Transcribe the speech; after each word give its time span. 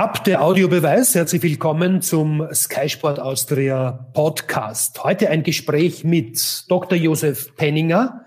Stab 0.00 0.24
der 0.24 0.42
Audiobeweis. 0.42 1.14
Herzlich 1.14 1.42
willkommen 1.42 2.00
zum 2.00 2.48
Sky 2.54 2.88
Sport 2.88 3.20
Austria 3.20 4.08
Podcast. 4.14 5.04
Heute 5.04 5.28
ein 5.28 5.42
Gespräch 5.42 6.04
mit 6.04 6.64
Dr. 6.70 6.96
Josef 6.96 7.54
Penninger, 7.54 8.24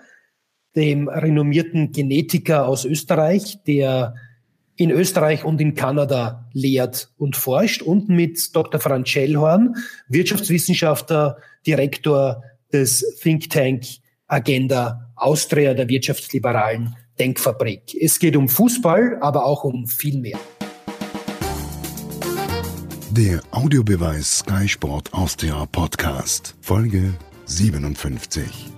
dem 0.75 1.07
renommierten 1.07 1.91
Genetiker 1.91 2.67
aus 2.67 2.85
Österreich, 2.85 3.57
der 3.65 4.13
in 4.75 4.91
Österreich 4.91 5.45
und 5.45 5.59
in 5.59 5.73
Kanada 5.73 6.47
lehrt 6.53 7.09
und 7.17 7.35
forscht 7.35 7.81
und 7.81 8.07
mit 8.07 8.55
Dr. 8.55 8.79
Franz 8.79 9.09
Schellhorn, 9.09 9.73
Wirtschaftswissenschaftler, 10.07 11.37
Direktor 11.65 12.43
des 12.71 13.19
Think 13.19 13.49
Tank 13.49 13.83
Agenda 14.27 15.11
Austria 15.15 15.73
der 15.73 15.89
wirtschaftsliberalen 15.89 16.95
Denkfabrik. 17.17 17.95
Es 17.99 18.19
geht 18.19 18.35
um 18.35 18.47
Fußball, 18.47 19.17
aber 19.21 19.45
auch 19.45 19.63
um 19.63 19.87
viel 19.87 20.19
mehr. 20.19 20.37
Der 23.15 23.41
Audiobeweis 23.51 24.39
Sky 24.39 24.67
Sport 24.67 25.13
Austria 25.13 25.67
Podcast, 25.71 26.55
Folge 26.61 27.13
57. 27.45 28.71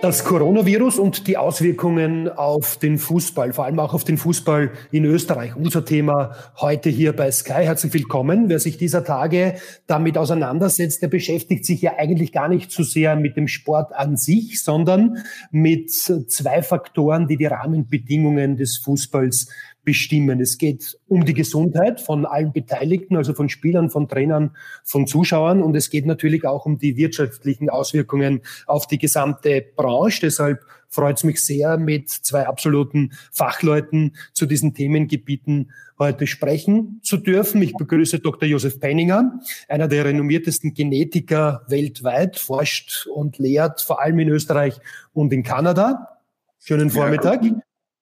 Das 0.00 0.24
Coronavirus 0.24 1.00
und 1.00 1.26
die 1.26 1.36
Auswirkungen 1.36 2.28
auf 2.28 2.76
den 2.76 2.98
Fußball, 2.98 3.52
vor 3.52 3.64
allem 3.64 3.80
auch 3.80 3.94
auf 3.94 4.04
den 4.04 4.16
Fußball 4.16 4.70
in 4.92 5.04
Österreich. 5.04 5.56
Unser 5.56 5.84
Thema 5.84 6.36
heute 6.60 6.88
hier 6.88 7.12
bei 7.12 7.32
Sky. 7.32 7.64
Herzlich 7.64 7.92
willkommen. 7.94 8.48
Wer 8.48 8.60
sich 8.60 8.78
dieser 8.78 9.02
Tage 9.02 9.56
damit 9.88 10.16
auseinandersetzt, 10.16 11.02
der 11.02 11.08
beschäftigt 11.08 11.66
sich 11.66 11.82
ja 11.82 11.94
eigentlich 11.98 12.30
gar 12.30 12.48
nicht 12.48 12.70
so 12.70 12.84
sehr 12.84 13.16
mit 13.16 13.36
dem 13.36 13.48
Sport 13.48 13.92
an 13.92 14.16
sich, 14.16 14.62
sondern 14.62 15.24
mit 15.50 15.90
zwei 15.90 16.62
Faktoren, 16.62 17.26
die 17.26 17.36
die 17.36 17.46
Rahmenbedingungen 17.46 18.56
des 18.56 18.78
Fußballs 18.78 19.48
bestimmen. 19.88 20.38
Es 20.38 20.58
geht 20.58 20.98
um 21.08 21.24
die 21.24 21.32
Gesundheit 21.32 21.98
von 22.02 22.26
allen 22.26 22.52
Beteiligten, 22.52 23.16
also 23.16 23.32
von 23.32 23.48
Spielern, 23.48 23.88
von 23.88 24.06
Trainern, 24.06 24.54
von 24.84 25.06
Zuschauern. 25.06 25.62
Und 25.62 25.74
es 25.76 25.88
geht 25.88 26.04
natürlich 26.04 26.44
auch 26.44 26.66
um 26.66 26.76
die 26.76 26.98
wirtschaftlichen 26.98 27.70
Auswirkungen 27.70 28.42
auf 28.66 28.86
die 28.86 28.98
gesamte 28.98 29.64
Branche. 29.76 30.20
Deshalb 30.26 30.60
freut 30.90 31.16
es 31.16 31.24
mich 31.24 31.42
sehr, 31.42 31.78
mit 31.78 32.10
zwei 32.10 32.46
absoluten 32.46 33.12
Fachleuten 33.32 34.14
zu 34.34 34.44
diesen 34.44 34.74
Themengebieten 34.74 35.70
heute 35.98 36.26
sprechen 36.26 37.00
zu 37.02 37.16
dürfen. 37.16 37.62
Ich 37.62 37.72
begrüße 37.72 38.18
Dr. 38.18 38.46
Josef 38.46 38.80
Penninger, 38.80 39.40
einer 39.68 39.88
der 39.88 40.04
renommiertesten 40.04 40.74
Genetiker 40.74 41.62
weltweit, 41.68 42.38
forscht 42.38 43.06
und 43.06 43.38
lehrt 43.38 43.80
vor 43.80 44.02
allem 44.02 44.18
in 44.18 44.28
Österreich 44.28 44.78
und 45.14 45.32
in 45.32 45.42
Kanada. 45.42 46.18
Schönen 46.58 46.90
Vormittag. 46.90 47.42
Ja, 47.42 47.52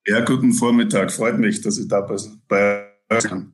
ja, 0.07 0.21
guten 0.21 0.53
Vormittag. 0.53 1.13
Freut 1.13 1.39
mich, 1.39 1.61
dass 1.61 1.79
ich 1.79 1.89
da 1.89 2.01
bei 2.49 2.87
euch 3.11 3.25
kann. 3.25 3.53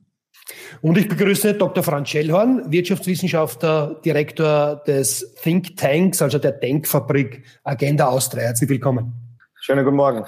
Und 0.81 0.97
ich 0.97 1.07
begrüße 1.07 1.53
Dr. 1.53 1.83
Franz 1.83 2.09
Schellhorn, 2.09 2.71
Wirtschaftswissenschaftler, 2.71 4.01
Direktor 4.03 4.83
des 4.85 5.33
Think 5.41 5.77
Tanks, 5.77 6.21
also 6.21 6.37
der 6.37 6.51
Denkfabrik 6.51 7.43
Agenda 7.63 8.07
Austria. 8.07 8.43
Herzlich 8.43 8.69
willkommen. 8.69 9.13
Schönen 9.61 9.85
guten 9.85 9.97
Morgen. 9.97 10.25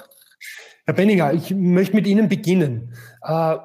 Herr 0.86 0.94
Benninger, 0.94 1.34
ich 1.34 1.54
möchte 1.54 1.96
mit 1.96 2.06
Ihnen 2.06 2.28
beginnen. 2.28 2.94
Äh, 3.22 3.56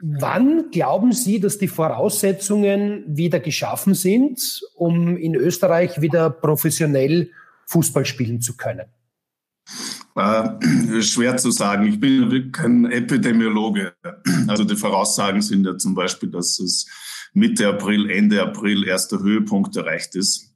wann 0.00 0.70
glauben 0.70 1.12
Sie, 1.12 1.40
dass 1.40 1.58
die 1.58 1.66
Voraussetzungen 1.66 3.04
wieder 3.08 3.40
geschaffen 3.40 3.94
sind, 3.94 4.62
um 4.74 5.16
in 5.16 5.34
Österreich 5.34 6.00
wieder 6.00 6.30
professionell 6.30 7.30
Fußball 7.66 8.04
spielen 8.04 8.40
zu 8.40 8.56
können? 8.56 8.86
Äh, 10.18 11.02
schwer 11.02 11.36
zu 11.36 11.52
sagen. 11.52 11.86
Ich 11.86 12.00
bin 12.00 12.50
kein 12.52 12.86
Epidemiologe. 12.86 13.94
Also 14.48 14.64
die 14.64 14.76
Voraussagen 14.76 15.42
sind 15.42 15.66
ja 15.66 15.76
zum 15.76 15.94
Beispiel, 15.94 16.30
dass 16.30 16.58
es 16.58 16.86
Mitte 17.34 17.68
April, 17.68 18.10
Ende 18.10 18.42
April 18.42 18.84
erst 18.84 19.12
der 19.12 19.20
Höhepunkt 19.20 19.76
erreicht 19.76 20.16
ist. 20.16 20.54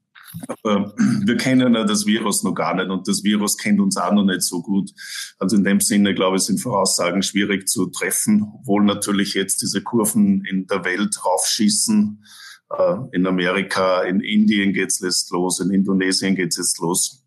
Aber 0.48 0.94
wir 1.24 1.36
kennen 1.36 1.74
ja 1.74 1.84
das 1.84 2.06
Virus 2.06 2.42
noch 2.42 2.54
gar 2.54 2.74
nicht 2.74 2.88
und 2.88 3.06
das 3.06 3.22
Virus 3.22 3.58
kennt 3.58 3.80
uns 3.80 3.96
auch 3.96 4.12
noch 4.12 4.24
nicht 4.24 4.42
so 4.42 4.62
gut. 4.62 4.90
Also 5.38 5.56
in 5.56 5.64
dem 5.64 5.80
Sinne, 5.80 6.14
glaube 6.14 6.38
ich, 6.38 6.42
sind 6.42 6.58
Voraussagen 6.58 7.22
schwierig 7.22 7.68
zu 7.68 7.86
treffen, 7.86 8.50
obwohl 8.54 8.84
natürlich 8.84 9.34
jetzt 9.34 9.60
diese 9.62 9.82
Kurven 9.82 10.44
in 10.44 10.66
der 10.66 10.84
Welt 10.84 11.24
raufschießen. 11.24 12.24
Äh, 12.70 12.94
in 13.12 13.26
Amerika, 13.26 14.02
in 14.02 14.20
Indien 14.20 14.72
geht's 14.72 15.00
jetzt 15.00 15.30
los, 15.30 15.60
in 15.60 15.70
Indonesien 15.70 16.34
geht's 16.34 16.56
jetzt 16.56 16.80
los. 16.80 17.22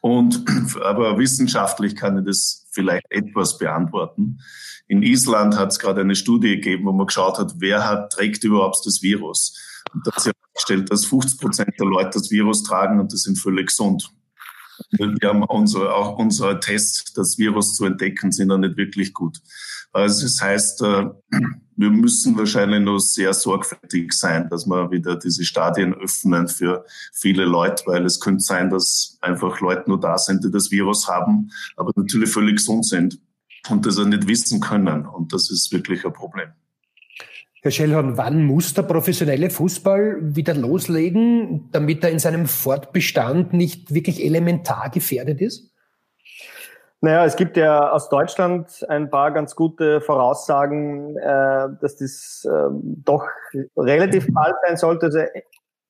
Und, 0.00 0.44
aber 0.82 1.18
wissenschaftlich 1.18 1.96
kann 1.96 2.18
ich 2.18 2.24
das 2.24 2.66
vielleicht 2.72 3.06
etwas 3.10 3.58
beantworten. 3.58 4.40
In 4.86 5.02
Island 5.02 5.56
hat 5.56 5.70
es 5.70 5.78
gerade 5.78 6.00
eine 6.00 6.16
Studie 6.16 6.56
gegeben, 6.56 6.86
wo 6.86 6.92
man 6.92 7.06
geschaut 7.06 7.38
hat, 7.38 7.54
wer 7.58 7.86
hat, 7.86 8.12
trägt 8.12 8.44
überhaupt 8.44 8.84
das 8.84 9.02
Virus. 9.02 9.82
Und 9.92 10.06
da 10.06 10.12
hat 10.12 10.22
sich 10.22 10.32
herausgestellt, 10.32 10.90
dass 10.90 11.04
50 11.06 11.40
Prozent 11.40 11.74
der 11.78 11.86
Leute 11.86 12.10
das 12.14 12.30
Virus 12.30 12.62
tragen 12.62 13.00
und 13.00 13.12
das 13.12 13.22
sind 13.22 13.38
völlig 13.38 13.68
gesund. 13.68 14.10
Wir 14.90 15.28
haben 15.28 15.42
unsere, 15.42 15.94
auch 15.94 16.18
unsere 16.18 16.60
Tests, 16.60 17.12
das 17.12 17.36
Virus 17.36 17.74
zu 17.74 17.84
entdecken, 17.84 18.32
sind 18.32 18.48
noch 18.48 18.58
nicht 18.58 18.76
wirklich 18.76 19.12
gut. 19.12 19.38
Also 19.92 20.22
das 20.22 20.40
heißt, 20.40 20.82
äh, 20.82 21.06
wir 21.78 21.90
müssen 21.90 22.36
wahrscheinlich 22.36 22.80
noch 22.80 22.98
sehr 22.98 23.32
sorgfältig 23.32 24.12
sein, 24.12 24.48
dass 24.50 24.66
wir 24.66 24.90
wieder 24.90 25.16
diese 25.16 25.44
Stadien 25.44 25.94
öffnen 25.94 26.48
für 26.48 26.84
viele 27.12 27.44
Leute, 27.44 27.84
weil 27.86 28.04
es 28.04 28.18
könnte 28.18 28.42
sein, 28.42 28.68
dass 28.68 29.16
einfach 29.20 29.60
Leute 29.60 29.84
nur 29.86 30.00
da 30.00 30.18
sind, 30.18 30.42
die 30.44 30.50
das 30.50 30.72
Virus 30.72 31.06
haben, 31.06 31.52
aber 31.76 31.92
natürlich 31.94 32.30
völlig 32.30 32.56
gesund 32.56 32.84
sind 32.84 33.20
und 33.70 33.86
das 33.86 33.96
auch 33.98 34.06
nicht 34.06 34.26
wissen 34.26 34.58
können. 34.58 35.06
Und 35.06 35.32
das 35.32 35.50
ist 35.52 35.70
wirklich 35.70 36.04
ein 36.04 36.12
Problem. 36.12 36.48
Herr 37.62 37.70
Schellhorn, 37.70 38.16
wann 38.16 38.44
muss 38.44 38.74
der 38.74 38.82
professionelle 38.82 39.48
Fußball 39.48 40.34
wieder 40.34 40.54
loslegen, 40.54 41.68
damit 41.70 42.02
er 42.02 42.10
in 42.10 42.18
seinem 42.18 42.46
Fortbestand 42.46 43.52
nicht 43.52 43.94
wirklich 43.94 44.24
elementar 44.24 44.90
gefährdet 44.90 45.40
ist? 45.40 45.70
Naja, 47.00 47.24
es 47.24 47.36
gibt 47.36 47.56
ja 47.56 47.92
aus 47.92 48.08
Deutschland 48.08 48.84
ein 48.88 49.08
paar 49.08 49.30
ganz 49.30 49.54
gute 49.54 50.00
Voraussagen, 50.00 51.16
äh, 51.16 51.68
dass 51.80 51.96
das 51.96 52.44
äh, 52.44 52.68
doch 52.72 53.24
relativ 53.76 54.26
bald 54.32 54.56
sein 54.66 54.76
sollte. 54.76 55.06
Also 55.06 55.20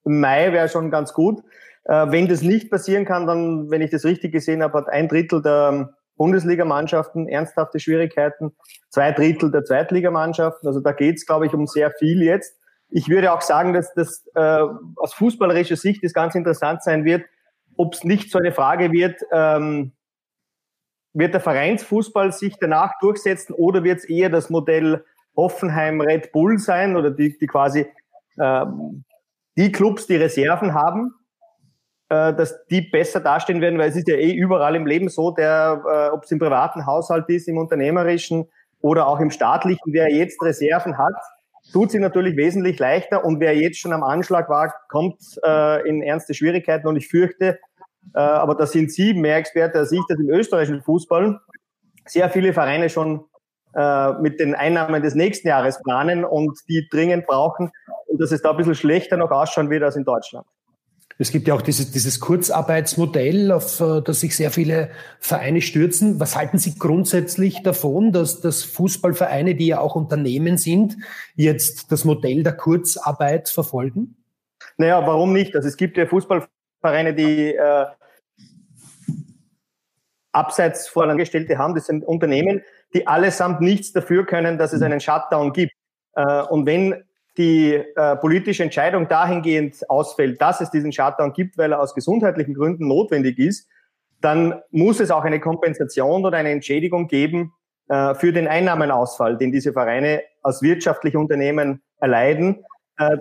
im 0.05 0.21
Mai 0.21 0.53
wäre 0.53 0.69
schon 0.69 0.91
ganz 0.91 1.15
gut. 1.15 1.41
Äh, 1.85 2.11
wenn 2.11 2.29
das 2.29 2.43
nicht 2.43 2.71
passieren 2.71 3.07
kann, 3.07 3.27
dann, 3.27 3.71
wenn 3.71 3.81
ich 3.81 3.91
das 3.91 4.05
richtig 4.05 4.33
gesehen 4.33 4.63
habe, 4.63 4.77
hat 4.77 4.89
ein 4.91 5.09
Drittel 5.09 5.41
der 5.41 5.95
Bundesligamannschaften 6.17 7.27
ernsthafte 7.27 7.81
Schwierigkeiten, 7.81 8.53
zwei 8.91 9.13
Drittel 9.13 9.51
der 9.51 9.65
Zweitligamannschaften. 9.65 10.69
Also 10.69 10.81
da 10.81 10.93
geht's, 10.93 11.25
glaube 11.25 11.47
ich, 11.47 11.55
um 11.55 11.67
sehr 11.67 11.91
viel 11.93 12.23
jetzt. 12.23 12.55
Ich 12.91 13.09
würde 13.09 13.33
auch 13.33 13.41
sagen, 13.41 13.73
dass 13.73 13.95
das 13.95 14.27
äh, 14.35 14.63
aus 14.97 15.15
fußballerischer 15.15 15.77
Sicht 15.77 16.05
das 16.05 16.13
ganz 16.13 16.35
interessant 16.35 16.83
sein 16.83 17.05
wird, 17.05 17.25
ob 17.77 17.95
es 17.95 18.05
nicht 18.05 18.31
so 18.31 18.39
eine 18.39 18.53
Frage 18.53 18.93
wird, 18.93 19.21
ähm, 19.33 19.93
wird 21.19 21.35
der 21.35 21.41
Vereinsfußball 21.41 22.33
sich 22.33 22.57
danach 22.61 22.93
durchsetzen 23.01 23.53
oder 23.55 23.83
wird 23.83 23.99
es 23.99 24.05
eher 24.05 24.31
das 24.31 24.51
Modell 24.51 25.05
Hoffenheim 25.37 26.01
Red 26.01 26.33
Bull 26.33 26.59
sein 26.59 26.97
oder 26.97 27.11
die, 27.11 27.37
die 27.37 27.47
quasi 27.47 27.87
äh, 28.39 28.67
die 29.57 29.73
Clubs, 29.73 30.07
die 30.07 30.17
Reserven 30.17 30.75
haben, 30.75 31.15
äh, 32.09 32.33
dass 32.35 32.65
die 32.67 32.83
besser 32.83 33.21
dastehen 33.21 33.61
werden, 33.61 33.79
weil 33.79 33.91
es 33.91 33.97
ist 33.97 34.09
ja 34.09 34.15
eh 34.15 34.33
überall 34.33 34.77
im 34.77 34.87
Leben 34.87 35.09
so, 35.09 35.33
der, 35.33 35.83
äh, 35.85 36.15
ob 36.15 36.25
es 36.25 36.31
im 36.31 36.39
privaten 36.39 36.87
Haushalt 36.87 37.29
ist, 37.29 37.49
im 37.49 37.59
unternehmerischen 37.59 38.49
oder 38.81 39.09
auch 39.09 39.19
im 39.19 39.31
staatlichen, 39.31 39.93
wer 39.93 40.13
jetzt 40.13 40.41
Reserven 40.41 40.99
hat, 40.99 41.15
tut 41.73 41.91
sie 41.91 41.99
natürlich 41.99 42.37
wesentlich 42.37 42.79
leichter. 42.79 43.25
Und 43.25 43.41
wer 43.41 43.57
jetzt 43.57 43.79
schon 43.79 43.93
am 43.93 44.05
Anschlag 44.05 44.49
war, 44.49 44.73
kommt 44.89 45.21
äh, 45.45 45.89
in 45.89 46.03
ernste 46.03 46.35
Schwierigkeiten. 46.35 46.87
Und 46.87 46.97
ich 46.97 47.09
fürchte, 47.09 47.59
aber 48.19 48.55
da 48.55 48.67
sind 48.67 48.93
Sie 48.93 49.15
mehr 49.15 49.37
Experte 49.37 49.79
als 49.79 49.93
ich, 49.93 50.03
dass 50.09 50.19
im 50.19 50.31
österreichischen 50.31 50.83
Fußball 50.83 51.41
sehr 52.07 52.31
viele 52.31 52.53
Vereine 52.53 52.89
schon 52.89 53.25
äh, 53.75 54.13
mit 54.15 54.41
den 54.41 54.55
Einnahmen 54.55 55.03
des 55.03 55.15
nächsten 55.15 55.49
Jahres 55.49 55.81
planen 55.83 56.25
und 56.25 56.59
die 56.69 56.89
dringend 56.91 57.27
brauchen 57.27 57.71
und 58.07 58.21
dass 58.21 58.33
es 58.33 58.43
da 58.43 58.51
ein 58.51 58.57
bisschen 58.57 58.75
schlechter 58.75 59.17
noch 59.17 59.31
ausschauen 59.31 59.71
wird 59.71 59.83
als 59.83 59.97
in 59.97 60.05
Deutschland. 60.05 60.47
Es 61.21 61.33
gibt 61.33 61.49
ja 61.49 61.55
auch 61.55 61.63
dieses, 61.63 61.91
dieses 61.91 62.21
Kurzarbeitsmodell, 62.21 63.51
auf 63.51 63.81
äh, 63.81 64.01
das 64.03 64.21
sich 64.21 64.37
sehr 64.37 64.53
viele 64.53 64.91
Vereine 65.19 65.61
stürzen. 65.61 66.21
Was 66.21 66.37
halten 66.37 66.59
Sie 66.59 66.79
grundsätzlich 66.79 67.63
davon, 67.63 68.13
dass, 68.13 68.41
dass 68.41 68.63
Fußballvereine, 68.63 69.57
die 69.57 69.67
ja 69.67 69.81
auch 69.81 69.97
Unternehmen 69.97 70.59
sind, 70.59 70.97
jetzt 71.35 71.91
das 71.91 72.05
Modell 72.05 72.45
der 72.45 72.57
Kurzarbeit 72.57 73.49
verfolgen? 73.49 74.17
Naja, 74.77 75.05
warum 75.07 75.33
nicht? 75.33 75.57
Also 75.57 75.67
es 75.67 75.77
gibt 75.77 75.97
ja 75.97 76.07
Fußballvereine, 76.07 77.15
die 77.15 77.55
äh, 77.55 77.87
abseits 80.39 80.89
vor 80.89 81.05
Angestellte 81.05 81.59
haben. 81.59 81.75
Das 81.75 81.87
sind 81.87 82.05
Unternehmen, 82.05 82.63
die 82.95 83.07
allesamt 83.07 83.61
nichts 83.61 83.93
dafür 83.93 84.25
können, 84.25 84.57
dass 84.57 84.73
es 84.73 84.83
einen 84.83 85.01
Shutdown 85.01 85.53
gibt. 85.53 85.73
Äh, 86.15 86.43
und 86.45 86.67
wenn 86.67 87.05
die 87.37 87.75
äh, 87.75 88.17
politische 88.17 88.63
Entscheidung 88.63 89.09
dahingehend 89.09 89.89
ausfällt, 89.89 90.41
dass 90.41 90.61
es 90.61 90.71
diesen 90.71 90.93
Shutdown 90.93 91.33
gibt, 91.33 91.59
weil 91.59 91.73
er 91.73 91.81
aus 91.81 91.95
gesundheitlichen 91.95 92.55
Gründen 92.55 92.89
notwendig 92.89 93.39
ist, 93.39 93.69
dann 94.21 94.61
muss 94.71 94.99
es 95.01 95.11
auch 95.11 95.25
eine 95.25 95.39
Kompensation 95.39 96.25
oder 96.25 96.39
eine 96.39 96.51
Entschädigung 96.51 97.07
geben 97.07 97.53
äh, 97.89 98.15
für 98.15 98.33
den 98.33 98.49
Einnahmenausfall, 98.49 99.39
den 99.39 99.53
diese 99.53 99.73
Vereine 99.73 100.23
als 100.43 100.63
wirtschaftliche 100.63 101.19
Unternehmen 101.19 101.83
erleiden, 102.01 102.65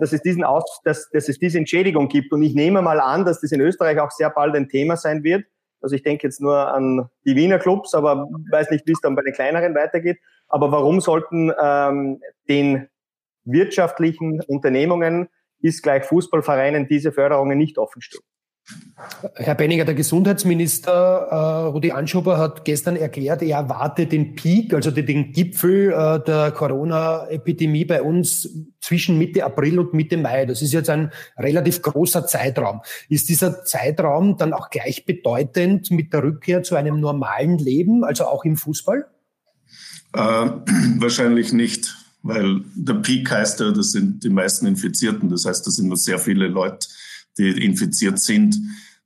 dass, 0.00 0.12
es 0.12 0.22
diesen 0.22 0.42
Aus, 0.42 0.80
dass, 0.82 1.08
dass 1.10 1.28
es 1.28 1.38
diese 1.38 1.56
Entschädigung 1.56 2.08
gibt. 2.08 2.32
Und 2.32 2.42
ich 2.42 2.52
nehme 2.52 2.82
mal 2.82 2.98
an, 2.98 3.24
dass 3.24 3.40
das 3.40 3.52
in 3.52 3.60
Österreich 3.60 4.00
auch 4.00 4.10
sehr 4.10 4.28
bald 4.28 4.56
ein 4.56 4.68
Thema 4.68 4.96
sein 4.96 5.22
wird. 5.22 5.44
Also 5.80 5.94
ich 5.94 6.02
denke 6.02 6.26
jetzt 6.26 6.40
nur 6.40 6.68
an 6.68 7.08
die 7.24 7.36
Wiener 7.36 7.58
Clubs, 7.58 7.94
aber 7.94 8.28
weiß 8.50 8.70
nicht, 8.70 8.86
wie 8.86 8.92
es 8.92 9.00
dann 9.00 9.14
bei 9.14 9.22
den 9.22 9.32
kleineren 9.32 9.74
weitergeht. 9.74 10.18
Aber 10.48 10.72
warum 10.72 11.00
sollten 11.00 11.52
ähm, 11.60 12.20
den 12.48 12.88
wirtschaftlichen 13.44 14.40
Unternehmungen 14.42 15.28
ist 15.60 15.82
gleich 15.82 16.04
Fußballvereinen 16.04 16.88
diese 16.88 17.12
Förderungen 17.12 17.58
nicht 17.58 17.78
offenstehen? 17.78 18.24
Herr 19.34 19.54
Benninger, 19.54 19.84
der 19.84 19.94
Gesundheitsminister 19.94 20.92
äh, 21.30 21.68
Rudi 21.68 21.92
Anschober 21.92 22.36
hat 22.36 22.64
gestern 22.64 22.96
erklärt, 22.96 23.42
er 23.42 23.58
erwartet 23.58 24.12
den 24.12 24.34
Peak, 24.34 24.74
also 24.74 24.90
den 24.90 25.32
Gipfel 25.32 25.92
äh, 25.92 26.22
der 26.24 26.50
Corona-Epidemie 26.50 27.84
bei 27.84 28.02
uns 28.02 28.48
zwischen 28.80 29.16
Mitte 29.16 29.44
April 29.44 29.78
und 29.78 29.94
Mitte 29.94 30.16
Mai. 30.16 30.46
Das 30.46 30.62
ist 30.62 30.72
jetzt 30.72 30.90
ein 30.90 31.10
relativ 31.38 31.80
großer 31.80 32.26
Zeitraum. 32.26 32.80
Ist 33.08 33.28
dieser 33.28 33.64
Zeitraum 33.64 34.36
dann 34.36 34.52
auch 34.52 34.68
gleichbedeutend 34.68 35.90
mit 35.90 36.12
der 36.12 36.22
Rückkehr 36.22 36.62
zu 36.62 36.76
einem 36.76 37.00
normalen 37.00 37.58
Leben, 37.58 38.04
also 38.04 38.26
auch 38.26 38.44
im 38.44 38.56
Fußball? 38.56 39.06
Äh, 40.12 40.18
wahrscheinlich 40.20 41.52
nicht, 41.52 41.96
weil 42.22 42.60
der 42.74 42.94
Peak 42.94 43.30
heißt 43.30 43.60
ja, 43.60 43.70
das 43.70 43.92
sind 43.92 44.22
die 44.24 44.30
meisten 44.30 44.66
Infizierten. 44.66 45.30
Das 45.30 45.46
heißt, 45.46 45.66
das 45.66 45.76
sind 45.76 45.88
nur 45.88 45.96
sehr 45.96 46.18
viele 46.18 46.48
Leute 46.48 46.88
die 47.38 47.64
infiziert 47.64 48.20
sind. 48.20 48.58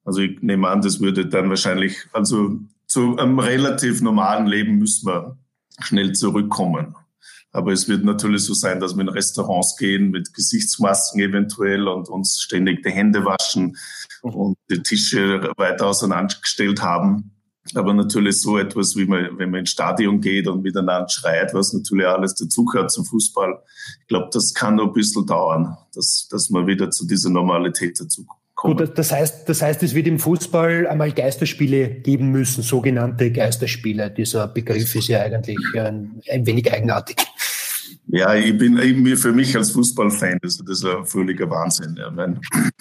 Also 0.05 0.21
ich 0.21 0.41
nehme 0.43 0.69
an, 0.69 0.83
das 0.83 1.01
würde 1.01 1.27
dann 1.27 1.49
wahrscheinlich, 1.49 1.97
also 2.13 2.59
zu 2.87 3.17
einem 3.19 3.39
relativ 3.39 4.01
normalen 4.01 4.47
Leben 4.47 4.79
müssen 4.79 5.07
wir 5.07 5.37
schnell 5.81 6.13
zurückkommen. 6.13 6.95
Aber 7.53 7.73
es 7.73 7.87
wird 7.87 8.05
natürlich 8.05 8.45
so 8.45 8.55
sein, 8.55 8.81
dass 8.81 8.95
wir 8.95 9.03
in 9.03 9.09
Restaurants 9.09 9.77
gehen 9.77 10.11
mit 10.11 10.33
Gesichtsmasken 10.33 11.21
eventuell 11.21 11.87
und 11.87 12.09
uns 12.09 12.41
ständig 12.41 12.83
die 12.83 12.91
Hände 12.91 13.25
waschen 13.25 13.77
und 14.23 14.57
die 14.71 14.83
Tische 14.83 15.53
weiter 15.57 15.87
auseinandergestellt 15.87 16.83
haben. 16.83 17.33
Aber 17.75 17.95
natürlich 17.95 18.41
so 18.41 18.59
etwas, 18.59 18.97
wie 18.97 19.07
man, 19.07 19.39
wenn 19.39 19.51
man 19.51 19.61
ins 19.61 19.71
Stadion 19.71 20.21
geht 20.21 20.49
und 20.49 20.63
miteinander 20.63 21.09
schreit, 21.09 21.55
was 21.55 21.73
natürlich 21.73 22.07
alles 22.07 22.35
dazugehört 22.35 22.91
zum 22.91 23.05
Fußball. 23.05 23.63
Ich 24.01 24.09
glaube, 24.09 24.29
das 24.33 24.53
kann 24.53 24.77
noch 24.77 24.89
ein 24.89 24.93
bisschen 24.93 25.27
dauern, 25.27 25.77
dass, 25.95 26.29
dass 26.31 26.51
man 26.51 26.67
wieder 26.67 26.91
zu 26.91 27.07
dieser 27.07 27.31
Normalität 27.31 28.01
dazu 28.01 28.27
kommt. 28.55 28.79
Gut, 28.79 28.99
das 28.99 29.13
heißt, 29.13 29.49
das 29.49 29.63
heißt, 29.63 29.83
es 29.83 29.95
wird 29.95 30.07
im 30.07 30.19
Fußball 30.19 30.87
einmal 30.87 31.13
Geisterspiele 31.13 31.89
geben 31.89 32.31
müssen, 32.31 32.63
sogenannte 32.63 33.31
Geisterspiele. 33.31 34.11
Dieser 34.11 34.49
Begriff 34.49 34.95
ist 34.95 35.09
ja 35.09 35.21
eigentlich 35.21 35.59
ein, 35.75 36.21
ein 36.31 36.47
wenig 36.47 36.73
eigenartig. 36.73 37.17
Ja, 38.09 38.35
ich 38.35 38.57
bin 38.59 38.79
eben 38.79 39.17
für 39.17 39.33
mich 39.33 39.57
als 39.57 39.71
Fußballfan, 39.71 40.39
das 40.43 40.61
ist 40.61 40.85
ein 40.85 41.05
völliger 41.07 41.49
Wahnsinn. 41.49 41.97
Ja. 41.97 42.13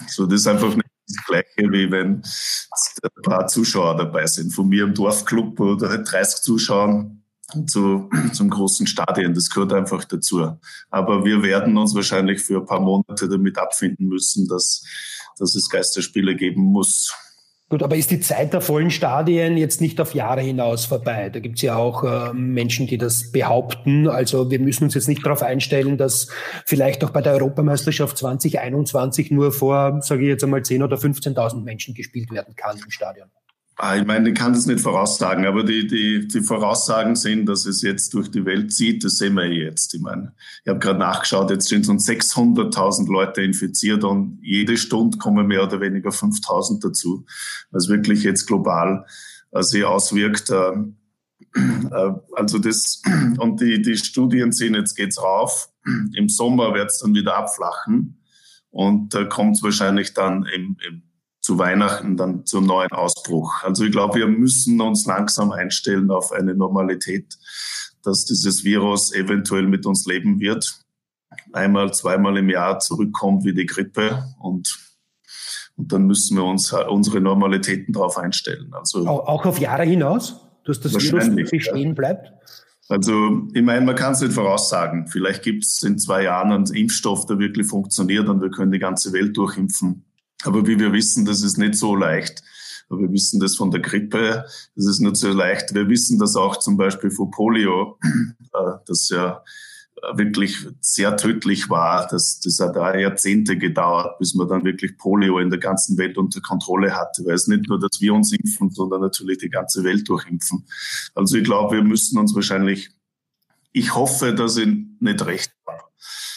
So, 0.08 0.26
das 0.26 0.40
ist 0.40 0.46
einfach 0.46 0.74
nicht 0.74 0.91
das 1.14 1.26
Gleiche, 1.26 1.72
wie 1.72 1.90
wenn 1.90 2.22
ein 3.02 3.22
paar 3.22 3.46
Zuschauer 3.46 3.96
dabei 3.96 4.26
sind. 4.26 4.52
Von 4.52 4.68
mir 4.68 4.84
im 4.84 4.94
Dorfclub 4.94 5.58
oder 5.60 5.88
halt 5.88 6.10
30 6.10 6.42
Zuschauer 6.42 7.10
zu, 7.66 8.08
zum 8.32 8.50
großen 8.50 8.86
Stadion. 8.86 9.34
Das 9.34 9.50
gehört 9.50 9.72
einfach 9.72 10.04
dazu. 10.04 10.56
Aber 10.90 11.24
wir 11.24 11.42
werden 11.42 11.76
uns 11.76 11.94
wahrscheinlich 11.94 12.42
für 12.42 12.58
ein 12.58 12.66
paar 12.66 12.80
Monate 12.80 13.28
damit 13.28 13.58
abfinden 13.58 14.08
müssen, 14.08 14.48
dass, 14.48 14.84
dass 15.38 15.54
es 15.54 15.68
Geisterspiele 15.68 16.34
geben 16.34 16.62
muss. 16.62 17.14
Gut, 17.72 17.82
aber 17.82 17.96
ist 17.96 18.10
die 18.10 18.20
Zeit 18.20 18.52
der 18.52 18.60
vollen 18.60 18.90
Stadien 18.90 19.56
jetzt 19.56 19.80
nicht 19.80 19.98
auf 19.98 20.14
Jahre 20.14 20.42
hinaus 20.42 20.84
vorbei? 20.84 21.30
Da 21.30 21.40
gibt 21.40 21.56
es 21.56 21.62
ja 21.62 21.74
auch 21.74 22.04
äh, 22.04 22.34
Menschen, 22.34 22.86
die 22.86 22.98
das 22.98 23.32
behaupten. 23.32 24.08
Also 24.08 24.50
wir 24.50 24.60
müssen 24.60 24.84
uns 24.84 24.92
jetzt 24.92 25.08
nicht 25.08 25.24
darauf 25.24 25.40
einstellen, 25.40 25.96
dass 25.96 26.28
vielleicht 26.66 27.02
auch 27.02 27.08
bei 27.08 27.22
der 27.22 27.32
Europameisterschaft 27.32 28.18
2021 28.18 29.30
nur 29.30 29.52
vor, 29.52 30.02
sage 30.02 30.20
ich 30.20 30.28
jetzt 30.28 30.44
einmal, 30.44 30.60
10.000 30.60 30.84
oder 30.84 30.96
15.000 30.98 31.62
Menschen 31.62 31.94
gespielt 31.94 32.30
werden 32.30 32.54
kann 32.56 32.76
im 32.76 32.90
Stadion. 32.90 33.30
Ah, 33.76 33.96
ich 33.96 34.04
meine, 34.04 34.28
ich 34.28 34.34
kann 34.34 34.52
das 34.52 34.66
nicht 34.66 34.80
voraussagen, 34.80 35.46
aber 35.46 35.64
die, 35.64 35.86
die, 35.86 36.28
die 36.28 36.42
Voraussagen 36.42 37.16
sind, 37.16 37.46
dass 37.46 37.64
es 37.64 37.80
jetzt 37.80 38.12
durch 38.12 38.30
die 38.30 38.44
Welt 38.44 38.72
zieht, 38.72 39.02
das 39.02 39.16
sehen 39.16 39.34
wir 39.34 39.50
jetzt. 39.50 39.94
Ich 39.94 40.00
meine, 40.00 40.34
ich 40.62 40.68
habe 40.68 40.78
gerade 40.78 40.98
nachgeschaut, 40.98 41.50
jetzt 41.50 41.68
sind 41.68 41.86
schon 41.86 41.98
600.000 41.98 43.10
Leute 43.10 43.42
infiziert 43.42 44.04
und 44.04 44.38
jede 44.42 44.76
Stunde 44.76 45.16
kommen 45.16 45.46
mehr 45.46 45.62
oder 45.62 45.80
weniger 45.80 46.10
5.000 46.10 46.82
dazu, 46.82 47.24
was 47.70 47.88
wirklich 47.88 48.22
jetzt 48.24 48.46
global 48.46 49.06
äh, 49.52 49.62
sich 49.62 49.84
auswirkt. 49.84 50.50
Äh, 50.50 50.72
äh, 51.54 52.12
also 52.36 52.58
das, 52.58 53.02
und 53.38 53.60
die, 53.60 53.80
die 53.80 53.96
Studien 53.96 54.52
sehen, 54.52 54.74
jetzt 54.74 54.96
geht's 54.96 55.20
rauf. 55.20 55.70
Im 56.14 56.28
Sommer 56.28 56.74
wird 56.74 56.90
es 56.90 56.98
dann 56.98 57.14
wieder 57.14 57.36
abflachen 57.36 58.22
und 58.70 59.14
da 59.14 59.24
kommt 59.24 59.56
es 59.56 59.62
wahrscheinlich 59.62 60.14
dann 60.14 60.44
im, 60.44 60.76
im 60.88 61.02
zu 61.42 61.58
Weihnachten 61.58 62.16
dann 62.16 62.46
zum 62.46 62.66
neuen 62.66 62.92
Ausbruch. 62.92 63.64
Also 63.64 63.84
ich 63.84 63.90
glaube, 63.90 64.20
wir 64.20 64.28
müssen 64.28 64.80
uns 64.80 65.04
langsam 65.06 65.50
einstellen 65.50 66.10
auf 66.10 66.30
eine 66.30 66.54
Normalität, 66.54 67.36
dass 68.04 68.24
dieses 68.24 68.64
Virus 68.64 69.12
eventuell 69.12 69.66
mit 69.66 69.84
uns 69.84 70.06
leben 70.06 70.38
wird. 70.38 70.78
Einmal, 71.52 71.92
zweimal 71.92 72.36
im 72.38 72.48
Jahr 72.48 72.78
zurückkommt 72.78 73.44
wie 73.44 73.54
die 73.54 73.66
Grippe 73.66 74.24
und, 74.38 74.78
und 75.76 75.92
dann 75.92 76.06
müssen 76.06 76.36
wir 76.36 76.44
uns 76.44 76.72
unsere 76.72 77.20
Normalitäten 77.20 77.92
darauf 77.92 78.18
einstellen. 78.18 78.72
Also 78.72 79.06
auch 79.08 79.44
auf 79.44 79.58
Jahre 79.58 79.82
hinaus, 79.82 80.36
dass 80.64 80.78
das 80.78 80.94
Virus 80.94 81.28
bestehen 81.50 81.94
bleibt? 81.96 82.32
Also 82.88 83.48
ich 83.52 83.62
meine, 83.62 83.84
man 83.84 83.96
kann 83.96 84.12
es 84.12 84.20
nicht 84.20 84.34
voraussagen. 84.34 85.08
Vielleicht 85.08 85.42
gibt 85.42 85.64
es 85.64 85.82
in 85.82 85.98
zwei 85.98 86.24
Jahren 86.24 86.52
einen 86.52 86.66
Impfstoff, 86.66 87.26
der 87.26 87.38
wirklich 87.38 87.66
funktioniert 87.66 88.28
und 88.28 88.42
wir 88.42 88.50
können 88.50 88.70
die 88.70 88.78
ganze 88.78 89.12
Welt 89.12 89.36
durchimpfen. 89.36 90.04
Aber 90.44 90.66
wie 90.66 90.78
wir 90.78 90.92
wissen, 90.92 91.24
das 91.24 91.42
ist 91.42 91.58
nicht 91.58 91.74
so 91.74 91.94
leicht. 91.94 92.42
Wir 92.88 93.10
wissen 93.12 93.40
das 93.40 93.56
von 93.56 93.70
der 93.70 93.80
Grippe, 93.80 94.44
das 94.76 94.86
ist 94.86 95.00
nicht 95.00 95.16
so 95.16 95.32
leicht. 95.32 95.74
Wir 95.74 95.88
wissen 95.88 96.18
das 96.18 96.36
auch 96.36 96.56
zum 96.56 96.76
Beispiel 96.76 97.10
von 97.10 97.30
Polio, 97.30 97.98
äh, 98.52 98.72
das 98.86 99.08
ja 99.08 99.42
wirklich 100.14 100.66
sehr 100.80 101.16
tödlich 101.16 101.70
war. 101.70 102.08
Das, 102.08 102.40
das 102.40 102.58
hat 102.58 102.74
da 102.74 102.96
Jahrzehnte 102.96 103.56
gedauert, 103.56 104.18
bis 104.18 104.34
man 104.34 104.48
dann 104.48 104.64
wirklich 104.64 104.98
Polio 104.98 105.38
in 105.38 105.48
der 105.48 105.60
ganzen 105.60 105.96
Welt 105.96 106.18
unter 106.18 106.40
Kontrolle 106.40 106.94
hatte. 106.96 107.24
Weil 107.24 107.34
es 107.34 107.46
nicht 107.46 107.68
nur, 107.68 107.78
dass 107.78 108.00
wir 108.00 108.12
uns 108.12 108.32
impfen, 108.32 108.70
sondern 108.70 109.00
natürlich 109.00 109.38
die 109.38 109.48
ganze 109.48 109.84
Welt 109.84 110.08
durchimpfen. 110.08 110.66
Also 111.14 111.36
ich 111.36 111.44
glaube, 111.44 111.76
wir 111.76 111.84
müssen 111.84 112.18
uns 112.18 112.34
wahrscheinlich, 112.34 112.90
ich 113.72 113.94
hoffe, 113.94 114.34
dass 114.34 114.56
ich 114.56 114.68
nicht 114.98 115.24
recht 115.24 115.52
habe. 115.66 115.82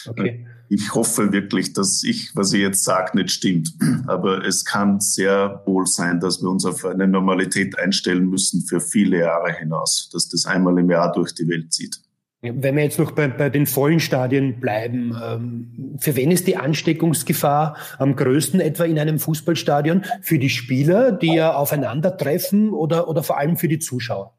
Okay 0.06 0.46
ich 0.68 0.94
hoffe 0.94 1.32
wirklich, 1.32 1.72
dass 1.72 2.02
ich, 2.02 2.34
was 2.34 2.52
ich 2.52 2.60
jetzt 2.60 2.84
sage, 2.84 3.16
nicht 3.16 3.30
stimmt. 3.30 3.72
Aber 4.06 4.44
es 4.44 4.64
kann 4.64 5.00
sehr 5.00 5.62
wohl 5.66 5.86
sein, 5.86 6.20
dass 6.20 6.42
wir 6.42 6.50
uns 6.50 6.64
auf 6.64 6.84
eine 6.84 7.06
Normalität 7.06 7.78
einstellen 7.78 8.28
müssen 8.28 8.62
für 8.62 8.80
viele 8.80 9.20
Jahre 9.20 9.52
hinaus, 9.52 10.10
dass 10.12 10.28
das 10.28 10.46
einmal 10.46 10.78
im 10.78 10.90
Jahr 10.90 11.12
durch 11.12 11.34
die 11.34 11.48
Welt 11.48 11.72
zieht. 11.72 12.00
Wenn 12.42 12.76
wir 12.76 12.82
jetzt 12.82 12.98
noch 12.98 13.12
bei, 13.12 13.28
bei 13.28 13.48
den 13.48 13.66
vollen 13.66 13.98
Stadien 13.98 14.60
bleiben, 14.60 15.16
ähm, 15.22 15.96
für 15.98 16.14
wen 16.16 16.30
ist 16.30 16.46
die 16.46 16.56
Ansteckungsgefahr 16.56 17.76
am 17.98 18.14
größten 18.14 18.60
etwa 18.60 18.84
in 18.84 18.98
einem 18.98 19.18
Fußballstadion? 19.18 20.04
Für 20.20 20.38
die 20.38 20.50
Spieler, 20.50 21.12
die 21.12 21.34
ja 21.34 21.54
aufeinandertreffen 21.54 22.70
oder, 22.70 23.08
oder 23.08 23.22
vor 23.22 23.38
allem 23.38 23.56
für 23.56 23.68
die 23.68 23.78
Zuschauer? 23.78 24.36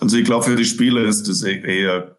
Also 0.00 0.16
ich 0.16 0.24
glaube, 0.24 0.44
für 0.44 0.56
die 0.56 0.64
Spieler 0.64 1.04
ist 1.04 1.28
das 1.28 1.42
e-, 1.42 1.60
eher 1.60 2.18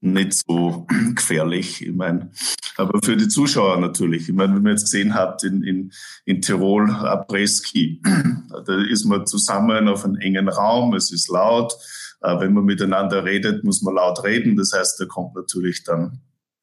nicht 0.00 0.34
so 0.34 0.86
gefährlich. 1.14 1.86
Ich 1.86 1.94
meine, 1.94 2.30
aber 2.76 3.00
für 3.02 3.16
die 3.16 3.28
Zuschauer 3.28 3.78
natürlich. 3.78 4.28
Ich 4.28 4.34
meine, 4.34 4.54
wenn 4.54 4.62
man 4.62 4.72
jetzt 4.72 4.90
gesehen 4.90 5.14
hat 5.14 5.44
in, 5.44 5.62
in, 5.62 5.92
in 6.24 6.40
Tirol, 6.40 6.90
Apreski, 6.90 8.02
da 8.66 8.82
ist 8.84 9.04
man 9.04 9.26
zusammen 9.26 9.88
auf 9.88 10.04
einem 10.04 10.16
engen 10.16 10.48
Raum, 10.48 10.94
es 10.94 11.12
ist 11.12 11.28
laut. 11.28 11.74
Äh, 12.22 12.40
wenn 12.40 12.52
man 12.52 12.64
miteinander 12.64 13.24
redet, 13.24 13.64
muss 13.64 13.82
man 13.82 13.94
laut 13.94 14.24
reden. 14.24 14.56
Das 14.56 14.72
heißt, 14.74 15.00
da 15.00 15.06
kommt 15.06 15.34
natürlich 15.34 15.84
dann 15.84 16.20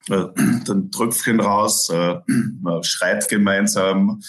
äh, 0.08 0.26
dann 0.64 0.90
Tröpfchen 0.90 1.40
raus, 1.40 1.90
äh, 1.90 2.16
man 2.60 2.82
schreit 2.82 3.28
gemeinsam, 3.28 4.20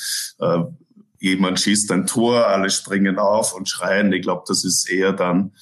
jemand 1.19 1.59
schießt 1.59 1.91
ein 1.91 2.07
Tor, 2.07 2.47
alle 2.47 2.69
springen 2.69 3.19
auf 3.19 3.53
und 3.53 3.69
schreien. 3.69 4.11
Ich 4.13 4.21
glaube, 4.21 4.43
das 4.47 4.63
ist 4.63 4.89
eher 4.89 5.13
dann 5.13 5.53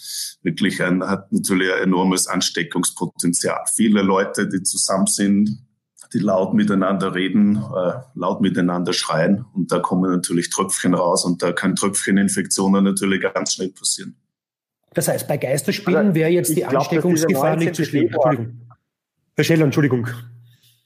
wirklich 0.44 0.82
ein, 0.82 1.04
hat 1.04 1.32
natürlich 1.32 1.72
ein 1.74 1.84
enormes 1.84 2.28
Ansteckungspotenzial. 2.28 3.60
Viele 3.74 4.02
Leute, 4.02 4.48
die 4.48 4.64
zusammen 4.64 5.08
sind, 5.08 5.64
die 6.14 6.20
laut 6.20 6.54
miteinander 6.54 7.14
reden, 7.16 7.58
äh, 7.58 7.94
laut 8.16 8.42
miteinander 8.42 8.94
schreien 8.94 9.46
und 9.54 9.72
da 9.72 9.80
kommen 9.80 10.10
natürlich 10.10 10.50
Tröpfchen 10.50 10.94
raus 10.94 11.26
und 11.26 11.44
da 11.44 11.52
kann 11.52 11.76
Tröpfcheninfektionen 11.76 12.84
natürlich 12.84 13.22
ganz 13.22 13.54
schnell 13.54 13.70
passieren. 13.70 14.16
Das 14.94 15.08
heißt, 15.08 15.28
bei 15.28 15.38
Geisterspielen 15.38 16.16
wäre 16.16 16.30
jetzt 16.30 16.50
die 16.50 16.62
glaub, 16.62 16.76
Ansteckungsgefahr 16.76 17.58
nicht 17.58 17.76
zu 17.76 17.84
schlimm. 17.84 18.08
Entschuldigung. 18.08 18.62
Herr 19.36 19.44
Scheller, 19.44 19.66
Entschuldigung. 19.66 20.08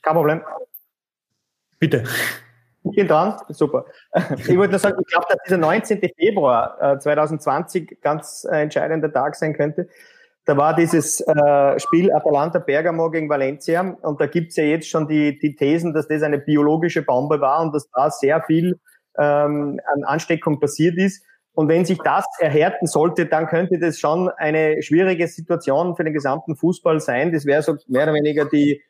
Kein 0.01 0.13
Problem. 0.13 0.41
Bitte. 1.79 2.03
Ich 2.83 2.95
bin 2.95 3.07
dran, 3.07 3.39
super. 3.49 3.85
Ich 4.37 4.57
wollte 4.57 4.71
nur 4.71 4.79
sagen, 4.79 4.97
ich 4.99 5.07
glaube, 5.07 5.27
dass 5.29 5.37
dieser 5.45 5.57
19. 5.57 6.01
Februar 6.17 6.99
2020 6.99 8.01
ganz 8.01 8.45
entscheidender 8.49 9.11
Tag 9.11 9.35
sein 9.35 9.53
könnte. 9.53 9.87
Da 10.45 10.57
war 10.57 10.75
dieses 10.75 11.21
äh, 11.21 11.79
Spiel 11.79 12.11
Atalanta 12.11 12.57
Bergamo 12.57 13.11
gegen 13.11 13.29
Valencia 13.29 13.81
und 14.01 14.19
da 14.19 14.25
gibt's 14.25 14.55
ja 14.55 14.63
jetzt 14.63 14.89
schon 14.89 15.07
die, 15.07 15.37
die 15.37 15.55
Thesen, 15.55 15.93
dass 15.93 16.07
das 16.07 16.23
eine 16.23 16.39
biologische 16.39 17.03
Bombe 17.03 17.39
war 17.39 17.61
und 17.61 17.75
dass 17.75 17.87
da 17.91 18.09
sehr 18.09 18.41
viel 18.41 18.79
ähm, 19.19 19.79
an 19.93 20.03
Ansteckung 20.03 20.59
passiert 20.59 20.97
ist. 20.97 21.23
Und 21.53 21.67
wenn 21.67 21.85
sich 21.85 21.99
das 21.99 22.25
erhärten 22.39 22.87
sollte, 22.87 23.25
dann 23.25 23.45
könnte 23.47 23.77
das 23.77 23.99
schon 23.99 24.29
eine 24.29 24.81
schwierige 24.81 25.27
Situation 25.27 25.95
für 25.95 26.03
den 26.03 26.13
gesamten 26.13 26.55
Fußball 26.55 26.99
sein. 27.01 27.31
Das 27.31 27.45
wäre 27.45 27.61
so 27.61 27.75
mehr 27.87 28.03
oder 28.03 28.13
weniger 28.13 28.45
die, 28.45 28.81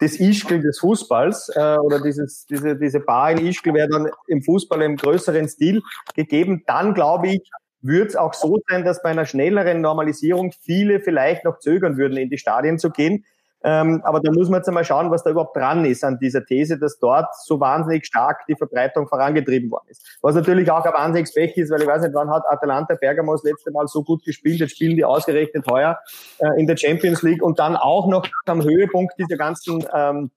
das 0.00 0.20
Ischgl 0.20 0.60
des 0.60 0.78
Fußballs 0.78 1.50
äh, 1.54 1.76
oder 1.76 2.00
dieses, 2.00 2.46
diese, 2.46 2.76
diese 2.76 3.00
Bar 3.00 3.32
in 3.32 3.46
Ischgl 3.46 3.74
wäre 3.74 3.88
dann 3.88 4.10
im 4.28 4.42
Fußball 4.42 4.82
im 4.82 4.96
größeren 4.96 5.48
Stil 5.48 5.82
gegeben. 6.14 6.62
Dann 6.66 6.94
glaube 6.94 7.28
ich, 7.28 7.50
wird 7.80 8.10
es 8.10 8.16
auch 8.16 8.34
so 8.34 8.58
sein, 8.68 8.84
dass 8.84 9.02
bei 9.02 9.10
einer 9.10 9.26
schnelleren 9.26 9.80
Normalisierung 9.80 10.52
viele 10.62 11.00
vielleicht 11.00 11.44
noch 11.44 11.58
zögern 11.58 11.96
würden, 11.96 12.16
in 12.16 12.30
die 12.30 12.38
Stadien 12.38 12.78
zu 12.78 12.90
gehen. 12.90 13.24
Ähm, 13.64 14.00
aber 14.04 14.20
da 14.20 14.30
muss 14.30 14.48
man 14.48 14.60
jetzt 14.60 14.68
einmal 14.68 14.84
schauen, 14.84 15.10
was 15.10 15.24
da 15.24 15.30
überhaupt 15.30 15.56
dran 15.56 15.84
ist 15.84 16.04
an 16.04 16.18
dieser 16.20 16.44
These, 16.44 16.78
dass 16.78 16.98
dort 16.98 17.34
so 17.44 17.58
wahnsinnig 17.58 18.06
stark 18.06 18.46
die 18.46 18.54
Verbreitung 18.54 19.08
vorangetrieben 19.08 19.70
worden 19.70 19.86
ist. 19.88 20.18
Was 20.22 20.36
natürlich 20.36 20.70
auch 20.70 20.84
ein 20.84 20.92
wahnsinniges 20.92 21.34
Pech 21.34 21.56
ist, 21.56 21.70
weil 21.70 21.82
ich 21.82 21.88
weiß 21.88 22.02
nicht, 22.02 22.14
wann 22.14 22.30
hat 22.30 22.44
Atalanta 22.48 22.94
Bergamo 22.94 23.32
das 23.32 23.42
letzte 23.42 23.72
Mal 23.72 23.88
so 23.88 24.04
gut 24.04 24.24
gespielt. 24.24 24.60
Jetzt 24.60 24.72
spielen 24.76 24.96
die 24.96 25.04
ausgerechnet 25.04 25.66
heuer 25.68 25.98
äh, 26.38 26.60
in 26.60 26.66
der 26.66 26.76
Champions 26.76 27.22
League 27.22 27.42
und 27.42 27.58
dann 27.58 27.76
auch 27.76 28.06
noch 28.06 28.26
am 28.46 28.62
Höhepunkt 28.62 29.14
dieser 29.18 29.36
ganzen 29.36 29.84
ähm, 29.92 30.30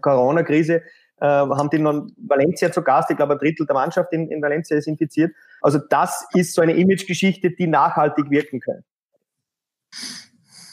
Corona-Krise 0.00 0.82
äh, 1.20 1.26
haben 1.26 1.68
die 1.68 1.78
nun 1.78 2.14
Valencia 2.16 2.72
zu 2.72 2.82
Gast. 2.82 3.10
Ich 3.10 3.16
glaube, 3.16 3.34
ein 3.34 3.38
Drittel 3.38 3.66
der 3.66 3.74
Mannschaft 3.74 4.12
in, 4.12 4.30
in 4.30 4.40
Valencia 4.40 4.76
ist 4.76 4.86
infiziert. 4.86 5.34
Also 5.60 5.78
das 5.90 6.26
ist 6.32 6.54
so 6.54 6.62
eine 6.62 6.72
Imagegeschichte, 6.72 7.50
die 7.50 7.66
nachhaltig 7.66 8.30
wirken 8.30 8.60
kann. 8.60 8.84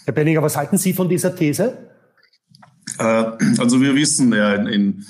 Herr 0.08 0.14
Benninger, 0.14 0.42
was 0.42 0.56
halten 0.56 0.78
Sie 0.78 0.94
von 0.94 1.10
dieser 1.10 1.36
These? 1.36 1.78
Äh, 2.98 3.04
also 3.58 3.82
wir 3.82 3.94
wissen 3.94 4.32
ja, 4.32 4.54
in, 4.54 5.04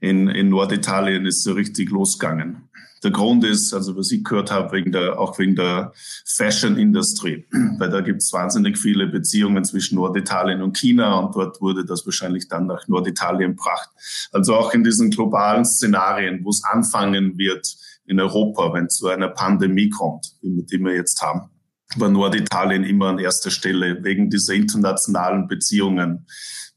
in, 0.00 0.26
in 0.26 0.48
Norditalien 0.48 1.24
ist 1.24 1.44
so 1.44 1.52
richtig 1.52 1.90
losgegangen. 1.90 2.68
Der 3.04 3.12
Grund 3.12 3.44
ist, 3.44 3.72
also 3.72 3.96
was 3.96 4.10
ich 4.10 4.24
gehört 4.24 4.50
habe, 4.50 4.72
wegen 4.72 4.90
der, 4.90 5.20
auch 5.20 5.38
wegen 5.38 5.54
der 5.54 5.92
Fashion-Industrie, 6.26 7.46
weil 7.78 7.90
da 7.90 8.00
gibt 8.00 8.22
es 8.22 8.32
wahnsinnig 8.32 8.76
viele 8.76 9.06
Beziehungen 9.06 9.64
zwischen 9.64 9.94
Norditalien 9.94 10.62
und 10.62 10.76
China 10.76 11.20
und 11.20 11.36
dort 11.36 11.60
wurde 11.60 11.84
das 11.84 12.04
wahrscheinlich 12.04 12.48
dann 12.48 12.66
nach 12.66 12.88
Norditalien 12.88 13.52
gebracht. 13.52 13.90
Also 14.32 14.56
auch 14.56 14.74
in 14.74 14.82
diesen 14.82 15.10
globalen 15.10 15.64
Szenarien, 15.64 16.44
wo 16.44 16.50
es 16.50 16.64
anfangen 16.64 17.38
wird 17.38 17.76
in 18.04 18.18
Europa, 18.18 18.72
wenn 18.72 18.86
es 18.86 18.96
zu 18.96 19.06
einer 19.06 19.28
Pandemie 19.28 19.90
kommt, 19.90 20.26
die 20.42 20.80
wir 20.80 20.96
jetzt 20.96 21.22
haben, 21.22 21.50
war 21.96 22.08
Norditalien 22.08 22.84
immer 22.84 23.08
an 23.08 23.18
erster 23.18 23.50
Stelle 23.50 24.02
wegen 24.04 24.30
dieser 24.30 24.54
internationalen 24.54 25.48
Beziehungen 25.48 26.26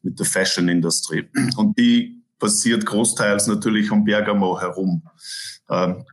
mit 0.02 0.20
der 0.20 0.26
Fashion-Industrie. 0.26 1.30
Und 1.56 1.78
die 1.78 2.24
passiert 2.40 2.86
großteils 2.86 3.48
natürlich 3.48 3.92
um 3.92 4.04
Bergamo 4.04 4.60
herum. 4.60 5.04
Ähm, 5.70 6.04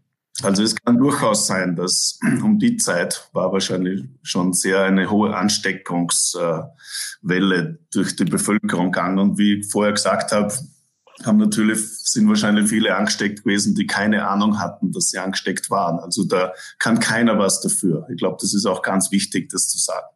also 0.43 0.63
es 0.63 0.75
kann 0.75 0.97
durchaus 0.97 1.47
sein, 1.47 1.77
dass 1.77 2.19
um 2.43 2.59
die 2.59 2.77
Zeit 2.77 3.29
war 3.33 3.53
wahrscheinlich 3.53 4.05
schon 4.23 4.53
sehr 4.53 4.85
eine 4.85 5.11
hohe 5.11 5.37
Ansteckungswelle 5.37 7.79
durch 7.93 8.17
die 8.17 8.25
Bevölkerung 8.25 8.93
gegangen. 8.93 9.19
Und 9.19 9.39
wie 9.39 9.59
ich 9.59 9.71
vorher 9.71 9.93
gesagt 9.93 10.33
habe, 10.33 10.53
haben 11.25 11.39
natürlich, 11.39 11.81
sind 11.81 12.29
wahrscheinlich 12.29 12.69
viele 12.69 12.97
angesteckt 12.97 13.45
gewesen, 13.45 13.75
die 13.75 13.87
keine 13.87 14.29
Ahnung 14.29 14.59
hatten, 14.59 14.93
dass 14.93 15.11
sie 15.11 15.19
angesteckt 15.19 15.71
waren. 15.71 15.99
Also 15.99 16.25
da 16.25 16.53
kann 16.79 16.99
keiner 16.99 17.39
was 17.39 17.61
dafür. 17.61 18.07
Ich 18.11 18.19
glaube, 18.19 18.39
das 18.41 18.55
ist 18.55 18.67
auch 18.67 18.83
ganz 18.83 19.11
wichtig, 19.11 19.51
das 19.51 19.69
zu 19.69 19.79
sagen. 19.79 20.07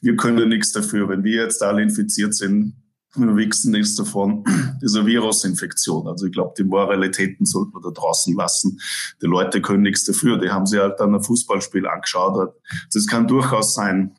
Wir 0.00 0.16
können 0.16 0.48
nichts 0.48 0.72
dafür. 0.72 1.08
Wenn 1.08 1.24
wir 1.24 1.42
jetzt 1.42 1.62
alle 1.62 1.82
infiziert 1.82 2.34
sind, 2.34 2.74
wir 3.16 3.36
wichsen 3.36 3.70
nichts 3.70 3.94
davon, 3.94 4.44
dieser 4.82 5.06
Virusinfektion. 5.06 6.08
Also 6.08 6.26
ich 6.26 6.32
glaube, 6.32 6.54
die 6.58 6.64
Moralitäten 6.64 7.46
sollte 7.46 7.72
man 7.72 7.82
da 7.82 7.90
draußen 7.90 8.34
lassen. 8.34 8.80
Die 9.22 9.26
Leute 9.26 9.62
können 9.62 9.82
nichts 9.82 10.04
dafür. 10.04 10.38
Die 10.38 10.50
haben 10.50 10.66
sich 10.66 10.80
halt 10.80 10.98
dann 10.98 11.14
ein 11.14 11.22
Fußballspiel 11.22 11.86
angeschaut. 11.86 12.54
Das 12.92 13.06
kann 13.06 13.28
durchaus 13.28 13.74
sein, 13.74 14.16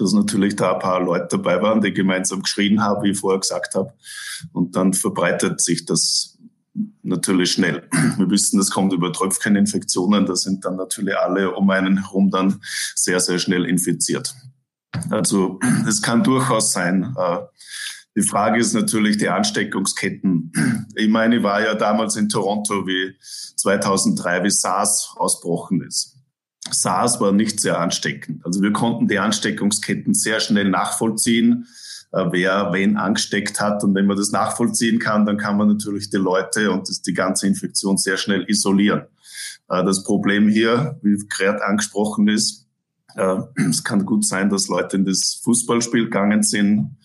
dass 0.00 0.12
natürlich 0.12 0.56
da 0.56 0.74
ein 0.74 0.78
paar 0.78 1.00
Leute 1.00 1.28
dabei 1.30 1.60
waren, 1.62 1.80
die 1.80 1.92
gemeinsam 1.92 2.42
geschrien 2.42 2.82
haben, 2.82 3.02
wie 3.02 3.10
ich 3.10 3.18
vorher 3.18 3.40
gesagt 3.40 3.74
habe. 3.74 3.92
Und 4.52 4.76
dann 4.76 4.94
verbreitet 4.94 5.60
sich 5.60 5.84
das 5.84 6.38
natürlich 7.02 7.52
schnell. 7.52 7.88
Wir 8.16 8.30
wissen, 8.30 8.58
das 8.58 8.70
kommt 8.70 8.92
über 8.92 9.12
Tröpfcheninfektionen. 9.12 10.26
Da 10.26 10.36
sind 10.36 10.64
dann 10.64 10.76
natürlich 10.76 11.16
alle 11.16 11.54
um 11.54 11.68
einen 11.70 11.98
herum 12.04 12.30
dann 12.30 12.60
sehr, 12.94 13.20
sehr 13.20 13.38
schnell 13.38 13.64
infiziert. 13.64 14.34
Also 15.10 15.60
es 15.86 16.02
kann 16.02 16.24
durchaus 16.24 16.72
sein, 16.72 17.14
äh, 17.16 17.38
die 18.16 18.22
Frage 18.22 18.58
ist 18.58 18.74
natürlich 18.74 19.18
die 19.18 19.28
Ansteckungsketten. 19.28 20.52
Ich 20.96 21.08
meine, 21.08 21.36
ich 21.36 21.42
war 21.44 21.62
ja 21.62 21.74
damals 21.74 22.16
in 22.16 22.28
Toronto, 22.28 22.86
wie 22.86 23.14
2003, 23.56 24.42
wie 24.42 24.50
SARS 24.50 25.14
ausbrochen 25.16 25.82
ist. 25.82 26.09
SARS 26.72 27.20
war 27.20 27.32
nicht 27.32 27.60
sehr 27.60 27.78
ansteckend. 27.78 28.44
Also 28.44 28.62
wir 28.62 28.72
konnten 28.72 29.08
die 29.08 29.18
Ansteckungsketten 29.18 30.14
sehr 30.14 30.40
schnell 30.40 30.68
nachvollziehen, 30.70 31.66
äh, 32.12 32.24
wer 32.30 32.72
wen 32.72 32.96
angesteckt 32.96 33.60
hat. 33.60 33.84
Und 33.84 33.94
wenn 33.94 34.06
man 34.06 34.16
das 34.16 34.32
nachvollziehen 34.32 34.98
kann, 34.98 35.26
dann 35.26 35.36
kann 35.36 35.56
man 35.56 35.68
natürlich 35.68 36.10
die 36.10 36.16
Leute 36.16 36.70
und 36.70 36.88
die 37.06 37.14
ganze 37.14 37.46
Infektion 37.46 37.96
sehr 37.96 38.16
schnell 38.16 38.44
isolieren. 38.48 39.02
Äh, 39.68 39.84
das 39.84 40.04
Problem 40.04 40.48
hier, 40.48 40.98
wie 41.02 41.16
gerade 41.28 41.64
angesprochen 41.64 42.28
ist, 42.28 42.66
äh, 43.16 43.36
es 43.68 43.84
kann 43.84 44.06
gut 44.06 44.24
sein, 44.24 44.50
dass 44.50 44.68
Leute 44.68 44.96
in 44.96 45.04
das 45.04 45.40
Fußballspiel 45.42 46.04
gegangen 46.04 46.42
sind, 46.42 46.96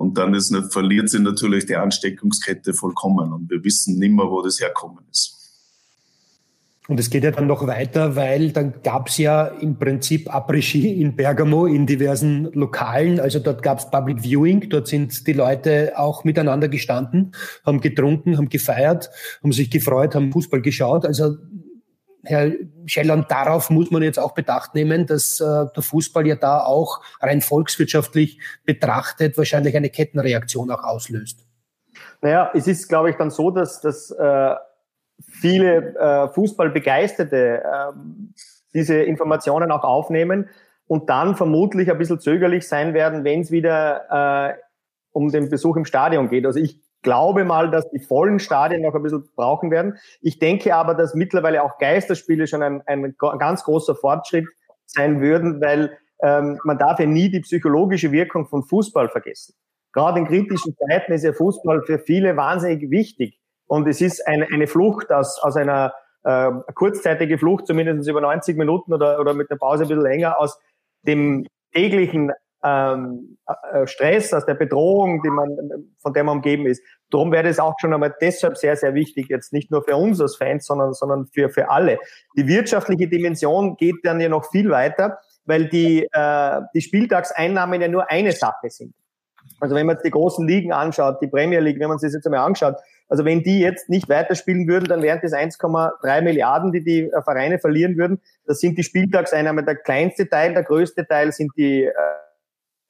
und 0.00 0.16
dann 0.16 0.32
ist, 0.32 0.56
verliert 0.70 1.10
sie 1.10 1.18
natürlich 1.18 1.66
die 1.66 1.76
Ansteckungskette 1.76 2.72
vollkommen. 2.72 3.34
Und 3.34 3.50
wir 3.50 3.62
wissen 3.62 3.98
nicht 3.98 4.12
mehr, 4.12 4.24
wo 4.24 4.40
das 4.40 4.58
herkommen 4.58 5.04
ist. 5.10 5.39
Und 6.90 6.98
es 6.98 7.08
geht 7.08 7.22
ja 7.22 7.30
dann 7.30 7.46
noch 7.46 7.68
weiter, 7.68 8.16
weil 8.16 8.50
dann 8.50 8.82
gab 8.82 9.06
es 9.06 9.18
ja 9.18 9.46
im 9.46 9.78
Prinzip 9.78 10.28
Après-Ski 10.34 11.00
in 11.00 11.14
Bergamo 11.14 11.66
in 11.66 11.86
diversen 11.86 12.50
Lokalen. 12.52 13.20
Also 13.20 13.38
dort 13.38 13.62
gab 13.62 13.78
es 13.78 13.88
Public 13.88 14.24
Viewing, 14.24 14.68
dort 14.70 14.88
sind 14.88 15.24
die 15.28 15.32
Leute 15.32 15.92
auch 15.94 16.24
miteinander 16.24 16.66
gestanden, 16.66 17.30
haben 17.64 17.80
getrunken, 17.80 18.36
haben 18.36 18.48
gefeiert, 18.48 19.08
haben 19.40 19.52
sich 19.52 19.70
gefreut, 19.70 20.16
haben 20.16 20.32
Fußball 20.32 20.62
geschaut. 20.62 21.06
Also 21.06 21.36
Herr 22.24 22.50
Schelland, 22.86 23.30
darauf 23.30 23.70
muss 23.70 23.92
man 23.92 24.02
jetzt 24.02 24.18
auch 24.18 24.34
Bedacht 24.34 24.74
nehmen, 24.74 25.06
dass 25.06 25.38
äh, 25.38 25.66
der 25.72 25.82
Fußball 25.84 26.26
ja 26.26 26.34
da 26.34 26.64
auch 26.64 27.02
rein 27.20 27.40
volkswirtschaftlich 27.40 28.40
betrachtet 28.64 29.38
wahrscheinlich 29.38 29.76
eine 29.76 29.90
Kettenreaktion 29.90 30.72
auch 30.72 30.82
auslöst. 30.82 31.46
Naja, 32.20 32.50
es 32.52 32.66
ist, 32.66 32.88
glaube 32.88 33.10
ich, 33.10 33.16
dann 33.16 33.30
so, 33.30 33.52
dass, 33.52 33.80
dass 33.80 34.10
äh, 34.10 34.54
viele 35.26 35.94
äh, 35.96 36.28
Fußballbegeisterte 36.28 37.62
äh, 37.62 37.92
diese 38.74 39.02
Informationen 39.02 39.70
auch 39.70 39.84
aufnehmen 39.84 40.48
und 40.86 41.08
dann 41.10 41.36
vermutlich 41.36 41.90
ein 41.90 41.98
bisschen 41.98 42.20
zögerlich 42.20 42.66
sein 42.66 42.94
werden, 42.94 43.24
wenn 43.24 43.40
es 43.40 43.50
wieder 43.50 44.50
äh, 44.50 44.54
um 45.12 45.30
den 45.30 45.48
Besuch 45.48 45.76
im 45.76 45.84
Stadion 45.84 46.28
geht. 46.28 46.46
Also 46.46 46.60
ich 46.60 46.80
glaube 47.02 47.44
mal, 47.44 47.70
dass 47.70 47.88
die 47.90 47.98
vollen 47.98 48.38
Stadien 48.38 48.82
noch 48.82 48.94
ein 48.94 49.02
bisschen 49.02 49.28
brauchen 49.34 49.70
werden. 49.70 49.98
Ich 50.20 50.38
denke 50.38 50.74
aber, 50.74 50.94
dass 50.94 51.14
mittlerweile 51.14 51.62
auch 51.62 51.78
Geisterspiele 51.78 52.46
schon 52.46 52.62
ein, 52.62 52.82
ein 52.86 53.14
ganz 53.38 53.64
großer 53.64 53.94
Fortschritt 53.94 54.46
sein 54.86 55.20
würden, 55.20 55.60
weil 55.60 55.96
ähm, 56.22 56.58
man 56.64 56.78
darf 56.78 57.00
ja 57.00 57.06
nie 57.06 57.30
die 57.30 57.40
psychologische 57.40 58.12
Wirkung 58.12 58.46
von 58.46 58.62
Fußball 58.62 59.08
vergessen. 59.08 59.54
Gerade 59.92 60.20
in 60.20 60.26
kritischen 60.26 60.76
Zeiten 60.76 61.12
ist 61.12 61.24
ja 61.24 61.32
Fußball 61.32 61.82
für 61.82 61.98
viele 61.98 62.36
wahnsinnig 62.36 62.90
wichtig. 62.90 63.40
Und 63.70 63.86
es 63.86 64.00
ist 64.00 64.26
eine, 64.26 64.48
eine 64.48 64.66
Flucht 64.66 65.12
aus, 65.12 65.38
aus 65.40 65.54
einer 65.54 65.94
äh, 66.24 66.50
kurzzeitige 66.74 67.38
Flucht, 67.38 67.68
zumindest 67.68 68.08
über 68.08 68.20
90 68.20 68.56
Minuten 68.56 68.92
oder, 68.92 69.20
oder 69.20 69.32
mit 69.32 69.48
der 69.48 69.54
Pause 69.54 69.84
ein 69.84 69.88
bisschen 69.88 70.02
länger, 70.02 70.40
aus 70.40 70.58
dem 71.02 71.46
täglichen 71.72 72.32
ähm, 72.64 73.38
äh, 73.46 73.86
Stress, 73.86 74.34
aus 74.34 74.44
der 74.44 74.54
Bedrohung, 74.54 75.22
die 75.22 75.30
man, 75.30 75.56
von 76.02 76.12
der 76.12 76.24
man 76.24 76.38
umgeben 76.38 76.66
ist. 76.66 76.82
Darum 77.10 77.30
wäre 77.30 77.48
es 77.48 77.60
auch 77.60 77.74
schon 77.80 77.94
einmal 77.94 78.12
deshalb 78.20 78.56
sehr, 78.56 78.74
sehr 78.74 78.94
wichtig, 78.94 79.28
jetzt 79.28 79.52
nicht 79.52 79.70
nur 79.70 79.84
für 79.84 79.94
uns 79.94 80.20
als 80.20 80.34
Fans, 80.34 80.66
sondern, 80.66 80.92
sondern 80.92 81.28
für, 81.32 81.48
für 81.48 81.70
alle. 81.70 82.00
Die 82.36 82.48
wirtschaftliche 82.48 83.06
Dimension 83.06 83.76
geht 83.76 84.00
dann 84.02 84.20
ja 84.20 84.28
noch 84.28 84.50
viel 84.50 84.68
weiter, 84.70 85.20
weil 85.44 85.68
die, 85.68 86.08
äh, 86.10 86.60
die 86.74 86.80
Spieltagseinnahmen 86.80 87.80
ja 87.80 87.86
nur 87.86 88.10
eine 88.10 88.32
Sache 88.32 88.68
sind. 88.68 88.94
Also 89.60 89.76
wenn 89.76 89.86
man 89.86 89.94
jetzt 89.94 90.04
die 90.04 90.10
großen 90.10 90.46
Ligen 90.46 90.72
anschaut, 90.72 91.22
die 91.22 91.28
Premier 91.28 91.60
League, 91.60 91.78
wenn 91.78 91.88
man 91.88 91.98
sich 91.98 92.08
das 92.08 92.14
jetzt 92.14 92.26
einmal 92.26 92.40
anschaut, 92.40 92.74
also 93.10 93.24
wenn 93.24 93.42
die 93.42 93.60
jetzt 93.60 93.90
nicht 93.90 94.08
weiterspielen 94.08 94.66
würden, 94.66 94.86
dann 94.86 95.02
wären 95.02 95.20
das 95.20 95.32
1,3 95.32 96.22
Milliarden, 96.22 96.72
die 96.72 96.82
die 96.82 97.10
äh, 97.10 97.22
Vereine 97.22 97.58
verlieren 97.58 97.98
würden. 97.98 98.20
Das 98.46 98.60
sind 98.60 98.78
die 98.78 98.84
Spieltagseinnahmen 98.84 99.66
der 99.66 99.76
kleinste 99.76 100.28
Teil, 100.28 100.54
der 100.54 100.62
größte 100.62 101.06
Teil 101.06 101.32
sind 101.32 101.52
die 101.56 101.84
äh, 101.84 101.92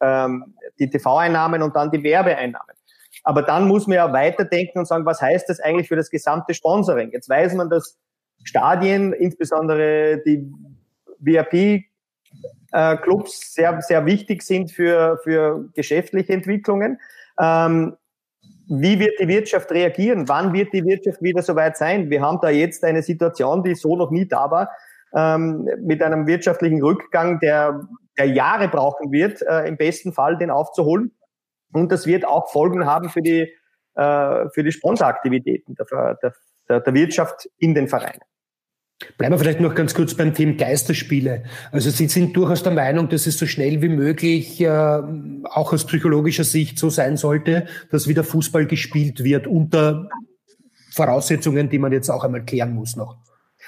ähm, 0.00 0.54
die 0.78 0.88
TV-Einnahmen 0.88 1.62
und 1.62 1.76
dann 1.76 1.90
die 1.90 2.02
Werbeeinnahmen. 2.02 2.76
Aber 3.22 3.42
dann 3.42 3.68
muss 3.68 3.86
man 3.86 3.96
ja 3.96 4.12
weiterdenken 4.12 4.78
und 4.78 4.86
sagen, 4.86 5.04
was 5.04 5.20
heißt 5.20 5.48
das 5.48 5.60
eigentlich 5.60 5.88
für 5.88 5.96
das 5.96 6.10
gesamte 6.10 6.54
Sponsoring? 6.54 7.10
Jetzt 7.12 7.28
weiß 7.28 7.54
man, 7.54 7.68
dass 7.68 7.98
Stadien, 8.44 9.12
insbesondere 9.12 10.22
die 10.24 10.50
VIP 11.18 11.84
äh, 12.72 12.96
sehr, 13.26 13.82
sehr 13.82 14.06
wichtig 14.06 14.42
sind 14.42 14.70
für, 14.70 15.18
für 15.22 15.68
geschäftliche 15.74 16.32
Entwicklungen. 16.32 16.98
Ähm, 17.38 17.96
wie 18.72 19.00
wird 19.00 19.18
die 19.18 19.26
Wirtschaft 19.26 19.72
reagieren? 19.72 20.28
Wann 20.28 20.52
wird 20.52 20.72
die 20.72 20.84
Wirtschaft 20.84 21.20
wieder 21.20 21.42
soweit 21.42 21.76
sein? 21.76 22.08
Wir 22.08 22.22
haben 22.22 22.38
da 22.40 22.50
jetzt 22.50 22.84
eine 22.84 23.02
Situation, 23.02 23.64
die 23.64 23.74
so 23.74 23.96
noch 23.96 24.12
nie 24.12 24.28
da 24.28 24.48
war, 24.48 24.70
ähm, 25.12 25.68
mit 25.82 26.00
einem 26.02 26.28
wirtschaftlichen 26.28 26.80
Rückgang, 26.80 27.40
der, 27.40 27.80
der 28.16 28.26
Jahre 28.26 28.68
brauchen 28.68 29.10
wird, 29.10 29.42
äh, 29.42 29.66
im 29.66 29.76
besten 29.76 30.12
Fall 30.12 30.38
den 30.38 30.50
aufzuholen. 30.50 31.10
Und 31.72 31.90
das 31.90 32.06
wird 32.06 32.24
auch 32.24 32.52
Folgen 32.52 32.86
haben 32.86 33.08
für 33.08 33.22
die, 33.22 33.52
äh, 33.96 34.48
für 34.54 34.62
die 34.62 34.70
Sponsoraktivitäten 34.70 35.74
der, 35.74 36.16
der, 36.68 36.80
der 36.80 36.94
Wirtschaft 36.94 37.48
in 37.58 37.74
den 37.74 37.88
Vereinen. 37.88 38.20
Bleiben 39.16 39.34
wir 39.34 39.38
vielleicht 39.38 39.60
noch 39.60 39.74
ganz 39.74 39.94
kurz 39.94 40.14
beim 40.14 40.34
Thema 40.34 40.54
Geisterspiele. 40.54 41.44
Also 41.72 41.90
Sie 41.90 42.06
sind 42.08 42.36
durchaus 42.36 42.62
der 42.62 42.72
Meinung, 42.72 43.08
dass 43.08 43.26
es 43.26 43.38
so 43.38 43.46
schnell 43.46 43.80
wie 43.80 43.88
möglich, 43.88 44.60
äh, 44.60 44.68
auch 44.68 45.72
aus 45.72 45.86
psychologischer 45.86 46.44
Sicht 46.44 46.78
so 46.78 46.90
sein 46.90 47.16
sollte, 47.16 47.66
dass 47.90 48.08
wieder 48.08 48.24
Fußball 48.24 48.66
gespielt 48.66 49.24
wird 49.24 49.46
unter 49.46 50.08
Voraussetzungen, 50.92 51.70
die 51.70 51.78
man 51.78 51.92
jetzt 51.92 52.10
auch 52.10 52.24
einmal 52.24 52.44
klären 52.44 52.74
muss 52.74 52.96
noch. 52.96 53.16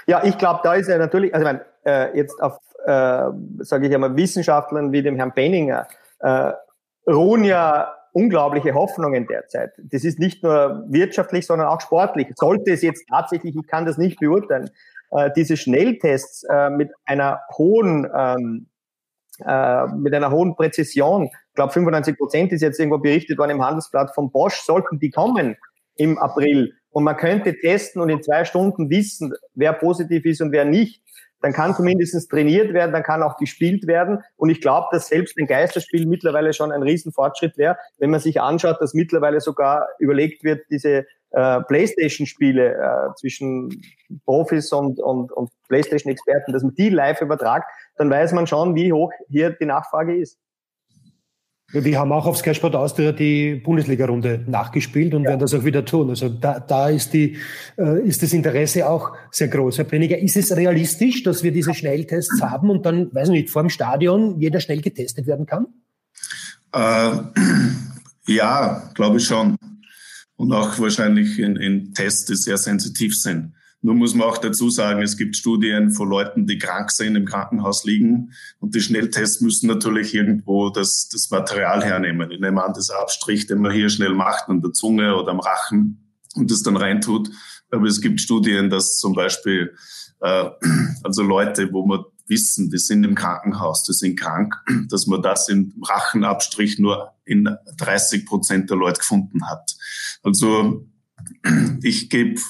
Ja, 0.06 0.22
ich 0.24 0.36
glaube, 0.36 0.60
da 0.62 0.74
ist 0.74 0.88
ja 0.88 0.98
natürlich, 0.98 1.34
also 1.34 1.46
ich 1.46 1.52
meine, 1.52 1.64
äh, 1.84 2.16
jetzt 2.16 2.40
auf, 2.42 2.58
äh, 2.84 3.30
sage 3.60 3.88
ich 3.88 3.94
einmal, 3.94 4.16
Wissenschaftlern 4.16 4.92
wie 4.92 5.02
dem 5.02 5.16
Herrn 5.16 5.32
Benninger 5.32 5.86
äh, 6.20 6.52
ruhen 7.06 7.44
ja 7.44 7.92
unglaubliche 8.12 8.74
Hoffnungen 8.74 9.26
derzeit. 9.26 9.72
Das 9.78 10.04
ist 10.04 10.18
nicht 10.18 10.42
nur 10.42 10.84
wirtschaftlich, 10.88 11.46
sondern 11.46 11.68
auch 11.68 11.80
sportlich. 11.80 12.28
Sollte 12.36 12.72
es 12.72 12.82
jetzt 12.82 13.06
tatsächlich, 13.08 13.56
ich 13.56 13.66
kann 13.66 13.86
das 13.86 13.96
nicht 13.96 14.20
beurteilen, 14.20 14.70
äh, 15.12 15.30
diese 15.36 15.56
Schnelltests 15.56 16.44
äh, 16.44 16.70
mit 16.70 16.90
einer 17.04 17.40
hohen 17.56 18.08
ähm, 18.14 18.66
äh, 19.44 19.86
mit 19.86 20.14
einer 20.14 20.30
hohen 20.30 20.54
Präzision, 20.54 21.24
ich 21.24 21.54
glaube 21.54 21.72
95 21.72 22.18
Prozent 22.18 22.52
ist 22.52 22.60
jetzt 22.60 22.78
irgendwo 22.78 22.98
berichtet 22.98 23.38
worden 23.38 23.52
im 23.52 23.64
Handelsblatt 23.64 24.14
von 24.14 24.30
Bosch, 24.30 24.60
sollten 24.60 24.98
die 24.98 25.10
kommen 25.10 25.56
im 25.96 26.18
April. 26.18 26.74
Und 26.90 27.04
man 27.04 27.16
könnte 27.16 27.58
testen 27.58 28.02
und 28.02 28.10
in 28.10 28.22
zwei 28.22 28.44
Stunden 28.44 28.90
wissen, 28.90 29.32
wer 29.54 29.72
positiv 29.72 30.26
ist 30.26 30.42
und 30.42 30.52
wer 30.52 30.66
nicht, 30.66 31.02
dann 31.40 31.52
kann 31.52 31.74
zumindest 31.74 32.30
trainiert 32.30 32.72
werden, 32.72 32.92
dann 32.92 33.02
kann 33.02 33.22
auch 33.22 33.36
gespielt 33.36 33.86
werden. 33.86 34.22
Und 34.36 34.50
ich 34.50 34.60
glaube, 34.60 34.88
dass 34.92 35.08
selbst 35.08 35.36
ein 35.38 35.46
Geisterspiel 35.46 36.06
mittlerweile 36.06 36.52
schon 36.52 36.70
ein 36.70 36.82
Riesenfortschritt 36.82 37.58
wäre, 37.58 37.78
wenn 37.98 38.10
man 38.10 38.20
sich 38.20 38.40
anschaut, 38.40 38.80
dass 38.80 38.94
mittlerweile 38.94 39.40
sogar 39.40 39.88
überlegt 39.98 40.44
wird, 40.44 40.64
diese 40.70 41.06
äh, 41.32 41.60
Playstation-Spiele 41.62 42.74
äh, 42.74 43.14
zwischen 43.16 43.82
Profis 44.24 44.72
und, 44.72 45.00
und, 45.00 45.32
und 45.32 45.50
Playstation-Experten, 45.68 46.52
dass 46.52 46.62
man 46.62 46.74
die 46.74 46.88
live 46.88 47.20
übertragt, 47.20 47.64
dann 47.96 48.10
weiß 48.10 48.32
man 48.32 48.46
schon, 48.46 48.74
wie 48.74 48.92
hoch 48.92 49.12
hier 49.28 49.50
die 49.50 49.66
Nachfrage 49.66 50.16
ist. 50.16 50.38
Wir 51.74 51.98
haben 51.98 52.12
auch 52.12 52.26
auf 52.26 52.36
Sky 52.36 52.54
Sport 52.54 52.76
Austria 52.76 53.12
die 53.12 53.54
Bundesliga-Runde 53.54 54.44
nachgespielt 54.46 55.14
und 55.14 55.22
ja. 55.22 55.30
werden 55.30 55.40
das 55.40 55.54
auch 55.54 55.64
wieder 55.64 55.86
tun. 55.86 56.10
Also 56.10 56.28
da, 56.28 56.60
da 56.60 56.90
ist, 56.90 57.14
die, 57.14 57.38
äh, 57.78 58.06
ist 58.06 58.22
das 58.22 58.34
Interesse 58.34 58.86
auch 58.86 59.12
sehr 59.30 59.48
groß. 59.48 59.78
Herr 59.78 59.86
Brenniger, 59.86 60.18
ist 60.18 60.36
es 60.36 60.54
realistisch, 60.54 61.22
dass 61.22 61.42
wir 61.42 61.50
diese 61.50 61.72
Schnelltests 61.72 62.42
haben 62.42 62.68
und 62.68 62.84
dann, 62.84 63.14
weiß 63.14 63.28
ich 63.28 63.32
nicht, 63.32 63.50
vor 63.50 63.62
dem 63.62 63.70
Stadion 63.70 64.38
jeder 64.38 64.60
schnell 64.60 64.82
getestet 64.82 65.26
werden 65.26 65.46
kann? 65.46 65.68
Äh, 66.74 67.12
ja, 68.26 68.90
glaube 68.94 69.16
ich 69.16 69.24
schon 69.24 69.56
und 70.42 70.52
auch 70.52 70.76
wahrscheinlich 70.80 71.38
in, 71.38 71.54
in 71.54 71.94
Tests, 71.94 72.24
die 72.24 72.34
sehr 72.34 72.58
sensitiv 72.58 73.16
sind. 73.16 73.54
Nur 73.80 73.94
muss 73.94 74.16
man 74.16 74.26
auch 74.26 74.38
dazu 74.38 74.70
sagen, 74.70 75.00
es 75.00 75.16
gibt 75.16 75.36
Studien 75.36 75.92
von 75.92 76.08
Leuten, 76.08 76.48
die 76.48 76.58
krank 76.58 76.90
sind, 76.90 77.14
im 77.14 77.26
Krankenhaus 77.26 77.84
liegen. 77.84 78.32
Und 78.58 78.74
die 78.74 78.80
Schnelltests 78.80 79.40
müssen 79.40 79.68
natürlich 79.68 80.12
irgendwo 80.12 80.68
das, 80.70 81.08
das 81.12 81.30
Material 81.30 81.84
hernehmen. 81.84 82.28
Ich 82.32 82.40
nehme 82.40 82.60
an, 82.60 82.72
das 82.74 82.90
Abstrich, 82.90 83.46
den 83.46 83.60
man 83.60 83.70
hier 83.70 83.88
schnell 83.88 84.14
macht 84.14 84.48
an 84.48 84.60
der 84.60 84.72
Zunge 84.72 85.14
oder 85.14 85.30
am 85.30 85.38
Rachen 85.38 86.12
und 86.34 86.50
das 86.50 86.64
dann 86.64 86.76
reintut. 86.76 87.30
Aber 87.70 87.86
es 87.86 88.00
gibt 88.00 88.20
Studien, 88.20 88.68
dass 88.68 88.98
zum 88.98 89.12
Beispiel 89.12 89.76
äh, 90.22 90.50
also 91.04 91.22
Leute, 91.22 91.72
wo 91.72 91.86
man 91.86 92.04
wissen, 92.26 92.68
die 92.68 92.78
sind 92.78 93.04
im 93.04 93.14
Krankenhaus, 93.14 93.84
die 93.84 93.92
sind 93.92 94.18
krank, 94.18 94.56
dass 94.88 95.06
man 95.06 95.22
das 95.22 95.48
im 95.48 95.72
Rachenabstrich 95.84 96.80
nur 96.80 97.12
in 97.24 97.48
30 97.78 98.26
Prozent 98.26 98.70
der 98.70 98.76
Leute 98.76 98.98
gefunden 98.98 99.48
hat. 99.48 99.76
Also 100.22 100.86
ich 101.82 102.10
gebe 102.10 102.40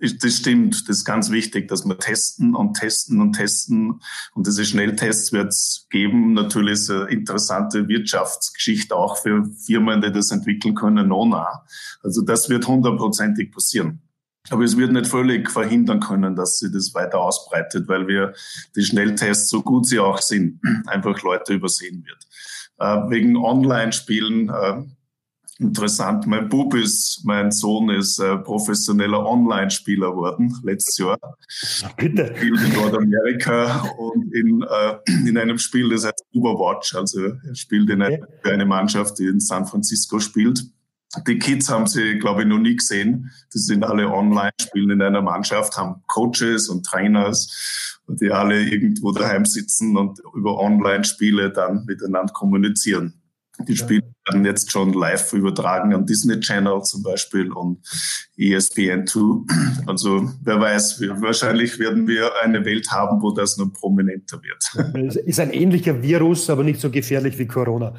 das 0.00 0.36
stimmt, 0.36 0.88
das 0.88 0.98
ist 0.98 1.04
ganz 1.04 1.30
wichtig, 1.30 1.68
dass 1.68 1.84
wir 1.84 1.98
testen 1.98 2.54
und 2.54 2.74
testen 2.74 3.20
und 3.20 3.34
testen. 3.34 4.00
Und 4.34 4.46
diese 4.46 4.64
Schnelltests 4.64 5.32
wird 5.32 5.48
es 5.48 5.86
geben. 5.90 6.32
Natürlich 6.32 6.72
ist 6.72 6.90
eine 6.90 7.10
interessante 7.10 7.86
Wirtschaftsgeschichte 7.86 8.96
auch 8.96 9.18
für 9.18 9.44
Firmen, 9.66 10.00
die 10.00 10.10
das 10.10 10.30
entwickeln 10.30 10.74
können, 10.74 11.08
nona. 11.08 11.66
Also 12.02 12.22
das 12.22 12.48
wird 12.48 12.66
hundertprozentig 12.66 13.52
passieren. 13.52 14.00
Aber 14.48 14.64
es 14.64 14.78
wird 14.78 14.92
nicht 14.92 15.06
völlig 15.06 15.50
verhindern 15.50 16.00
können, 16.00 16.34
dass 16.34 16.58
sie 16.58 16.72
das 16.72 16.94
weiter 16.94 17.20
ausbreitet, 17.20 17.86
weil 17.86 18.08
wir 18.08 18.32
die 18.74 18.82
Schnelltests, 18.82 19.50
so 19.50 19.60
gut 19.60 19.86
sie 19.86 19.98
auch 19.98 20.18
sind, 20.18 20.60
einfach 20.86 21.20
Leute 21.22 21.52
übersehen 21.52 22.04
wird. 22.06 22.26
Äh, 22.78 23.10
wegen 23.10 23.36
Online-Spielen, 23.36 24.48
äh, 24.48 24.82
interessant, 25.60 26.26
mein 26.26 26.48
Bub 26.48 26.74
ist, 26.74 27.20
mein 27.24 27.50
Sohn 27.52 27.90
ist 27.90 28.18
äh, 28.18 28.36
professioneller 28.38 29.24
Online-Spieler 29.24 30.10
geworden, 30.10 30.56
letztes 30.62 30.98
Jahr. 30.98 31.18
Bitte. 31.96 32.32
Spielt 32.36 32.60
in 32.60 32.72
Nordamerika 32.72 33.82
und 33.98 34.34
in, 34.34 34.62
äh, 34.62 35.28
in 35.28 35.36
einem 35.36 35.58
Spiel, 35.58 35.90
das 35.90 36.04
heißt 36.04 36.24
Overwatch, 36.34 36.94
also 36.94 37.20
er 37.24 37.54
spielt 37.54 37.90
in 37.90 38.02
eine, 38.02 38.26
eine 38.44 38.64
Mannschaft, 38.64 39.18
die 39.18 39.26
in 39.26 39.40
San 39.40 39.66
Francisco 39.66 40.18
spielt. 40.18 40.64
Die 41.26 41.38
Kids 41.38 41.68
haben 41.68 41.86
sie, 41.86 42.18
glaube 42.18 42.42
ich, 42.42 42.48
noch 42.48 42.58
nie 42.58 42.76
gesehen. 42.76 43.30
Die 43.52 43.58
sind 43.58 43.84
alle 43.84 44.08
online, 44.08 44.52
spielen 44.60 44.90
in 44.90 45.02
einer 45.02 45.22
Mannschaft, 45.22 45.76
haben 45.76 46.02
Coaches 46.06 46.68
und 46.68 46.86
Trainers, 46.86 48.00
die 48.06 48.30
alle 48.30 48.62
irgendwo 48.62 49.10
daheim 49.10 49.44
sitzen 49.44 49.96
und 49.96 50.20
über 50.34 50.58
Online-Spiele 50.58 51.50
dann 51.50 51.84
miteinander 51.84 52.32
kommunizieren. 52.32 53.20
Die 53.66 53.76
Spiele 53.76 54.09
werden 54.30 54.44
jetzt 54.44 54.70
schon 54.70 54.92
live 54.92 55.32
übertragen 55.32 55.92
am 55.94 56.06
Disney 56.06 56.38
Channel 56.40 56.82
zum 56.82 57.02
Beispiel 57.02 57.52
und 57.52 57.78
ESPN2. 58.38 59.86
Also 59.86 60.30
wer 60.42 60.60
weiß, 60.60 61.00
wahrscheinlich 61.20 61.78
werden 61.78 62.06
wir 62.06 62.30
eine 62.42 62.64
Welt 62.64 62.90
haben, 62.90 63.20
wo 63.22 63.32
das 63.32 63.56
noch 63.56 63.72
prominenter 63.72 64.40
wird. 64.42 65.08
Es 65.08 65.16
ist 65.16 65.40
ein 65.40 65.52
ähnlicher 65.52 66.02
Virus, 66.02 66.48
aber 66.48 66.64
nicht 66.64 66.80
so 66.80 66.90
gefährlich 66.90 67.38
wie 67.38 67.46
Corona. 67.46 67.94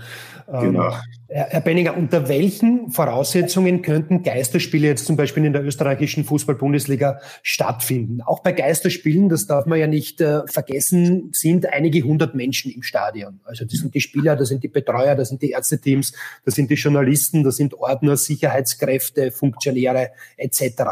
Genau. 0.47 0.89
Ähm, 0.89 0.95
Herr 1.33 1.61
Benninger, 1.61 1.95
unter 1.95 2.27
welchen 2.27 2.91
Voraussetzungen 2.91 3.81
könnten 3.81 4.21
Geisterspiele 4.21 4.87
jetzt 4.87 5.05
zum 5.05 5.15
Beispiel 5.15 5.45
in 5.45 5.53
der 5.53 5.63
österreichischen 5.63 6.25
Fußball-Bundesliga 6.25 7.19
stattfinden? 7.41 8.21
Auch 8.21 8.41
bei 8.41 8.51
Geisterspielen, 8.51 9.29
das 9.29 9.47
darf 9.47 9.65
man 9.65 9.79
ja 9.79 9.87
nicht 9.87 10.19
äh, 10.19 10.41
vergessen, 10.47 11.29
sind 11.31 11.71
einige 11.71 12.01
hundert 12.01 12.35
Menschen 12.35 12.69
im 12.69 12.83
Stadion. 12.83 13.39
Also 13.45 13.63
das 13.63 13.75
sind 13.75 13.95
die 13.95 14.01
Spieler, 14.01 14.35
das 14.35 14.49
sind 14.49 14.61
die 14.61 14.67
Betreuer, 14.67 15.15
das 15.15 15.29
sind 15.29 15.41
die 15.41 15.51
Ärzteteams, 15.51 16.11
das 16.45 16.55
sind 16.55 16.69
die 16.69 16.75
Journalisten, 16.75 17.43
das 17.43 17.57
sind 17.57 17.73
Ordner, 17.73 18.17
Sicherheitskräfte, 18.17 19.31
Funktionäre 19.31 20.11
etc. 20.37 20.83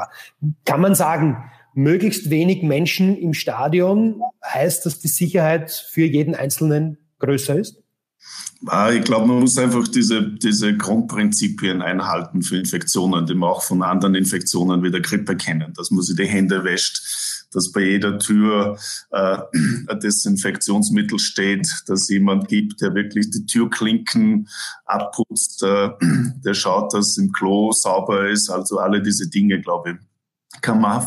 Kann 0.65 0.81
man 0.81 0.95
sagen, 0.95 1.37
möglichst 1.73 2.29
wenig 2.29 2.63
Menschen 2.63 3.17
im 3.17 3.33
Stadion 3.33 4.21
heißt, 4.45 4.85
dass 4.85 4.99
die 4.99 5.07
Sicherheit 5.07 5.71
für 5.71 6.05
jeden 6.05 6.35
Einzelnen 6.35 6.97
größer 7.19 7.55
ist? 7.55 7.83
Ah, 8.65 8.91
ich 8.91 9.03
glaube, 9.05 9.25
man 9.27 9.39
muss 9.39 9.57
einfach 9.57 9.87
diese, 9.87 10.21
diese 10.21 10.75
Grundprinzipien 10.75 11.81
einhalten 11.81 12.41
für 12.41 12.57
Infektionen, 12.57 13.25
die 13.25 13.33
man 13.33 13.49
auch 13.49 13.63
von 13.63 13.81
anderen 13.81 14.15
Infektionen 14.15 14.83
wie 14.83 14.91
der 14.91 14.99
Grippe 14.99 15.37
kennen, 15.37 15.73
dass 15.75 15.91
man 15.91 16.03
sich 16.03 16.17
die 16.17 16.27
Hände 16.27 16.65
wäscht, 16.65 17.47
dass 17.53 17.71
bei 17.71 17.81
jeder 17.81 18.19
Tür 18.19 18.77
äh, 19.11 19.37
ein 19.87 19.99
Desinfektionsmittel 20.01 21.19
steht, 21.19 21.67
dass 21.87 22.09
jemand 22.09 22.49
gibt, 22.49 22.81
der 22.81 22.93
wirklich 22.95 23.29
die 23.29 23.45
Türklinken 23.45 24.49
abputzt, 24.85 25.63
äh, 25.63 25.91
der 26.43 26.53
schaut, 26.53 26.93
dass 26.93 27.17
im 27.17 27.31
Klo 27.31 27.71
sauber 27.71 28.27
ist. 28.29 28.49
Also 28.49 28.79
alle 28.79 29.01
diese 29.01 29.29
Dinge, 29.29 29.61
glaube 29.61 29.91
ich, 29.91 30.61
kann 30.61 30.81
man 30.81 31.01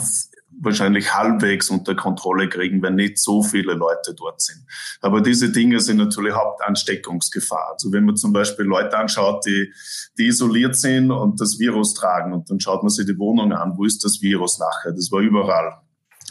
wahrscheinlich 0.63 1.13
halbwegs 1.13 1.71
unter 1.71 1.95
Kontrolle 1.95 2.49
kriegen, 2.49 2.83
wenn 2.83 2.95
nicht 2.95 3.19
so 3.19 3.43
viele 3.43 3.75
Leute 3.75 4.15
dort 4.15 4.41
sind. 4.41 4.65
Aber 5.01 5.21
diese 5.21 5.51
Dinge 5.51 5.81
sind 5.81 5.97
natürlich 5.97 6.35
Hauptansteckungsgefahr. 6.35 7.71
Also 7.73 7.93
wenn 7.93 8.05
man 8.05 8.17
zum 8.17 8.33
Beispiel 8.33 8.65
Leute 8.65 8.97
anschaut, 8.97 9.45
die, 9.45 9.73
die 10.19 10.27
isoliert 10.29 10.77
sind 10.77 11.11
und 11.11 11.41
das 11.41 11.59
Virus 11.59 11.95
tragen 11.95 12.33
und 12.33 12.49
dann 12.49 12.61
schaut 12.61 12.83
man 12.83 12.91
sich 12.91 13.07
die 13.07 13.19
Wohnung 13.19 13.53
an, 13.53 13.73
wo 13.77 13.85
ist 13.85 14.05
das 14.05 14.23
Virus 14.23 14.59
nachher? 14.59 14.93
Das 14.93 15.11
war 15.11 15.21
überall. 15.21 15.79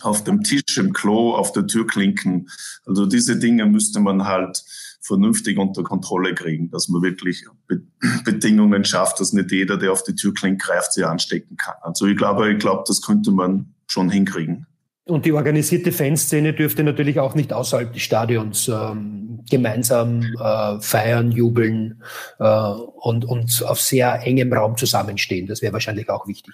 auf 0.02 0.24
dem 0.24 0.42
Tisch, 0.42 0.78
im 0.78 0.94
Klo, 0.94 1.36
auf 1.36 1.52
der 1.52 1.68
Türklinken. 1.68 2.50
Also 2.86 3.06
diese 3.06 3.38
Dinge 3.38 3.66
müsste 3.66 4.00
man 4.00 4.26
halt 4.26 4.64
vernünftig 5.02 5.58
unter 5.58 5.84
Kontrolle 5.84 6.34
kriegen, 6.36 6.70
dass 6.70 6.88
man 6.88 7.02
wirklich 7.02 7.46
Be 7.68 7.82
Bedingungen 8.24 8.84
schafft, 8.84 9.20
dass 9.20 9.34
nicht 9.34 9.52
jeder, 9.52 9.78
der 9.78 9.92
auf 9.92 10.04
die 10.04 10.16
Türklinke 10.16 10.66
greift, 10.66 10.94
sie 10.94 11.04
anstecken 11.04 11.58
kann. 11.58 11.76
Also 11.82 12.06
ich 12.06 12.18
glaube, 12.18 12.52
ich 12.52 12.60
glaube, 12.60 12.84
das 12.88 13.02
könnte 13.02 13.32
man 13.32 13.74
schon 13.92 14.10
hinkriegen. 14.10 14.66
Und 15.06 15.26
die 15.26 15.34
organisierte 15.34 15.92
Fanszene 15.92 16.54
dürfte 16.54 16.84
natürlich 16.84 17.20
auch 17.20 17.36
nicht 17.36 17.52
außerhalb 17.52 17.92
des 17.92 18.02
Stadions 18.02 18.68
ähm, 18.68 19.44
gemeinsam 19.50 20.22
äh, 20.22 20.80
feiern, 20.80 21.32
jubeln 21.32 22.02
äh, 22.40 22.46
und, 22.46 23.26
und 23.26 23.64
auf 23.66 23.82
sehr 23.82 24.22
engem 24.24 24.54
Raum 24.54 24.78
zusammenstehen. 24.78 25.48
Das 25.48 25.62
wäre 25.62 25.74
wahrscheinlich 25.74 26.10
auch 26.10 26.28
wichtig. 26.28 26.54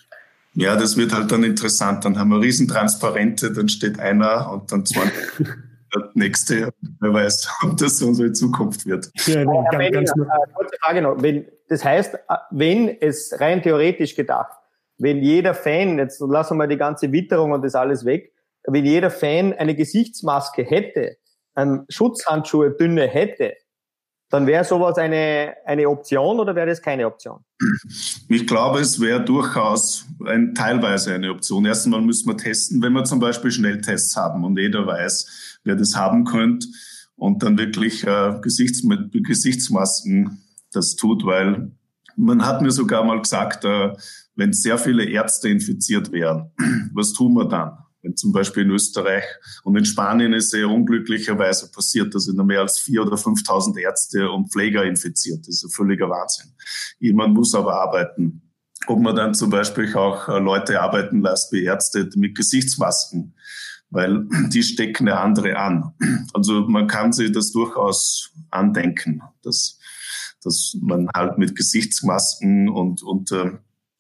Ja, 0.54 0.76
das 0.76 0.98
wird 0.98 1.14
halt 1.14 1.32
dann 1.32 1.44
interessant. 1.44 2.06
Dann 2.06 2.18
haben 2.18 2.30
wir 2.30 2.42
Riesentransparente, 2.42 3.52
dann 3.52 3.70
steht 3.70 4.00
einer 4.00 4.52
und 4.52 4.72
dann 4.72 4.86
zwei 4.86 5.12
der 5.94 6.10
nächste. 6.16 6.74
Wer 7.00 7.14
weiß, 7.14 7.50
ob 7.64 7.78
das 7.78 8.02
unsere 8.02 8.32
Zukunft 8.32 8.86
wird. 8.86 9.12
Ja, 9.28 9.44
nein, 9.46 9.92
ganz, 9.92 9.92
ganz 9.92 10.12
äh, 10.12 10.54
kurze 10.56 10.76
Frage 10.82 11.02
noch. 11.02 11.22
Wenn, 11.22 11.46
das 11.70 11.84
heißt, 11.84 12.16
äh, 12.16 12.18
wenn 12.52 12.90
es 13.02 13.36
rein 13.40 13.62
theoretisch 13.62 14.16
gedacht, 14.16 14.57
wenn 14.98 15.22
jeder 15.22 15.54
Fan, 15.54 15.98
jetzt 16.00 16.20
lassen 16.22 16.54
wir 16.54 16.58
mal 16.60 16.68
die 16.68 16.78
ganze 16.78 17.12
Witterung 17.12 17.52
und 17.52 17.64
das 17.64 17.76
alles 17.76 18.06
weg, 18.06 18.34
wenn 18.64 18.86
jeder 18.86 19.10
Fan 19.10 19.54
eine 19.54 19.76
Gesichtsmaske 19.76 20.64
hätte, 20.64 21.18
ähm, 21.56 21.86
Schutzhandschuhe 21.90 22.72
dünne 22.72 23.08
hätte, 23.08 23.54
dann 24.30 24.46
wäre 24.46 24.66
sowas 24.66 24.98
eine, 24.98 25.56
eine 25.66 25.88
Option 25.88 26.40
oder 26.40 26.54
wäre 26.54 26.68
das 26.68 26.82
keine 26.82 27.08
Option? 27.08 27.46
Ich 28.28 28.46
glaube, 28.46 28.80
es 28.80 29.00
wäre 29.00 29.24
durchaus 29.24 30.06
ein, 30.26 30.54
teilweise 30.54 31.14
eine 31.14 31.32
Option. 31.32 31.66
Erstmal 31.66 32.02
müssen 32.02 32.28
wir 32.28 32.36
testen, 32.36 32.82
wenn 32.82 32.92
wir 32.92 33.06
zum 33.06 33.20
Beispiel 33.20 33.52
Schnelltests 33.52 34.18
haben 34.18 34.44
und 34.44 34.60
jeder 34.60 34.86
weiß, 34.86 35.60
wer 35.64 35.76
das 35.76 35.96
haben 35.96 36.26
könnte 36.26 36.68
und 37.16 37.42
dann 37.42 37.58
wirklich 37.58 38.06
äh, 38.06 38.38
Gesichts 38.42 38.84
mit 38.84 39.12
Gesichtsmasken 39.26 40.44
das 40.74 40.96
tut, 40.96 41.26
weil 41.26 41.72
man 42.18 42.46
hat 42.46 42.62
mir 42.62 42.72
sogar 42.72 43.04
mal 43.06 43.22
gesagt, 43.22 43.64
äh, 43.64 43.94
wenn 44.38 44.54
sehr 44.54 44.78
viele 44.78 45.04
Ärzte 45.04 45.50
infiziert 45.50 46.12
wären, 46.12 46.52
was 46.94 47.12
tun 47.12 47.34
wir 47.34 47.46
dann? 47.46 47.78
Wenn 48.04 48.16
zum 48.16 48.32
Beispiel 48.32 48.64
in 48.64 48.70
Österreich 48.70 49.24
und 49.64 49.76
in 49.76 49.84
Spanien 49.84 50.32
ist 50.32 50.52
sehr 50.52 50.70
unglücklicherweise 50.70 51.72
passiert, 51.72 52.14
dass 52.14 52.28
in 52.28 52.38
mehr 52.46 52.62
als 52.62 52.80
4.000 52.80 53.02
oder 53.02 53.18
5.000 53.18 53.80
Ärzte 53.80 54.30
und 54.30 54.52
Pfleger 54.52 54.86
infiziert. 54.86 55.40
Das 55.40 55.56
ist 55.56 55.66
ein 55.66 55.72
völliger 55.72 56.10
Wahnsinn. 56.10 56.54
Jemand 57.00 57.34
muss 57.34 57.54
aber 57.56 57.74
arbeiten. 57.74 58.44
Ob 58.86 59.00
man 59.00 59.16
dann 59.16 59.34
zum 59.34 59.50
Beispiel 59.50 59.94
auch 59.96 60.30
äh, 60.30 60.40
Leute 60.40 60.80
arbeiten 60.80 61.22
lässt 61.22 61.52
wie 61.52 61.64
Ärzte 61.64 62.08
mit 62.16 62.38
Gesichtsmasken, 62.38 63.34
weil 63.90 64.28
die 64.54 64.64
stecken 64.64 65.08
ja 65.08 65.22
andere 65.22 65.58
an. 65.58 65.94
Also 66.34 66.68
man 66.68 66.88
kann 66.88 67.14
sich 67.14 67.32
das 67.32 67.52
durchaus 67.52 68.32
andenken, 68.52 69.24
dass, 69.42 69.80
dass 70.44 70.78
man 70.82 71.10
halt 71.16 71.40
mit 71.40 71.56
Gesichtsmasken 71.56 72.70
und, 72.70 73.02
und 73.02 73.32
äh, 73.32 73.54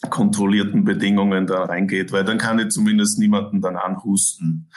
kontrollierten 0.09 0.83
Bedingungen 0.83 1.47
da 1.47 1.63
reingeht, 1.63 2.11
weil 2.11 2.23
dann 2.23 2.37
kann 2.37 2.59
ich 2.59 2.69
zumindest 2.69 3.17
niemanden 3.17 3.61
dann 3.61 3.77
anhusten 3.77 4.69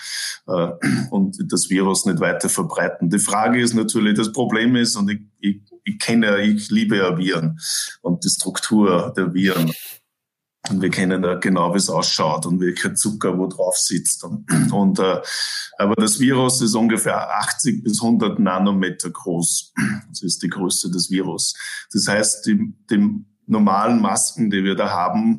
äh, 0.46 0.70
und 1.10 1.36
das 1.52 1.68
Virus 1.68 2.06
nicht 2.06 2.20
weiter 2.20 2.48
verbreiten. 2.48 3.10
Die 3.10 3.18
Frage 3.18 3.60
ist 3.60 3.74
natürlich, 3.74 4.16
das 4.16 4.32
Problem 4.32 4.76
ist, 4.76 4.96
und 4.96 5.10
ich, 5.10 5.20
ich, 5.38 5.60
ich 5.84 5.98
kenne, 5.98 6.40
ich 6.40 6.70
liebe 6.70 6.96
ja 6.96 7.18
Viren 7.18 7.58
und 8.00 8.24
die 8.24 8.30
Struktur 8.30 9.12
der 9.16 9.34
Viren. 9.34 9.72
Und 10.68 10.82
wir 10.82 10.90
kennen 10.90 11.24
ja 11.24 11.34
genau, 11.36 11.72
wie 11.72 11.78
es 11.78 11.88
ausschaut 11.88 12.44
und 12.44 12.60
welcher 12.60 12.94
Zucker 12.94 13.38
wo 13.38 13.46
drauf 13.46 13.76
sitzt. 13.76 14.24
Und, 14.24 14.72
und 14.72 14.98
äh, 14.98 15.20
aber 15.78 15.94
das 15.96 16.20
Virus 16.20 16.60
ist 16.60 16.74
ungefähr 16.74 17.30
80 17.38 17.82
bis 17.82 18.02
100 18.02 18.38
Nanometer 18.38 19.10
groß. 19.10 19.72
Das 20.08 20.22
ist 20.22 20.42
die 20.42 20.48
Größe 20.48 20.90
des 20.90 21.10
Virus. 21.10 21.54
Das 21.92 22.06
heißt, 22.08 22.46
die, 22.46 22.74
die 22.90 23.24
normalen 23.50 24.00
Masken, 24.00 24.50
die 24.50 24.64
wir 24.64 24.74
da 24.74 24.90
haben, 24.90 25.38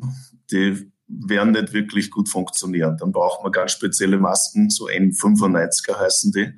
die 0.50 0.92
werden 1.08 1.52
nicht 1.52 1.72
wirklich 1.72 2.10
gut 2.10 2.28
funktionieren. 2.28 2.96
Dann 2.98 3.12
braucht 3.12 3.42
man 3.42 3.52
ganz 3.52 3.72
spezielle 3.72 4.18
Masken, 4.18 4.70
so 4.70 4.86
N95er 4.86 5.98
heißen 5.98 6.32
die. 6.32 6.52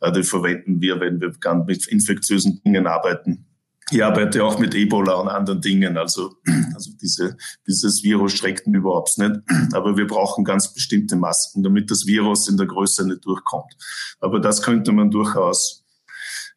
Äh, 0.00 0.12
die 0.12 0.22
verwenden 0.22 0.80
wir, 0.80 1.00
wenn 1.00 1.20
wir 1.20 1.32
mit 1.66 1.86
infektiösen 1.86 2.62
Dingen 2.62 2.86
arbeiten. 2.86 3.46
Ich 3.90 4.02
arbeite 4.02 4.42
auch 4.44 4.58
mit 4.58 4.74
Ebola 4.74 5.14
und 5.14 5.28
anderen 5.28 5.60
Dingen. 5.60 5.98
Also, 5.98 6.34
also 6.74 6.90
diese, 7.00 7.36
dieses 7.66 8.02
Virus 8.02 8.32
schreckt 8.32 8.66
ihn 8.66 8.74
überhaupt 8.74 9.16
nicht. 9.18 9.40
Aber 9.72 9.96
wir 9.96 10.06
brauchen 10.06 10.44
ganz 10.44 10.72
bestimmte 10.72 11.16
Masken, 11.16 11.62
damit 11.62 11.90
das 11.90 12.06
Virus 12.06 12.48
in 12.48 12.56
der 12.56 12.66
Größe 12.66 13.06
nicht 13.06 13.24
durchkommt. 13.24 13.76
Aber 14.20 14.40
das 14.40 14.62
könnte 14.62 14.92
man 14.92 15.10
durchaus 15.10 15.84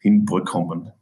hinbekommen. 0.00 0.92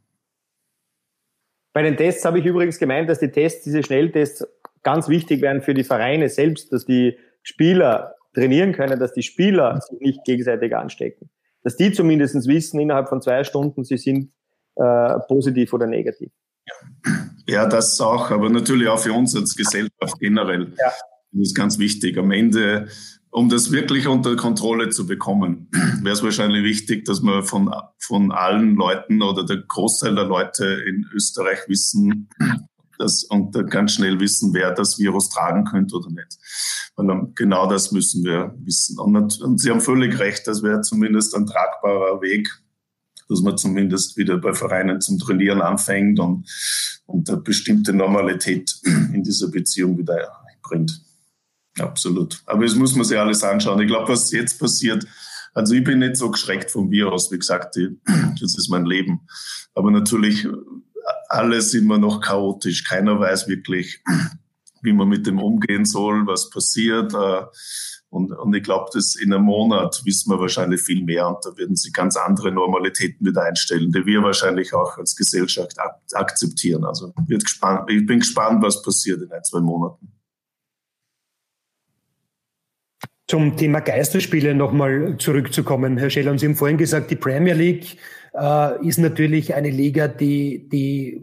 Bei 1.77 1.83
den 1.83 1.95
Tests 1.95 2.25
habe 2.25 2.39
ich 2.39 2.45
übrigens 2.47 2.79
gemeint, 2.79 3.07
dass 3.07 3.19
die 3.19 3.29
Tests, 3.29 3.63
diese 3.63 3.83
Schnelltests, 3.83 4.47
ganz 4.81 5.09
wichtig 5.09 5.43
wären 5.43 5.61
für 5.61 5.75
die 5.75 5.83
Vereine 5.83 6.27
selbst, 6.27 6.73
dass 6.73 6.87
die 6.87 7.19
Spieler 7.43 8.15
trainieren 8.33 8.73
können, 8.73 8.99
dass 8.99 9.13
die 9.13 9.21
Spieler 9.21 9.79
sich 9.81 9.99
nicht 9.99 10.23
gegenseitig 10.23 10.75
anstecken. 10.75 11.29
Dass 11.61 11.75
die 11.75 11.91
zumindest 11.91 12.47
wissen 12.47 12.79
innerhalb 12.79 13.09
von 13.09 13.21
zwei 13.21 13.43
Stunden, 13.43 13.83
sie 13.83 13.97
sind 13.97 14.31
äh, 14.73 15.19
positiv 15.27 15.71
oder 15.71 15.85
negativ. 15.85 16.31
Ja, 17.45 17.67
das 17.67 18.01
auch, 18.01 18.31
aber 18.31 18.49
natürlich 18.49 18.87
auch 18.87 18.97
für 18.97 19.13
uns 19.13 19.35
als 19.35 19.55
Gesellschaft 19.55 20.19
generell. 20.19 20.73
Ja. 20.79 20.91
Das 21.31 21.41
ist 21.41 21.55
ganz 21.55 21.77
wichtig. 21.77 22.17
Am 22.17 22.31
Ende 22.31 22.87
um 23.31 23.49
das 23.49 23.71
wirklich 23.71 24.07
unter 24.07 24.35
Kontrolle 24.35 24.89
zu 24.89 25.05
bekommen, 25.05 25.69
wäre 26.01 26.13
es 26.13 26.23
wahrscheinlich 26.23 26.63
wichtig, 26.63 27.05
dass 27.05 27.21
man 27.21 27.43
von, 27.43 27.73
von 27.97 28.31
allen 28.31 28.75
Leuten 28.75 29.21
oder 29.21 29.45
der 29.45 29.57
Großteil 29.57 30.15
der 30.15 30.25
Leute 30.25 30.65
in 30.65 31.05
Österreich 31.13 31.59
wissen, 31.67 32.29
dass, 32.97 33.23
und 33.25 33.53
ganz 33.69 33.93
schnell 33.93 34.19
wissen, 34.19 34.53
wer 34.53 34.71
das 34.71 34.97
Virus 34.97 35.29
tragen 35.29 35.65
könnte 35.65 35.95
oder 35.95 36.09
nicht. 36.09 36.37
Weil 36.95 37.27
genau 37.35 37.69
das 37.69 37.91
müssen 37.91 38.23
wir 38.23 38.55
wissen. 38.59 38.97
Und, 38.99 39.39
und 39.39 39.61
Sie 39.61 39.69
haben 39.69 39.81
völlig 39.81 40.17
recht, 40.17 40.47
das 40.47 40.63
wäre 40.63 40.81
zumindest 40.81 41.35
ein 41.35 41.45
tragbarer 41.45 42.21
Weg, 42.21 42.49
dass 43.29 43.41
man 43.41 43.57
zumindest 43.57 44.17
wieder 44.17 44.37
bei 44.37 44.53
Vereinen 44.53 44.99
zum 45.01 45.19
Trainieren 45.19 45.61
anfängt 45.61 46.19
und, 46.19 46.49
und 47.05 47.29
eine 47.29 47.39
bestimmte 47.39 47.93
Normalität 47.93 48.79
in 49.13 49.21
dieser 49.23 49.49
Beziehung 49.49 49.97
wieder 49.97 50.31
bringt. 50.63 51.01
Absolut. 51.79 52.41
Aber 52.45 52.65
es 52.65 52.75
muss 52.75 52.95
man 52.95 53.05
sich 53.05 53.17
alles 53.17 53.43
anschauen. 53.43 53.79
Ich 53.81 53.87
glaube, 53.87 54.11
was 54.11 54.31
jetzt 54.31 54.59
passiert, 54.59 55.05
also 55.53 55.73
ich 55.73 55.83
bin 55.83 55.99
nicht 55.99 56.17
so 56.17 56.29
geschreckt 56.29 56.71
vom 56.71 56.91
Virus, 56.91 57.31
wie 57.31 57.39
gesagt, 57.39 57.75
das 58.41 58.57
ist 58.57 58.69
mein 58.69 58.85
Leben. 58.85 59.21
Aber 59.73 59.91
natürlich, 59.91 60.47
alles 61.29 61.73
immer 61.73 61.97
noch 61.97 62.21
chaotisch. 62.21 62.83
Keiner 62.83 63.19
weiß 63.19 63.47
wirklich, 63.47 64.03
wie 64.81 64.93
man 64.93 65.07
mit 65.07 65.25
dem 65.27 65.39
umgehen 65.39 65.85
soll, 65.85 66.25
was 66.27 66.49
passiert. 66.49 67.13
Äh, 67.13 67.43
und, 68.09 68.31
und 68.31 68.55
ich 68.55 68.63
glaube, 68.63 68.89
dass 68.93 69.15
in 69.15 69.33
einem 69.33 69.43
Monat 69.43 70.01
wissen 70.05 70.31
wir 70.31 70.39
wahrscheinlich 70.39 70.81
viel 70.81 71.03
mehr 71.03 71.27
und 71.27 71.43
da 71.43 71.57
werden 71.57 71.75
sich 71.75 71.91
ganz 71.91 72.15
andere 72.15 72.51
Normalitäten 72.51 73.27
wieder 73.27 73.43
einstellen, 73.43 73.91
die 73.91 74.05
wir 74.05 74.23
wahrscheinlich 74.23 74.73
auch 74.73 74.97
als 74.97 75.15
Gesellschaft 75.15 75.75
akzeptieren. 76.13 76.85
Also 76.85 77.13
wird 77.27 77.43
gespannt, 77.43 77.89
ich 77.89 78.05
bin 78.05 78.19
gespannt, 78.19 78.63
was 78.63 78.81
passiert 78.81 79.21
in 79.21 79.31
ein, 79.31 79.43
zwei 79.43 79.59
Monaten. 79.59 80.13
Zum 83.29 83.57
Thema 83.57 83.81
Geisterspiele 83.81 84.55
nochmal 84.55 85.17
zurückzukommen. 85.17 85.97
Herr 85.97 86.09
Scheller, 86.09 86.37
Sie 86.37 86.45
haben 86.45 86.55
vorhin 86.55 86.77
gesagt, 86.77 87.11
die 87.11 87.17
Premier 87.17 87.53
League 87.53 87.97
äh, 88.33 88.87
ist 88.87 88.99
natürlich 88.99 89.53
eine 89.53 89.69
Liga, 89.69 90.07
die, 90.07 90.69
die, 90.69 91.21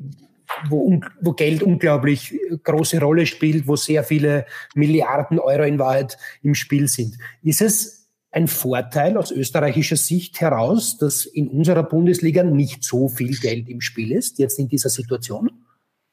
wo, 0.69 1.01
wo 1.23 1.33
Geld 1.33 1.63
unglaublich 1.63 2.39
große 2.63 3.01
Rolle 3.01 3.25
spielt, 3.25 3.67
wo 3.67 3.77
sehr 3.77 4.05
viele 4.05 4.45
Milliarden 4.75 5.39
Euro 5.39 5.63
in 5.63 5.79
Wahrheit 5.79 6.19
im 6.43 6.55
Spiel 6.55 6.89
sind. 6.89 7.17
Ist 7.43 7.63
es 7.63 8.11
ein 8.31 8.49
Vorteil 8.49 9.17
aus 9.17 9.31
österreichischer 9.31 9.97
Sicht 9.97 10.41
heraus, 10.41 10.99
dass 10.99 11.25
in 11.25 11.49
unserer 11.49 11.85
Bundesliga 11.85 12.43
nicht 12.43 12.85
so 12.85 13.09
viel 13.09 13.39
Geld 13.39 13.69
im 13.69 13.81
Spiel 13.81 14.13
ist, 14.13 14.39
jetzt 14.39 14.59
in 14.59 14.69
dieser 14.69 14.91
Situation? 14.91 15.51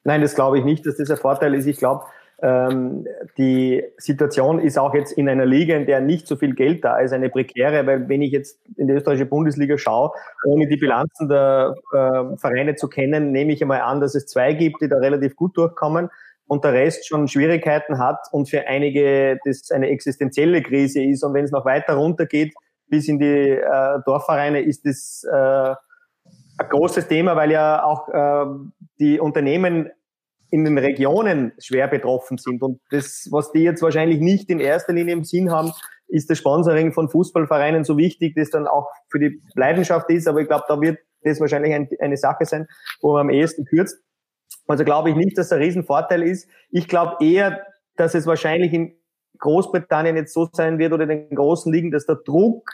Nein, 0.04 0.22
das 0.22 0.34
glaube 0.34 0.58
ich 0.58 0.64
nicht, 0.64 0.86
dass 0.86 0.96
das 0.96 1.10
ein 1.10 1.16
Vorteil 1.16 1.54
ist. 1.54 1.66
Ich 1.66 1.76
glaube, 1.76 2.04
ähm, 2.42 3.06
die 3.38 3.84
Situation 3.98 4.58
ist 4.58 4.76
auch 4.76 4.94
jetzt 4.94 5.12
in 5.12 5.28
einer 5.28 5.46
Liga, 5.46 5.76
in 5.76 5.86
der 5.86 6.00
nicht 6.00 6.26
so 6.26 6.34
viel 6.34 6.54
Geld 6.54 6.84
da 6.84 6.98
ist, 6.98 7.12
eine 7.12 7.30
prekäre, 7.30 7.86
weil 7.86 8.08
wenn 8.08 8.20
ich 8.20 8.32
jetzt 8.32 8.58
in 8.76 8.88
die 8.88 8.94
österreichische 8.94 9.26
Bundesliga 9.26 9.78
schaue, 9.78 10.10
ohne 10.44 10.66
die 10.66 10.76
Bilanzen 10.76 11.28
der 11.28 11.74
äh, 11.92 12.36
Vereine 12.36 12.74
zu 12.74 12.88
kennen, 12.88 13.30
nehme 13.30 13.52
ich 13.52 13.62
einmal 13.62 13.82
an, 13.82 14.00
dass 14.00 14.16
es 14.16 14.26
zwei 14.26 14.54
gibt, 14.54 14.82
die 14.82 14.88
da 14.88 14.96
relativ 14.96 15.36
gut 15.36 15.56
durchkommen 15.56 16.10
und 16.48 16.64
der 16.64 16.72
Rest 16.72 17.06
schon 17.06 17.28
Schwierigkeiten 17.28 17.98
hat 17.98 18.18
und 18.32 18.50
für 18.50 18.66
einige 18.66 19.38
das 19.44 19.70
eine 19.70 19.88
existenzielle 19.88 20.62
Krise 20.62 21.00
ist. 21.00 21.22
Und 21.22 21.34
wenn 21.34 21.44
es 21.44 21.52
noch 21.52 21.64
weiter 21.64 21.94
runtergeht 21.94 22.54
bis 22.88 23.06
in 23.08 23.20
die 23.20 23.50
äh, 23.50 23.98
Dorfvereine, 24.04 24.60
ist 24.60 24.84
das 24.84 25.24
äh, 25.30 25.74
ein 26.58 26.68
großes 26.68 27.06
Thema, 27.06 27.36
weil 27.36 27.52
ja 27.52 27.84
auch 27.84 28.08
äh, 28.08 28.46
die 28.98 29.20
Unternehmen 29.20 29.90
in 30.52 30.64
den 30.64 30.76
Regionen 30.76 31.52
schwer 31.58 31.88
betroffen 31.88 32.36
sind. 32.36 32.62
Und 32.62 32.78
das, 32.90 33.26
was 33.30 33.52
die 33.52 33.60
jetzt 33.60 33.80
wahrscheinlich 33.80 34.20
nicht 34.20 34.50
in 34.50 34.60
erster 34.60 34.92
Linie 34.92 35.14
im 35.14 35.24
Sinn 35.24 35.50
haben, 35.50 35.72
ist 36.08 36.28
das 36.28 36.36
Sponsoring 36.36 36.92
von 36.92 37.08
Fußballvereinen 37.08 37.84
so 37.84 37.96
wichtig, 37.96 38.34
das 38.36 38.50
dann 38.50 38.66
auch 38.66 38.86
für 39.10 39.18
die 39.18 39.40
Leidenschaft 39.54 40.10
ist. 40.10 40.28
Aber 40.28 40.40
ich 40.40 40.48
glaube, 40.48 40.64
da 40.68 40.78
wird 40.78 40.98
das 41.22 41.40
wahrscheinlich 41.40 41.72
ein, 41.72 41.88
eine 42.00 42.18
Sache 42.18 42.44
sein, 42.44 42.66
wo 43.00 43.12
man 43.12 43.22
am 43.22 43.30
ehesten 43.30 43.64
kürzt. 43.64 43.96
Also 44.66 44.84
glaube 44.84 45.08
ich 45.08 45.16
nicht, 45.16 45.38
dass 45.38 45.48
der 45.48 45.58
Riesenvorteil 45.58 46.22
ist. 46.22 46.50
Ich 46.70 46.86
glaube 46.86 47.24
eher, 47.24 47.64
dass 47.96 48.14
es 48.14 48.26
wahrscheinlich 48.26 48.74
in 48.74 48.94
Großbritannien 49.38 50.16
jetzt 50.16 50.34
so 50.34 50.50
sein 50.52 50.78
wird 50.78 50.92
oder 50.92 51.06
den 51.06 51.34
großen 51.34 51.72
Ligen, 51.72 51.90
dass 51.90 52.04
der 52.04 52.16
Druck 52.16 52.70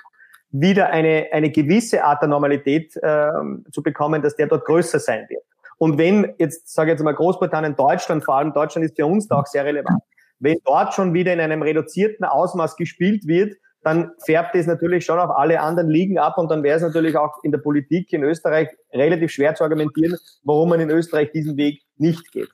wieder 0.51 0.91
eine, 0.91 1.29
eine 1.31 1.53
gewisse 1.53 2.03
Art 2.03 2.23
der 2.23 2.29
Normalität 2.29 2.97
äh, 2.97 3.31
zu 3.71 3.85
bekommen, 3.85 4.21
dass 4.21 4.35
der 4.35 4.49
dort 4.49 4.65
größer 4.65 4.99
sein 4.99 5.27
wird. 5.29 5.45
Und 5.79 5.97
wenn 5.97 6.35
jetzt, 6.39 6.73
sage 6.73 6.91
ich 6.91 6.95
jetzt 6.95 7.05
mal 7.05 7.15
Großbritannien, 7.15 7.77
Deutschland, 7.77 8.25
vor 8.25 8.37
allem 8.37 8.53
Deutschland 8.53 8.85
ist 8.85 8.97
für 8.97 9.07
uns 9.07 9.29
da 9.29 9.41
auch 9.41 9.47
sehr 9.47 9.65
relevant, 9.65 10.03
wenn 10.41 10.59
dort 10.65 10.95
schon 10.95 11.15
wieder 11.15 11.33
in 11.33 11.41
einem 11.41 11.63
reduzierten 11.63 12.25
Ausmaß 12.25 12.77
gespielt 12.77 13.27
wird, 13.27 13.55
dann 13.83 14.11
färbt 14.25 14.55
es 14.55 14.67
natürlich 14.67 15.05
schon 15.05 15.19
auf 15.19 15.31
alle 15.31 15.61
anderen 15.61 15.89
Ligen 15.89 16.19
ab 16.19 16.37
und 16.37 16.51
dann 16.51 16.63
wäre 16.63 16.77
es 16.77 16.83
natürlich 16.83 17.17
auch 17.17 17.43
in 17.43 17.53
der 17.53 17.59
Politik 17.59 18.13
in 18.13 18.25
Österreich 18.25 18.69
relativ 18.93 19.31
schwer 19.31 19.55
zu 19.55 19.65
argumentieren, 19.65 20.17
warum 20.43 20.71
man 20.71 20.81
in 20.81 20.91
Österreich 20.91 21.31
diesen 21.33 21.57
Weg 21.57 21.83
nicht 21.97 22.31
geht. 22.33 22.51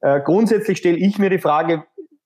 Äh, 0.00 0.20
grundsätzlich 0.20 0.78
stelle 0.78 0.96
ich 0.96 1.18
mir 1.18 1.30
die 1.30 1.38
Frage, 1.38 1.84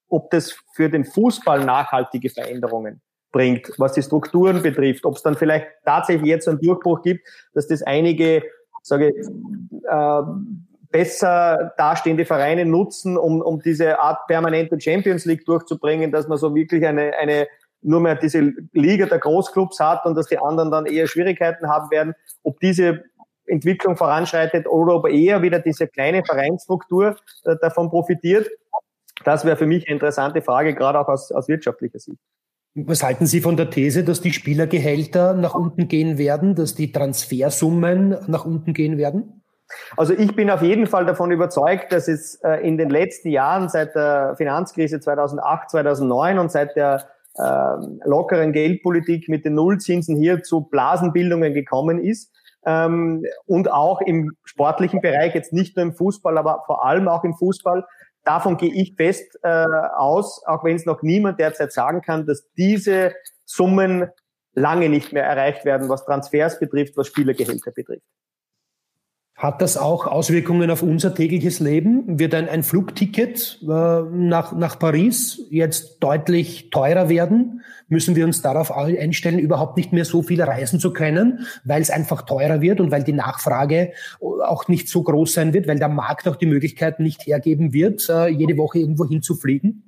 ob 0.09 0.31
das 0.31 0.57
für 0.75 0.89
den 0.89 1.05
Fußball 1.05 1.65
nachhaltige 1.65 2.31
Veränderungen 2.31 3.03
bringt, 3.31 3.71
was 3.77 3.93
die 3.93 4.03
Strukturen 4.03 4.63
betrifft, 4.63 5.05
ob 5.05 5.17
es 5.17 5.23
dann 5.23 5.37
vielleicht 5.37 5.67
tatsächlich 5.85 6.29
jetzt 6.29 6.49
einen 6.49 6.61
Durchbruch 6.61 7.03
gibt, 7.03 7.27
dass 7.53 7.67
das 7.67 7.83
einige, 7.83 8.43
sage 8.83 9.11
ich, 9.11 9.27
äh, 9.89 10.23
besser 10.91 11.75
dastehende 11.77 12.25
Vereine 12.25 12.65
nutzen, 12.65 13.17
um, 13.17 13.43
um 13.43 13.61
diese 13.61 14.01
Art 14.01 14.27
permanente 14.27 14.81
Champions 14.81 15.25
League 15.25 15.45
durchzubringen, 15.45 16.11
dass 16.13 16.29
man 16.29 16.39
so 16.39 16.55
wirklich 16.55 16.87
eine, 16.87 17.15
eine 17.17 17.47
nur 17.83 18.01
mehr 18.01 18.17
diese 18.17 18.53
Liga 18.73 19.07
der 19.07 19.19
Großclubs 19.19 19.79
hat 19.81 20.05
und 20.05 20.17
dass 20.17 20.27
die 20.27 20.39
anderen 20.39 20.71
dann 20.71 20.87
eher 20.87 21.07
Schwierigkeiten 21.07 21.69
haben 21.69 21.91
werden, 21.91 22.15
ob 22.43 22.59
diese 22.61 23.05
Entwicklung 23.47 23.97
voranschreitet 23.97 24.67
oder 24.67 24.97
ob 24.97 25.09
eher 25.09 25.43
wieder 25.43 25.61
diese 25.61 25.87
kleine 25.87 26.25
Vereinsstruktur 26.25 27.17
äh, 27.45 27.57
davon 27.61 27.89
profitiert. 27.91 28.49
Das 29.25 29.45
wäre 29.45 29.57
für 29.57 29.67
mich 29.67 29.87
eine 29.87 29.95
interessante 29.95 30.43
Frage, 30.43 30.75
gerade 30.75 31.01
auch 31.01 31.09
aus, 31.09 31.33
aus 31.33 31.49
wirtschaftlicher 31.49 31.99
Sicht. 31.99 32.19
Was 32.75 33.03
halten 33.03 33.27
Sie 33.27 33.41
von 33.41 33.57
der 33.57 33.71
These, 33.71 34.05
dass 34.05 34.21
die 34.21 34.33
Spielergehälter 34.33 35.35
nach 35.35 35.55
unten 35.55 35.89
gehen 35.89 36.19
werden, 36.19 36.55
dass 36.55 36.75
die 36.75 36.93
Transfersummen 36.93 38.17
nach 38.27 38.45
unten 38.45 38.73
gehen 38.73 38.99
werden? 38.99 39.43
Also 39.97 40.15
ich 40.15 40.35
bin 40.35 40.51
auf 40.51 40.63
jeden 40.63 40.87
Fall 40.87 41.05
davon 41.05 41.31
überzeugt, 41.31 41.93
dass 41.93 42.09
es 42.09 42.37
äh, 42.37 42.67
in 42.67 42.79
den 42.79 42.89
letzten 42.89 43.29
Jahren 43.29 43.69
seit 43.69 43.95
der 43.95 44.35
Finanzkrise 44.37 45.01
2008, 45.01 45.71
2009 45.71 46.39
und 46.39 46.51
seit 46.51 46.77
der 46.77 47.07
äh, 47.35 47.77
lockeren 48.05 48.53
Geldpolitik 48.53 49.29
mit 49.29 49.45
den 49.45 49.55
Nullzinsen 49.55 50.17
hier 50.17 50.43
zu 50.43 50.63
Blasenbildungen 50.63 51.55
gekommen 51.55 51.99
ist. 52.03 52.33
Ähm, 52.65 53.25
und 53.47 53.71
auch 53.71 54.01
im 54.01 54.33
sportlichen 54.45 55.01
Bereich, 55.01 55.35
jetzt 55.35 55.53
nicht 55.53 55.77
nur 55.77 55.85
im 55.85 55.95
Fußball, 55.95 56.39
aber 56.39 56.63
vor 56.67 56.85
allem 56.85 57.09
auch 57.09 57.25
im 57.25 57.35
Fußball. 57.35 57.85
Davon 58.29 58.59
gehe 58.59 58.75
ich 58.75 58.95
fest 58.95 59.39
äh, 59.43 59.49
aus, 59.49 60.45
auch 60.45 60.63
wenn 60.63 60.77
es 60.77 60.85
noch 60.85 61.01
niemand 61.01 61.41
derzeit 61.41 61.73
sagen 61.73 62.03
kann, 62.03 62.27
dass 62.27 62.53
diese 62.59 63.15
Summen 63.47 64.11
lange 64.53 64.91
nicht 64.91 65.15
mehr 65.15 65.25
erreicht 65.25 65.65
werden, 65.65 65.89
was 65.89 66.05
Transfers 66.05 66.61
betrifft, 66.61 66.95
was 66.99 67.07
Spielergehälter 67.07 67.71
betrifft. 67.71 68.05
Hat 69.39 69.63
das 69.63 69.77
auch 69.77 70.09
Auswirkungen 70.09 70.69
auf 70.69 70.83
unser 70.83 71.15
tägliches 71.15 71.61
Leben? 71.61 72.19
Wird 72.19 72.35
ein, 72.35 72.49
ein 72.49 72.65
Flugticket 72.65 73.61
äh, 73.63 73.67
nach, 73.67 74.53
nach 74.53 74.81
Paris 74.81 75.47
jetzt 75.49 75.99
deutlich 76.01 76.71
teurer 76.71 77.09
werden? 77.09 77.63
Müssen 77.87 78.17
wir 78.17 78.25
uns 78.25 78.43
darauf 78.43 78.77
einstellen, 78.77 79.39
überhaupt 79.39 79.77
nicht 79.77 79.93
mehr 79.93 80.05
so 80.05 80.23
viel 80.23 80.43
reisen 80.43 80.81
zu 80.81 80.93
können, 80.93 81.47
weil 81.63 81.81
es 81.81 81.89
einfach 81.89 82.23
teurer 82.23 82.61
wird 82.61 82.81
und 82.81 82.91
weil 82.91 83.05
die 83.05 83.13
Nachfrage 83.13 83.93
auch 84.21 84.67
nicht 84.67 84.89
so 84.89 85.05
groß 85.05 85.35
sein 85.35 85.55
wird, 85.55 85.69
weil 85.69 85.79
der 85.79 85.89
Markt 85.89 86.27
auch 86.27 86.37
die 86.37 86.47
Möglichkeit 86.47 86.99
nicht 86.99 87.25
hergeben 87.25 87.73
wird, 87.73 88.09
äh, 88.09 88.27
jede 88.27 88.59
Woche 88.59 88.81
irgendwo 88.81 89.07
hinzufliegen? 89.07 89.88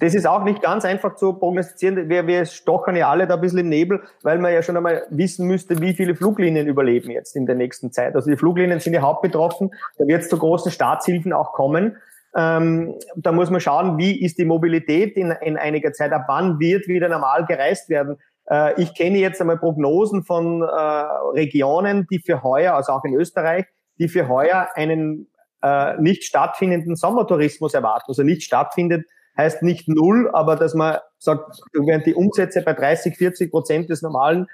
Das 0.00 0.14
ist 0.14 0.26
auch 0.26 0.44
nicht 0.44 0.62
ganz 0.62 0.84
einfach 0.84 1.16
zu 1.16 1.34
prognostizieren. 1.34 2.08
Wir, 2.08 2.26
wir 2.26 2.46
stochern 2.46 2.96
ja 2.96 3.10
alle 3.10 3.26
da 3.26 3.34
ein 3.34 3.40
bisschen 3.40 3.60
im 3.60 3.68
Nebel, 3.68 4.02
weil 4.22 4.38
man 4.38 4.52
ja 4.52 4.62
schon 4.62 4.76
einmal 4.76 5.02
wissen 5.10 5.46
müsste, 5.46 5.80
wie 5.80 5.94
viele 5.94 6.14
Fluglinien 6.14 6.66
überleben 6.66 7.10
jetzt 7.10 7.36
in 7.36 7.46
der 7.46 7.54
nächsten 7.54 7.92
Zeit. 7.92 8.14
Also 8.14 8.30
die 8.30 8.36
Fluglinien 8.36 8.80
sind 8.80 8.94
ja 8.94 9.02
hauptbetroffen. 9.02 9.70
Da 9.98 10.06
wird 10.06 10.22
es 10.22 10.28
zu 10.28 10.38
großen 10.38 10.72
Staatshilfen 10.72 11.32
auch 11.32 11.52
kommen. 11.52 11.96
Ähm, 12.36 12.94
da 13.16 13.32
muss 13.32 13.50
man 13.50 13.60
schauen, 13.60 13.96
wie 13.96 14.20
ist 14.20 14.38
die 14.38 14.44
Mobilität 14.44 15.16
in, 15.16 15.30
in 15.40 15.56
einiger 15.56 15.92
Zeit, 15.92 16.12
ab 16.12 16.24
wann 16.26 16.58
wird 16.58 16.88
wieder 16.88 17.08
normal 17.08 17.46
gereist 17.46 17.88
werden. 17.88 18.16
Äh, 18.50 18.80
ich 18.82 18.94
kenne 18.94 19.18
jetzt 19.18 19.40
einmal 19.40 19.58
Prognosen 19.58 20.24
von 20.24 20.62
äh, 20.62 20.66
Regionen, 20.66 22.06
die 22.10 22.18
für 22.18 22.42
heuer, 22.42 22.74
also 22.74 22.92
auch 22.92 23.04
in 23.04 23.14
Österreich, 23.14 23.66
die 23.98 24.08
für 24.08 24.28
heuer 24.28 24.68
einen 24.74 25.28
äh, 25.62 25.96
nicht 26.00 26.24
stattfindenden 26.24 26.96
Sommertourismus 26.96 27.72
erwarten. 27.72 28.06
Also 28.08 28.22
nicht 28.22 28.42
stattfindet, 28.42 29.06
heißt 29.36 29.62
nicht 29.62 29.88
null, 29.88 30.30
aber 30.32 30.56
dass 30.56 30.74
man 30.74 30.98
sagt, 31.18 31.60
während 31.72 32.06
die 32.06 32.14
Umsätze 32.14 32.62
bei 32.62 32.72
30, 32.72 33.16
40 33.16 33.50
Prozent 33.50 33.90
des 33.90 34.02
normalen 34.02 34.46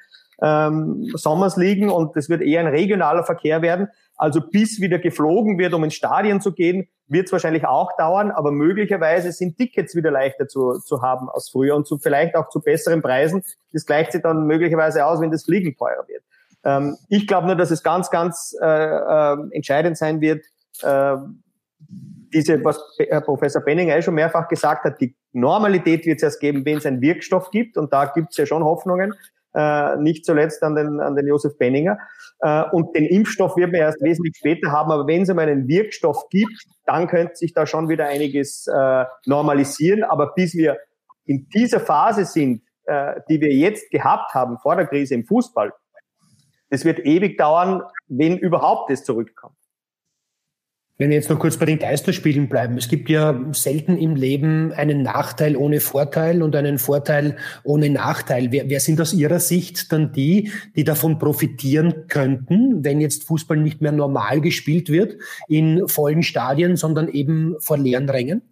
ähm, 0.42 1.06
Sommers 1.14 1.56
liegen 1.56 1.90
und 1.90 2.16
das 2.16 2.28
wird 2.28 2.42
eher 2.42 2.60
ein 2.60 2.66
regionaler 2.66 3.24
Verkehr 3.24 3.62
werden. 3.62 3.88
Also 4.16 4.40
bis 4.40 4.80
wieder 4.80 4.98
geflogen 4.98 5.58
wird, 5.58 5.72
um 5.74 5.84
ins 5.84 5.94
Stadion 5.94 6.40
zu 6.40 6.52
gehen, 6.52 6.88
wird 7.08 7.26
es 7.26 7.32
wahrscheinlich 7.32 7.66
auch 7.66 7.96
dauern, 7.96 8.30
aber 8.30 8.52
möglicherweise 8.52 9.32
sind 9.32 9.56
Tickets 9.56 9.94
wieder 9.94 10.10
leichter 10.10 10.46
zu, 10.46 10.78
zu 10.78 11.02
haben 11.02 11.28
als 11.30 11.48
früher 11.50 11.74
und 11.74 11.86
zu, 11.86 11.98
vielleicht 11.98 12.36
auch 12.36 12.48
zu 12.48 12.60
besseren 12.60 13.02
Preisen. 13.02 13.42
Das 13.72 13.84
gleicht 13.84 14.12
sich 14.12 14.22
dann 14.22 14.46
möglicherweise 14.46 15.04
aus, 15.06 15.20
wenn 15.20 15.30
das 15.30 15.44
Fliegen 15.44 15.76
teurer 15.76 16.06
wird. 16.06 16.22
Ähm, 16.64 16.96
ich 17.08 17.26
glaube 17.26 17.46
nur, 17.46 17.56
dass 17.56 17.70
es 17.70 17.82
ganz, 17.82 18.10
ganz 18.10 18.54
äh, 18.60 18.66
äh, 18.66 19.36
entscheidend 19.52 19.96
sein 19.96 20.20
wird, 20.20 20.44
äh, 20.82 21.16
diese, 22.32 22.64
was 22.64 22.80
Herr 22.98 23.20
Professor 23.20 23.62
Benninger 23.62 23.96
eh 23.96 24.02
schon 24.02 24.14
mehrfach 24.14 24.48
gesagt 24.48 24.84
hat, 24.84 25.00
die 25.00 25.16
Normalität 25.32 26.06
wird 26.06 26.18
es 26.18 26.22
erst 26.22 26.40
geben, 26.40 26.64
wenn 26.64 26.78
es 26.78 26.86
einen 26.86 27.00
Wirkstoff 27.00 27.50
gibt. 27.50 27.76
Und 27.76 27.92
da 27.92 28.06
gibt 28.06 28.28
es 28.30 28.36
ja 28.36 28.46
schon 28.46 28.64
Hoffnungen, 28.64 29.14
äh, 29.54 29.96
nicht 29.96 30.24
zuletzt 30.24 30.62
an 30.62 30.74
den, 30.74 31.00
an 31.00 31.16
den 31.16 31.26
Josef 31.26 31.58
Benninger. 31.58 31.98
Äh, 32.40 32.64
und 32.70 32.94
den 32.94 33.06
Impfstoff 33.06 33.56
wird 33.56 33.72
man 33.72 33.80
erst 33.80 34.00
wesentlich 34.02 34.36
später 34.36 34.70
haben. 34.70 34.90
Aber 34.92 35.06
wenn 35.06 35.22
es 35.22 35.30
einmal 35.30 35.48
einen 35.48 35.68
Wirkstoff 35.68 36.28
gibt, 36.30 36.66
dann 36.86 37.08
könnte 37.08 37.36
sich 37.36 37.52
da 37.52 37.66
schon 37.66 37.88
wieder 37.88 38.06
einiges 38.06 38.66
äh, 38.66 39.04
normalisieren. 39.26 40.04
Aber 40.04 40.32
bis 40.34 40.54
wir 40.54 40.78
in 41.24 41.48
dieser 41.48 41.80
Phase 41.80 42.24
sind, 42.24 42.62
äh, 42.84 43.20
die 43.28 43.40
wir 43.40 43.52
jetzt 43.52 43.90
gehabt 43.90 44.34
haben 44.34 44.58
vor 44.58 44.76
der 44.76 44.86
Krise 44.86 45.14
im 45.14 45.24
Fußball, 45.24 45.72
das 46.70 46.84
wird 46.84 47.00
ewig 47.00 47.36
dauern, 47.36 47.82
wenn 48.06 48.38
überhaupt 48.38 48.90
es 48.90 49.02
zurückkommt. 49.02 49.56
Wenn 51.00 51.08
wir 51.08 51.16
jetzt 51.16 51.30
noch 51.30 51.38
kurz 51.38 51.56
bei 51.56 51.64
den 51.64 51.78
Geisterspielen 51.78 52.50
bleiben. 52.50 52.76
Es 52.76 52.86
gibt 52.86 53.08
ja 53.08 53.34
selten 53.52 53.96
im 53.96 54.16
Leben 54.16 54.70
einen 54.74 55.02
Nachteil 55.02 55.56
ohne 55.56 55.80
Vorteil 55.80 56.42
und 56.42 56.54
einen 56.54 56.76
Vorteil 56.76 57.38
ohne 57.64 57.88
Nachteil. 57.88 58.48
Wer, 58.52 58.68
wer 58.68 58.80
sind 58.80 59.00
aus 59.00 59.14
Ihrer 59.14 59.40
Sicht 59.40 59.92
dann 59.92 60.12
die, 60.12 60.52
die 60.76 60.84
davon 60.84 61.18
profitieren 61.18 62.06
könnten, 62.06 62.84
wenn 62.84 63.00
jetzt 63.00 63.24
Fußball 63.24 63.56
nicht 63.56 63.80
mehr 63.80 63.92
normal 63.92 64.42
gespielt 64.42 64.90
wird 64.90 65.16
in 65.48 65.88
vollen 65.88 66.22
Stadien, 66.22 66.76
sondern 66.76 67.08
eben 67.08 67.56
vor 67.60 67.78
leeren 67.78 68.10
Rängen? 68.10 68.42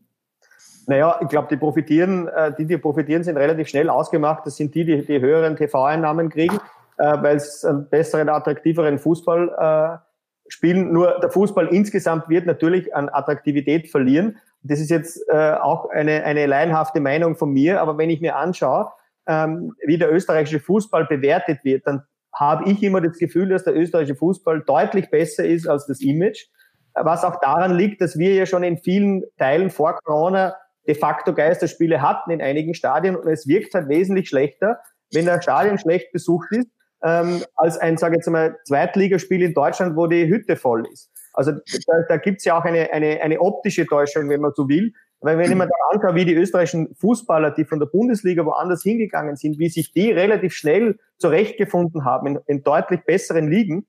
Naja, 0.87 1.20
ich 1.20 1.28
glaube, 1.28 1.48
die 1.50 1.58
profitieren, 1.58 2.28
äh, 2.28 2.54
die, 2.56 2.64
die 2.64 2.78
profitieren, 2.78 3.24
sind 3.24 3.37
relativ 3.37 3.68
schnell 3.68 3.90
ausgemacht. 3.90 4.46
Das 4.46 4.56
sind 4.56 4.74
die, 4.74 4.87
die 4.87 5.04
die 5.04 5.20
höheren 5.20 5.54
TV-Einnahmen 5.54 6.30
kriegen, 6.30 6.56
äh, 6.96 7.12
weil 7.20 7.37
es 7.37 7.62
einen 7.62 7.90
besseren, 7.90 8.30
attraktiveren 8.30 8.98
Fußball 8.98 10.00
äh, 10.00 10.07
spielen. 10.48 10.92
Nur 10.92 11.18
der 11.20 11.30
Fußball 11.30 11.68
insgesamt 11.68 12.28
wird 12.28 12.46
natürlich 12.46 12.94
an 12.94 13.08
Attraktivität 13.08 13.90
verlieren. 13.90 14.38
Das 14.62 14.80
ist 14.80 14.90
jetzt 14.90 15.22
äh, 15.28 15.52
auch 15.52 15.88
eine, 15.90 16.24
eine 16.24 16.46
laienhafte 16.46 17.00
Meinung 17.00 17.37
von 17.37 17.52
mir, 17.52 17.80
aber 17.80 17.96
wenn 17.98 18.11
ich 18.11 18.20
mir 18.20 18.37
anschaue, 18.37 18.90
ähm, 19.26 19.74
wie 19.87 19.98
der 19.98 20.12
österreichische 20.12 20.61
Fußball 20.61 21.06
bewertet 21.06 21.61
wird, 21.62 21.87
dann 21.87 22.02
habe 22.34 22.70
ich 22.70 22.82
immer 22.82 23.00
das 23.00 23.18
Gefühl, 23.18 23.48
dass 23.48 23.64
der 23.64 23.76
österreichische 23.76 24.16
Fußball 24.16 24.62
deutlich 24.62 25.11
besser 25.11 25.44
ist 25.44 25.68
als 25.68 25.87
das 25.87 26.00
Image, 26.00 26.46
was 26.94 27.24
auch 27.24 27.40
daran 27.40 27.76
liegt, 27.76 28.00
dass 28.00 28.18
wir 28.18 28.34
ja 28.34 28.46
schon 28.46 28.62
in 28.62 28.78
vielen 28.78 29.24
Teilen 29.37 29.70
vor 29.70 29.98
Corona 30.04 30.54
de 30.87 30.94
facto 30.94 31.34
Geisterspiele 31.34 32.00
hatten 32.00 32.30
in 32.30 32.40
einigen 32.40 32.74
Stadien 32.74 33.14
und 33.14 33.28
es 33.28 33.46
wirkt 33.46 33.74
halt 33.74 33.88
wesentlich 33.88 34.28
schlechter, 34.28 34.80
wenn 35.12 35.28
ein 35.28 35.42
Stadion 35.42 35.78
schlecht 35.78 36.12
besucht 36.12 36.48
ist, 36.52 36.68
ähm, 37.02 37.42
als 37.56 37.78
ein, 37.78 37.96
sage 37.96 38.14
ich 38.14 38.18
jetzt 38.18 38.30
mal, 38.30 38.56
Zweitligaspiel 38.64 39.42
in 39.42 39.54
Deutschland, 39.54 39.96
wo 39.96 40.06
die 40.06 40.28
Hütte 40.28 40.56
voll 40.56 40.87
ist. 40.92 41.11
Also 41.32 41.52
da, 41.52 41.94
da 42.08 42.16
gibt 42.16 42.38
es 42.38 42.44
ja 42.44 42.58
auch 42.58 42.64
eine, 42.64 42.92
eine, 42.92 43.20
eine 43.20 43.40
optische 43.40 43.87
Täuschung, 43.87 44.28
wenn 44.28 44.40
man 44.40 44.52
so 44.54 44.68
will. 44.68 44.92
Weil 45.20 45.38
wenn 45.38 45.50
ich 45.50 45.56
mir 45.56 45.66
da 45.66 45.74
anschaue, 45.92 46.14
wie 46.14 46.24
die 46.24 46.34
österreichischen 46.34 46.94
Fußballer, 46.94 47.50
die 47.50 47.64
von 47.64 47.80
der 47.80 47.87
Bundesliga 47.87 48.44
woanders 48.44 48.82
hingegangen 48.82 49.37
sind, 49.37 49.58
wie 49.58 49.68
sich 49.68 49.92
die 49.92 50.12
relativ 50.12 50.54
schnell 50.54 50.98
zurechtgefunden 51.18 52.04
haben 52.04 52.26
in, 52.26 52.38
in 52.46 52.62
deutlich 52.62 53.04
besseren 53.04 53.48
Ligen, 53.48 53.87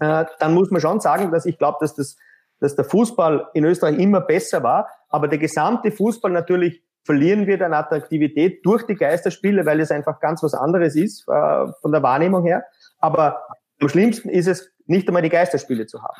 äh, 0.00 0.26
dann 0.38 0.54
muss 0.54 0.70
man 0.70 0.80
schon 0.80 1.00
sagen, 1.00 1.32
dass 1.32 1.46
ich 1.46 1.58
glaube, 1.58 1.78
dass 1.80 1.94
das 1.94 2.16
dass 2.60 2.76
der 2.76 2.84
Fußball 2.84 3.50
in 3.54 3.64
Österreich 3.64 3.98
immer 3.98 4.20
besser 4.20 4.62
war, 4.62 4.88
aber 5.08 5.28
der 5.28 5.38
gesamte 5.38 5.90
Fußball 5.90 6.30
natürlich 6.30 6.82
verlieren 7.08 7.46
wir 7.46 7.64
an 7.64 7.72
Attraktivität 7.72 8.66
durch 8.66 8.84
die 8.84 8.94
Geisterspiele, 8.94 9.64
weil 9.64 9.80
es 9.80 9.90
einfach 9.90 10.20
ganz 10.20 10.42
was 10.42 10.52
anderes 10.52 10.94
ist 10.94 11.26
äh, 11.26 11.66
von 11.80 11.90
der 11.90 12.02
Wahrnehmung 12.02 12.44
her. 12.44 12.64
Aber 12.98 13.46
am 13.80 13.88
schlimmsten 13.88 14.28
ist 14.28 14.46
es, 14.46 14.70
nicht 14.84 15.08
einmal 15.08 15.22
die 15.22 15.30
Geisterspiele 15.30 15.86
zu 15.86 16.02
haben. 16.02 16.18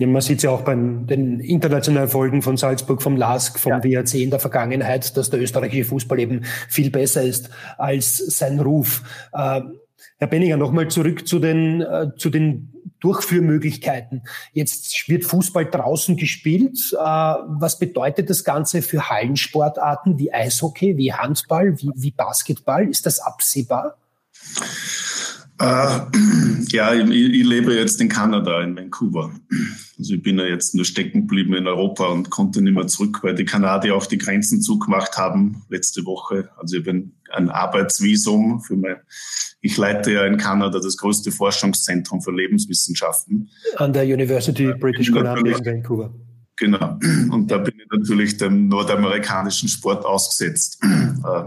Ja, 0.00 0.08
man 0.08 0.22
sieht 0.22 0.42
ja 0.42 0.50
auch 0.50 0.62
bei 0.62 0.74
den 0.74 1.38
internationalen 1.38 2.08
Folgen 2.08 2.42
von 2.42 2.56
Salzburg, 2.56 3.00
vom 3.00 3.16
LASK, 3.16 3.60
vom 3.60 3.80
ja. 3.80 3.84
WRC 3.84 4.14
in 4.14 4.30
der 4.30 4.40
Vergangenheit, 4.40 5.16
dass 5.16 5.30
der 5.30 5.40
österreichische 5.40 5.84
Fußball 5.84 6.18
eben 6.18 6.44
viel 6.68 6.90
besser 6.90 7.22
ist 7.22 7.50
als 7.76 8.16
sein 8.16 8.58
Ruf. 8.58 9.04
Äh, 9.32 9.60
Herr 10.18 10.26
Benninger, 10.26 10.56
nochmal 10.56 10.88
zurück 10.88 11.28
zu 11.28 11.38
den, 11.38 11.80
äh, 11.80 12.10
zu 12.16 12.28
den 12.28 12.74
Durchführmöglichkeiten. 13.00 14.22
Jetzt 14.52 15.08
wird 15.08 15.24
Fußball 15.24 15.66
draußen 15.66 16.16
gespielt. 16.16 16.76
Äh, 16.92 16.96
was 16.96 17.78
bedeutet 17.78 18.28
das 18.28 18.42
Ganze 18.42 18.82
für 18.82 19.08
Hallensportarten 19.08 20.18
wie 20.18 20.32
Eishockey, 20.32 20.96
wie 20.96 21.12
Handball, 21.12 21.78
wie, 21.78 21.90
wie 21.94 22.10
Basketball? 22.10 22.88
Ist 22.88 23.06
das 23.06 23.20
absehbar? 23.20 23.96
Äh, 25.60 26.00
ja, 26.70 26.94
ich, 26.94 27.10
ich, 27.10 27.46
lebe 27.46 27.74
jetzt 27.74 28.00
in 28.00 28.08
Kanada, 28.08 28.60
in 28.62 28.76
Vancouver. 28.76 29.30
Also 29.98 30.14
ich 30.14 30.22
bin 30.22 30.38
ja 30.38 30.46
jetzt 30.46 30.74
nur 30.74 30.84
stecken 30.84 31.22
geblieben 31.22 31.54
in 31.54 31.68
Europa 31.68 32.06
und 32.06 32.30
konnte 32.30 32.60
nicht 32.60 32.74
mehr 32.74 32.88
zurück, 32.88 33.20
weil 33.22 33.36
die 33.36 33.44
Kanadier 33.44 33.94
auch 33.94 34.06
die 34.06 34.18
Grenzen 34.18 34.62
zugemacht 34.62 35.16
haben 35.16 35.62
letzte 35.68 36.04
Woche. 36.04 36.50
Also 36.56 36.78
ich 36.78 36.84
bin 36.84 37.12
ein 37.32 37.50
Arbeitsvisum 37.50 38.60
für 38.60 38.76
mein, 38.76 38.96
ich 39.60 39.76
leite 39.76 40.12
ja 40.12 40.24
in 40.24 40.36
Kanada 40.36 40.78
das 40.78 40.96
größte 40.96 41.32
Forschungszentrum 41.32 42.20
für 42.20 42.32
Lebenswissenschaften. 42.32 43.48
An 43.76 43.92
der 43.92 44.04
University 44.04 44.72
British 44.74 45.10
Columbia 45.10 45.56
in 45.58 45.64
Vancouver. 45.64 46.14
Genau. 46.56 46.98
Und 47.30 47.50
da 47.50 47.58
bin 47.58 47.74
ich 47.78 47.86
natürlich 47.90 48.36
dem 48.36 48.68
nordamerikanischen 48.68 49.68
Sport 49.68 50.04
ausgesetzt. 50.04 50.82
Äh, 50.82 51.42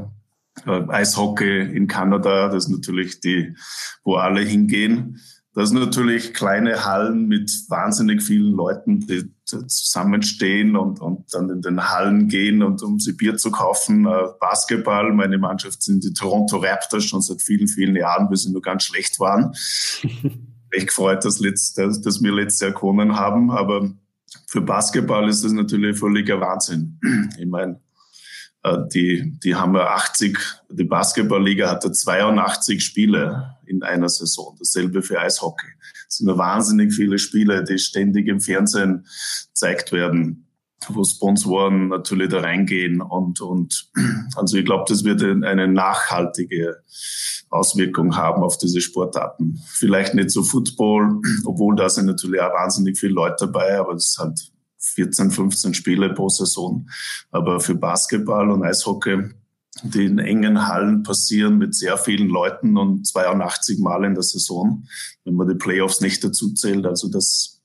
äh, 0.66 0.88
Eishockey 0.90 1.62
in 1.76 1.88
Kanada, 1.88 2.50
das 2.50 2.66
ist 2.66 2.72
natürlich 2.72 3.20
die, 3.20 3.56
wo 4.04 4.16
alle 4.16 4.42
hingehen. 4.42 5.20
Das 5.54 5.70
sind 5.70 5.80
natürlich 5.80 6.34
kleine 6.34 6.86
Hallen 6.86 7.28
mit 7.28 7.52
wahnsinnig 7.68 8.24
vielen 8.24 8.54
Leuten, 8.54 9.02
die 9.02 9.34
zusammenstehen 9.44 10.78
und, 10.78 11.02
und 11.02 11.34
dann 11.34 11.50
in 11.50 11.62
den 11.62 11.90
Hallen 11.90 12.30
gehen 12.30 12.64
und 12.64 12.82
um 12.84 13.00
sie 13.00 13.14
Bier 13.14 13.36
zu 13.36 13.52
kaufen. 13.52 14.06
Äh, 14.06 14.28
Basketball, 14.40 15.12
meine 15.12 15.38
Mannschaft 15.38 15.84
sind 15.84 16.06
die 16.06 16.14
Toronto 16.14 16.58
Raptors 16.58 17.04
schon 17.04 17.22
seit 17.22 17.42
vielen, 17.42 17.68
vielen 17.68 17.98
Jahren, 17.98 18.30
bis 18.30 18.44
sie 18.44 18.52
nur 18.52 18.62
ganz 18.62 18.84
schlecht 18.84 19.20
waren. 19.20 19.54
Echt 20.72 20.88
gefreut, 20.88 21.26
dass, 21.26 21.40
letzt, 21.40 21.78
dass, 21.78 22.00
dass 22.00 22.24
wir 22.24 22.32
letztes 22.32 22.62
Jahr 22.62 22.72
gewonnen 22.72 23.18
haben, 23.18 23.52
aber 23.52 23.92
für 24.48 24.62
Basketball 24.62 25.28
ist 25.28 25.44
das 25.44 25.52
natürlich 25.52 26.00
völliger 26.00 26.40
Wahnsinn. 26.40 26.98
Ich 27.38 27.46
meine, 27.46 27.82
die, 28.94 29.40
die 29.44 29.56
haben 29.56 29.76
ja 29.76 29.88
80, 29.88 30.38
die 30.70 30.84
Basketballliga 30.84 31.70
hatte 31.70 31.92
82 31.92 32.84
Spiele 32.84 33.56
in 33.66 33.82
einer 33.84 34.10
Saison. 34.10 34.56
Dasselbe 34.60 35.02
für 35.02 35.20
Eishockey. 35.20 35.68
Es 36.08 36.18
sind 36.18 36.38
wahnsinnig 36.38 36.94
viele 36.94 37.18
Spiele, 37.18 37.64
die 37.64 37.80
ständig 37.80 38.28
im 38.28 38.40
Fernsehen 38.40 39.08
gezeigt 39.48 39.92
werden, 39.92 40.48
wo 40.90 41.04
Sponsoren 41.04 41.88
natürlich 41.88 42.30
da 42.30 42.42
reingehen 42.42 43.02
und, 43.02 43.42
und 43.42 43.90
also 44.36 44.58
ich 44.58 44.66
glaube, 44.66 44.86
das 44.88 45.04
wird 45.04 45.24
eine 45.24 45.68
nachhaltige 45.68 46.84
Auswirkung 47.50 48.16
haben 48.16 48.44
auf 48.44 48.58
diese 48.58 48.82
Sportarten. 48.82 49.62
Vielleicht 49.68 50.14
nicht 50.14 50.32
so 50.32 50.44
Football, 50.44 51.22
obwohl 51.46 51.76
da 51.76 51.90
sind 51.90 52.06
natürlich 52.06 52.42
auch 52.42 52.54
wahnsinnig 52.54 52.98
viele 53.00 53.14
Leute 53.14 53.48
dabei, 53.48 53.78
aber 53.78 53.94
es 53.94 54.08
ist 54.08 54.18
halt 54.20 54.52
14, 54.82 55.32
15 55.32 55.74
Spiele 55.74 56.14
pro 56.14 56.30
Saison. 56.30 56.90
Aber 57.32 57.60
für 57.60 57.76
Basketball 57.76 58.52
und 58.52 58.64
Eishockey, 58.64 59.30
die 59.84 60.06
in 60.06 60.20
engen 60.20 60.68
Hallen 60.68 61.04
passieren 61.04 61.58
mit 61.58 61.74
sehr 61.76 61.98
vielen 61.98 62.28
Leuten 62.28 62.78
und 62.78 63.08
82 63.08 63.80
Mal 63.80 64.04
in 64.04 64.16
der 64.16 64.24
Saison, 64.24 64.86
wenn 65.24 65.36
man 65.36 65.48
die 65.48 65.56
Playoffs 65.56 66.02
nicht 66.02 66.24
dazu 66.24 66.54
zählt. 66.54 66.86
Also 66.86 67.10
das 67.10 67.62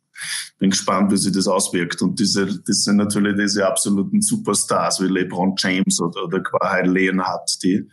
bin 0.59 0.70
gespannt, 0.70 1.12
wie 1.12 1.16
sich 1.16 1.33
das 1.33 1.48
auswirkt. 1.48 2.00
Und 2.02 2.18
diese, 2.18 2.46
das 2.46 2.85
sind 2.85 2.96
natürlich 2.96 3.37
diese 3.37 3.66
absoluten 3.66 4.22
Superstars 4.22 5.00
wie 5.00 5.09
LeBron 5.09 5.55
James 5.59 6.00
oder, 6.00 6.24
oder 6.24 6.40
Kawhi 6.40 6.87
Leonhardt, 6.87 7.62
die, 7.62 7.88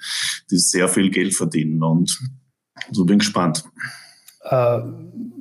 die 0.50 0.58
sehr 0.58 0.88
viel 0.88 1.10
Geld 1.10 1.34
verdienen. 1.34 1.82
Und 1.84 2.18
so 2.92 3.06
bin 3.06 3.20
gespannt. 3.20 3.64
Äh, 4.44 4.80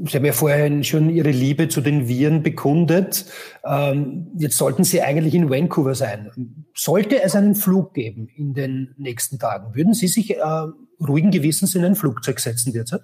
Sie 0.05 0.17
haben 0.17 0.25
ja 0.25 0.33
vorher 0.33 0.83
schon 0.83 1.11
Ihre 1.11 1.31
Liebe 1.31 1.69
zu 1.69 1.81
den 1.81 2.09
Viren 2.09 2.43
bekundet. 2.43 3.27
Ähm, 3.65 4.29
jetzt 4.37 4.57
sollten 4.57 4.85
Sie 4.85 5.01
eigentlich 5.01 5.35
in 5.35 5.49
Vancouver 5.49 5.95
sein. 5.95 6.65
Sollte 6.75 7.23
es 7.23 7.37
einen 7.37 7.55
Flug 7.55 7.95
geben 7.95 8.29
in 8.35 8.53
den 8.53 8.95
nächsten 8.99 9.39
Tagen, 9.39 9.75
würden 9.75 9.95
Sie 9.95 10.09
sich 10.09 10.37
äh, 10.37 10.67
ruhigen 11.01 11.31
Gewissens 11.31 11.75
in 11.75 11.85
ein 11.85 11.95
Flugzeug 11.95 12.41
setzen 12.41 12.73
derzeit? 12.73 13.03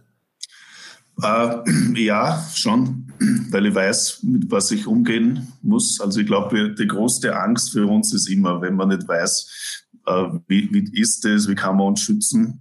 Äh, 1.22 1.56
ja, 2.00 2.44
schon, 2.54 3.12
weil 3.50 3.66
ich 3.66 3.74
weiß, 3.74 4.20
mit 4.22 4.50
was 4.50 4.70
ich 4.70 4.86
umgehen 4.86 5.52
muss. 5.62 6.00
Also 6.00 6.20
ich 6.20 6.26
glaube, 6.26 6.74
die 6.74 6.86
größte 6.86 7.36
Angst 7.36 7.72
für 7.72 7.86
uns 7.86 8.12
ist 8.12 8.28
immer, 8.28 8.60
wenn 8.60 8.74
man 8.74 8.88
nicht 8.88 9.06
weiß, 9.06 9.86
äh, 10.06 10.24
wie, 10.46 10.68
wie 10.72 11.00
ist 11.00 11.24
es, 11.24 11.48
wie 11.48 11.54
kann 11.54 11.76
man 11.76 11.88
uns 11.88 12.00
schützen. 12.00 12.60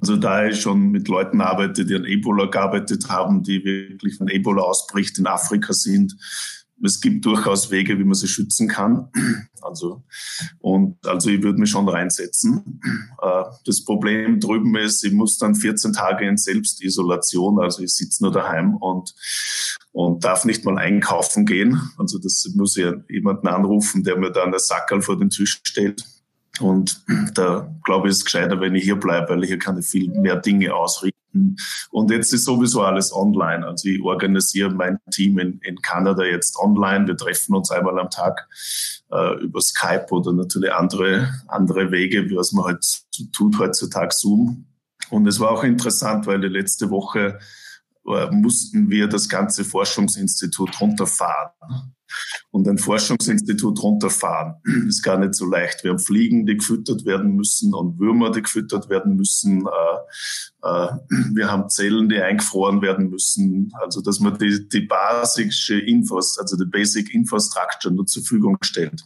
Also 0.00 0.16
da 0.16 0.46
ich 0.46 0.60
schon 0.60 0.90
mit 0.90 1.08
Leuten 1.08 1.40
arbeite, 1.40 1.84
die 1.84 1.94
an 1.94 2.04
Ebola 2.04 2.46
gearbeitet 2.46 3.08
haben, 3.08 3.42
die 3.42 3.64
wirklich, 3.64 4.18
wenn 4.20 4.28
Ebola 4.28 4.62
ausbricht, 4.62 5.18
in 5.18 5.26
Afrika 5.26 5.72
sind. 5.72 6.16
Es 6.82 7.00
gibt 7.00 7.24
durchaus 7.24 7.70
Wege, 7.70 7.98
wie 7.98 8.04
man 8.04 8.14
sie 8.14 8.28
schützen 8.28 8.68
kann. 8.68 9.08
Also, 9.62 10.02
und, 10.58 11.06
also 11.06 11.30
ich 11.30 11.42
würde 11.42 11.58
mich 11.58 11.70
schon 11.70 11.88
reinsetzen. 11.88 12.80
Äh, 13.22 13.44
das 13.64 13.84
Problem 13.84 14.38
drüben 14.40 14.76
ist, 14.76 15.02
ich 15.04 15.12
muss 15.12 15.38
dann 15.38 15.54
14 15.54 15.94
Tage 15.94 16.28
in 16.28 16.36
Selbstisolation, 16.36 17.60
also 17.60 17.82
ich 17.82 17.94
sitze 17.94 18.22
nur 18.24 18.32
daheim 18.32 18.76
und, 18.76 19.14
und 19.92 20.24
darf 20.24 20.44
nicht 20.44 20.66
mal 20.66 20.76
einkaufen 20.76 21.46
gehen. 21.46 21.80
Also 21.96 22.18
das 22.18 22.46
muss 22.54 22.76
ich 22.76 22.92
jemanden 23.08 23.48
anrufen, 23.48 24.02
der 24.02 24.18
mir 24.18 24.32
dann 24.32 24.48
eine 24.48 24.58
Sackerl 24.58 25.00
vor 25.00 25.18
den 25.18 25.30
Tisch 25.30 25.60
stellt 25.64 26.04
und 26.60 27.02
da 27.34 27.68
glaube 27.84 28.08
ich, 28.08 28.12
ist 28.12 28.18
es 28.18 28.24
gescheiter, 28.24 28.60
wenn 28.60 28.74
ich 28.74 28.84
hier 28.84 28.96
bleibe, 28.96 29.30
weil 29.30 29.44
hier 29.44 29.58
kann 29.58 29.78
ich 29.78 29.86
viel 29.86 30.08
mehr 30.10 30.36
Dinge 30.36 30.74
ausrichten. 30.74 31.56
Und 31.90 32.10
jetzt 32.12 32.32
ist 32.32 32.44
sowieso 32.44 32.82
alles 32.82 33.12
online. 33.12 33.66
Also 33.66 33.88
ich 33.88 34.00
organisiere 34.00 34.70
mein 34.70 34.98
Team 35.10 35.38
in, 35.38 35.58
in 35.64 35.76
Kanada 35.82 36.22
jetzt 36.22 36.56
online. 36.56 37.08
Wir 37.08 37.16
treffen 37.16 37.56
uns 37.56 37.72
einmal 37.72 37.98
am 37.98 38.08
Tag 38.08 38.48
äh, 39.10 39.42
über 39.42 39.60
Skype 39.60 40.06
oder 40.10 40.32
natürlich 40.32 40.72
andere, 40.72 41.28
andere 41.48 41.90
Wege, 41.90 42.30
wie 42.30 42.36
was 42.36 42.52
man 42.52 42.66
halt 42.66 42.84
tut 43.32 43.58
heutzutage 43.58 44.14
Zoom. 44.14 44.66
Und 45.10 45.26
es 45.26 45.40
war 45.40 45.50
auch 45.50 45.64
interessant, 45.64 46.26
weil 46.26 46.40
die 46.40 46.48
letzte 46.48 46.90
Woche 46.90 47.40
mussten 48.04 48.90
wir 48.90 49.08
das 49.08 49.28
ganze 49.28 49.64
Forschungsinstitut 49.64 50.80
runterfahren 50.80 51.50
und 52.50 52.68
ein 52.68 52.78
Forschungsinstitut 52.78 53.82
runterfahren. 53.82 54.56
Ist 54.88 55.02
gar 55.02 55.18
nicht 55.18 55.34
so 55.34 55.46
leicht. 55.46 55.84
Wir 55.84 55.90
haben 55.90 55.98
Fliegen, 55.98 56.46
die 56.46 56.56
gefüttert 56.56 57.04
werden 57.04 57.34
müssen 57.34 57.74
und 57.74 57.98
Würmer, 57.98 58.30
die 58.30 58.42
gefüttert 58.42 58.88
werden 58.88 59.16
müssen. 59.16 59.66
Äh, 59.66 60.68
äh, 60.68 60.88
wir 61.34 61.50
haben 61.50 61.68
Zellen, 61.68 62.08
die 62.08 62.20
eingefroren 62.20 62.82
werden 62.82 63.10
müssen. 63.10 63.72
Also, 63.80 64.00
dass 64.00 64.20
man 64.20 64.38
die, 64.38 64.68
die 64.68 64.82
basische 64.82 65.78
Infos, 65.78 66.38
also 66.38 66.56
die 66.56 66.70
Basic 66.70 67.12
Infrastructure 67.12 67.92
nur 67.92 68.06
zur 68.06 68.22
Verfügung 68.22 68.58
stellt, 68.62 69.02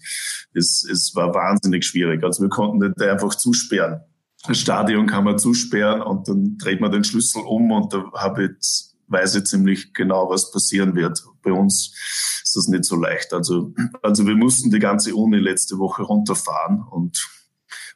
ist, 0.55 0.89
ist, 0.89 1.15
war 1.15 1.35
wahnsinnig 1.35 1.85
schwierig. 1.85 2.23
Also, 2.25 2.43
wir 2.43 2.51
konnten 2.51 2.79
nicht 2.79 3.01
einfach 3.01 3.35
zusperren. 3.35 4.01
Das 4.47 4.59
Stadion 4.59 5.07
kann 5.07 5.25
man 5.25 5.37
zusperren 5.37 6.01
und 6.01 6.29
dann 6.29 6.59
dreht 6.59 6.81
man 6.81 6.93
den 6.93 7.03
Schlüssel 7.03 7.43
um 7.43 7.73
und 7.73 7.93
da 7.93 8.05
habe 8.15 8.45
ich 8.45 8.88
weiß 9.09 9.37
ich 9.37 9.45
ziemlich 9.45 9.93
genau, 9.95 10.31
was 10.31 10.51
passieren 10.51 10.95
wird. 10.95 11.23
Bei 11.43 11.53
uns 11.53 11.95
ist 12.43 12.57
das 12.57 12.69
nicht 12.69 12.85
so 12.85 12.97
leicht. 12.97 13.33
Also, 13.33 13.73
also 14.03 14.27
wir 14.27 14.37
mussten 14.37 14.71
die 14.71 14.79
ganze 14.79 15.15
Uni 15.15 15.39
letzte 15.39 15.79
Woche 15.79 16.03
runterfahren 16.03 16.83
und, 16.91 17.29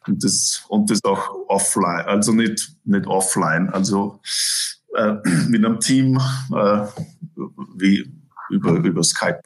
und 0.07 0.23
das, 0.23 0.63
und 0.67 0.89
das 0.89 0.99
auch 1.03 1.29
offline, 1.47 2.05
also 2.05 2.33
nicht, 2.33 2.75
nicht 2.83 3.07
offline, 3.07 3.69
also 3.69 4.19
äh, 4.95 5.15
mit 5.47 5.63
einem 5.63 5.79
Team 5.79 6.19
äh, 6.55 6.85
wie 7.75 8.11
über, 8.49 8.71
über 8.73 9.03
Skype. 9.03 9.41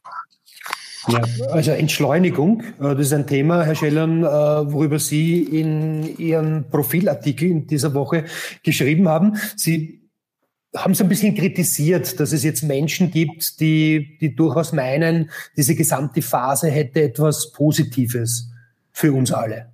Ja, 1.09 1.21
also 1.51 1.71
Entschleunigung, 1.71 2.61
äh, 2.79 2.95
das 2.95 3.07
ist 3.07 3.13
ein 3.13 3.27
Thema, 3.27 3.63
Herr 3.63 3.75
Schellern, 3.75 4.23
äh, 4.23 4.27
worüber 4.27 4.99
Sie 4.99 5.41
in 5.41 6.17
Ihrem 6.17 6.69
Profilartikel 6.69 7.49
in 7.49 7.67
dieser 7.67 7.93
Woche 7.93 8.25
geschrieben 8.61 9.07
haben. 9.07 9.37
Sie 9.55 10.06
haben 10.75 10.93
so 10.93 11.03
ein 11.03 11.09
bisschen 11.09 11.35
kritisiert, 11.35 12.19
dass 12.19 12.33
es 12.33 12.43
jetzt 12.43 12.63
Menschen 12.63 13.11
gibt, 13.11 13.59
die, 13.59 14.17
die 14.19 14.35
durchaus 14.35 14.73
meinen, 14.73 15.31
diese 15.55 15.75
gesamte 15.75 16.21
Phase 16.21 16.69
hätte 16.69 17.01
etwas 17.01 17.51
Positives 17.51 18.51
für 18.91 19.13
uns 19.13 19.31
alle. 19.31 19.71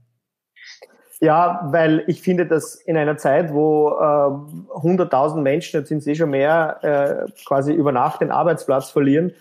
Ja, 1.20 1.70
weil 1.72 2.04
ich 2.08 2.22
finde, 2.22 2.46
dass 2.46 2.76
in 2.76 2.98
einer 2.98 3.18
Zeit, 3.18 3.54
wo 3.54 3.92
äh, 3.92 3.94
100.000 3.94 5.42
Menschen, 5.42 5.80
jetzt 5.80 5.88
sind 5.88 6.00
es 6.00 6.08
eh 6.08 6.16
schon 6.16 6.32
mehr, 6.32 6.80
äh, 6.82 7.32
quasi 7.46 7.72
über 7.74 7.94
Nacht 7.94 8.20
den 8.20 8.30
Arbeitsplatz 8.30 8.90
verlieren, 8.90 9.32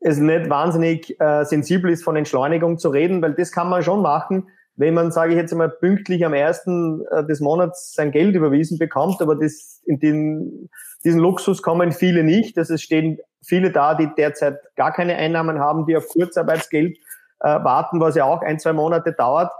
es 0.00 0.18
nicht 0.18 0.50
wahnsinnig 0.50 1.18
äh, 1.18 1.44
sensibel 1.44 1.90
ist, 1.90 2.04
von 2.04 2.16
Entschleunigung 2.16 2.78
zu 2.78 2.90
reden, 2.90 3.22
weil 3.22 3.32
das 3.32 3.50
kann 3.50 3.70
man 3.70 3.82
schon 3.82 4.02
machen, 4.02 4.48
wenn 4.76 4.94
man, 4.94 5.10
sage 5.10 5.32
ich 5.32 5.38
jetzt 5.38 5.52
einmal, 5.52 5.70
pünktlich 5.70 6.24
am 6.24 6.34
ersten 6.34 7.04
äh, 7.10 7.24
des 7.24 7.40
Monats 7.40 7.94
sein 7.94 8.12
Geld 8.12 8.34
überwiesen 8.34 8.78
bekommt, 8.78 9.20
aber 9.22 9.34
das, 9.34 9.82
in 9.86 9.98
den, 9.98 10.68
diesen 11.04 11.20
Luxus 11.20 11.62
kommen 11.62 11.92
viele 11.92 12.22
nicht. 12.22 12.58
Also 12.58 12.74
es 12.74 12.82
stehen 12.82 13.18
viele 13.44 13.70
da, 13.72 13.94
die 13.94 14.08
derzeit 14.16 14.58
gar 14.76 14.92
keine 14.92 15.16
Einnahmen 15.16 15.58
haben, 15.58 15.86
die 15.86 15.96
auf 15.96 16.08
Kurzarbeitsgeld 16.08 16.98
äh, 17.40 17.48
warten, 17.48 18.00
was 18.00 18.16
ja 18.16 18.24
auch 18.24 18.42
ein, 18.42 18.58
zwei 18.58 18.72
Monate 18.72 19.12
dauert. 19.12 19.50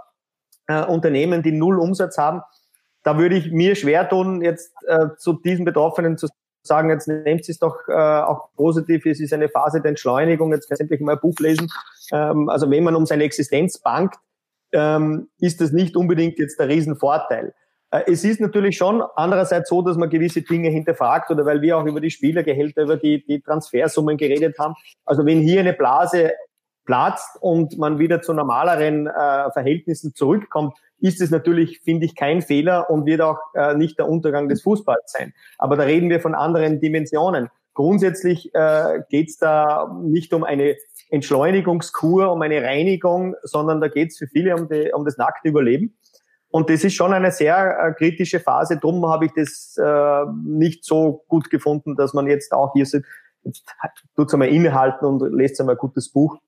Äh, 0.67 0.85
Unternehmen, 0.85 1.41
die 1.43 1.51
null 1.51 1.79
Umsatz 1.79 2.17
haben. 2.17 2.41
Da 3.03 3.17
würde 3.17 3.35
ich 3.35 3.51
mir 3.51 3.75
schwer 3.75 4.07
tun, 4.09 4.41
jetzt 4.41 4.73
äh, 4.87 5.07
zu 5.17 5.33
diesen 5.33 5.65
Betroffenen 5.65 6.17
zu 6.17 6.27
sagen, 6.61 6.89
jetzt 6.89 7.07
nehmt 7.07 7.47
es 7.47 7.57
doch 7.57 7.87
äh, 7.87 7.93
auch 7.93 8.49
positiv, 8.55 9.05
es 9.05 9.21
ist 9.21 9.31
eine 9.33 9.47
Phase 9.47 9.81
der 9.81 9.89
Entschleunigung, 9.89 10.51
jetzt 10.51 10.67
kann 10.67 10.75
ich 10.75 10.81
endlich 10.81 10.99
mal 10.99 11.13
ein 11.13 11.19
Buch 11.21 11.39
lesen. 11.39 11.69
Ähm, 12.11 12.49
also 12.49 12.69
wenn 12.69 12.83
man 12.83 12.95
um 12.95 13.05
seine 13.05 13.23
Existenz 13.23 13.79
bangt, 13.79 14.15
ähm, 14.71 15.29
ist 15.39 15.61
das 15.61 15.71
nicht 15.71 15.95
unbedingt 15.95 16.39
jetzt 16.39 16.59
der 16.59 16.67
Riesenvorteil. 16.69 17.53
Äh, 17.91 18.03
es 18.07 18.23
ist 18.23 18.41
natürlich 18.41 18.77
schon 18.77 19.03
andererseits 19.15 19.69
so, 19.69 19.81
dass 19.81 19.97
man 19.97 20.09
gewisse 20.09 20.41
Dinge 20.41 20.69
hinterfragt 20.69 21.31
oder 21.31 21.45
weil 21.45 21.61
wir 21.61 21.77
auch 21.77 21.85
über 21.85 22.01
die 22.01 22.11
Spielergehälter, 22.11 22.83
über 22.83 22.97
die, 22.97 23.23
die 23.25 23.41
Transfersummen 23.41 24.17
geredet 24.17 24.57
haben. 24.59 24.75
Also 25.05 25.25
wenn 25.25 25.39
hier 25.39 25.61
eine 25.61 25.73
Blase 25.73 26.31
platzt 26.85 27.37
und 27.41 27.77
man 27.77 27.99
wieder 27.99 28.21
zu 28.21 28.33
normaleren 28.33 29.07
äh, 29.07 29.51
Verhältnissen 29.51 30.15
zurückkommt, 30.15 30.73
ist 30.99 31.21
es 31.21 31.29
natürlich, 31.29 31.81
finde 31.81 32.05
ich, 32.05 32.15
kein 32.15 32.41
Fehler 32.41 32.89
und 32.89 33.05
wird 33.05 33.21
auch 33.21 33.37
äh, 33.53 33.75
nicht 33.75 33.99
der 33.99 34.07
Untergang 34.07 34.49
des 34.49 34.63
Fußballs 34.63 35.11
sein. 35.11 35.33
Aber 35.57 35.75
da 35.75 35.83
reden 35.83 36.09
wir 36.09 36.19
von 36.19 36.33
anderen 36.33 36.79
Dimensionen. 36.79 37.49
Grundsätzlich 37.77 38.49
äh, 38.55 39.03
geht 39.07 39.29
es 39.29 39.37
da 39.37 39.95
nicht 40.01 40.33
um 40.33 40.43
eine 40.43 40.77
Entschleunigungskur, 41.11 42.31
um 42.31 42.41
eine 42.41 42.63
Reinigung, 42.63 43.35
sondern 43.43 43.81
da 43.81 43.87
geht 43.87 44.09
es 44.09 44.17
für 44.17 44.25
viele 44.25 44.55
um, 44.55 44.67
die, 44.67 44.89
um 44.95 45.05
das 45.05 45.19
nackte 45.19 45.49
Überleben. 45.49 45.95
Und 46.49 46.71
das 46.71 46.83
ist 46.83 46.95
schon 46.95 47.13
eine 47.13 47.29
sehr 47.29 47.77
äh, 47.79 47.93
kritische 47.93 48.39
Phase. 48.39 48.77
Drum 48.77 49.05
habe 49.05 49.27
ich 49.27 49.31
das 49.35 49.77
äh, 49.77 50.25
nicht 50.43 50.85
so 50.85 51.23
gut 51.27 51.51
gefunden, 51.51 51.95
dass 51.95 52.15
man 52.15 52.25
jetzt 52.25 52.51
auch 52.51 52.73
hier 52.73 52.87
sitzt. 52.87 53.07
Jetzt 53.43 53.63
tut's 54.15 54.33
einmal 54.33 54.49
innehalten 54.49 55.05
und 55.05 55.31
lest 55.31 55.59
einmal 55.59 55.75
ein 55.75 55.79
gutes 55.79 56.11
Buch, 56.11 56.39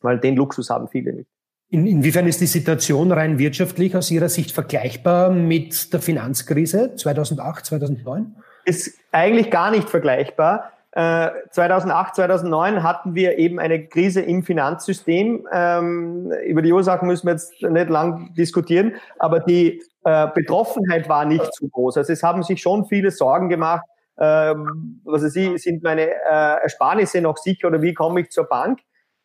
weil 0.00 0.18
den 0.18 0.34
Luxus 0.34 0.68
haben 0.68 0.88
viele 0.88 1.12
nicht. 1.12 1.30
In, 1.68 1.86
inwiefern 1.86 2.26
ist 2.26 2.40
die 2.40 2.46
Situation 2.46 3.12
rein 3.12 3.38
wirtschaftlich 3.38 3.94
aus 3.94 4.10
Ihrer 4.10 4.28
Sicht 4.28 4.50
vergleichbar 4.50 5.30
mit 5.30 5.92
der 5.92 6.00
Finanzkrise 6.00 6.96
2008, 6.96 7.66
2009? 7.66 8.34
Ist 8.66 8.98
eigentlich 9.12 9.50
gar 9.50 9.70
nicht 9.70 9.88
vergleichbar. 9.88 10.72
2008, 10.96 12.12
äh, 12.12 12.14
2009 12.14 12.82
hatten 12.82 13.14
wir 13.14 13.38
eben 13.38 13.58
eine 13.58 13.86
Krise 13.86 14.22
im 14.22 14.42
Finanzsystem. 14.42 15.46
Ähm, 15.52 16.32
über 16.46 16.62
die 16.62 16.72
Ursachen 16.72 17.06
müssen 17.06 17.26
wir 17.26 17.32
jetzt 17.32 17.52
nicht 17.60 17.90
lang 17.90 18.32
diskutieren, 18.34 18.94
aber 19.18 19.40
die 19.40 19.82
äh, 20.04 20.28
Betroffenheit 20.34 21.06
war 21.08 21.26
nicht 21.26 21.54
so 21.54 21.68
groß. 21.68 21.98
Also 21.98 22.14
es 22.14 22.22
haben 22.22 22.42
sich 22.42 22.62
schon 22.62 22.86
viele 22.86 23.10
Sorgen 23.10 23.50
gemacht. 23.50 23.84
Ähm, 24.18 25.02
was 25.04 25.22
weiß 25.22 25.36
ich, 25.36 25.62
sind 25.62 25.82
meine 25.82 26.06
äh, 26.06 26.62
Ersparnisse 26.62 27.20
noch 27.20 27.36
sicher 27.36 27.68
oder 27.68 27.82
wie 27.82 27.92
komme 27.92 28.22
ich 28.22 28.30
zur 28.30 28.44
Bank? 28.44 28.80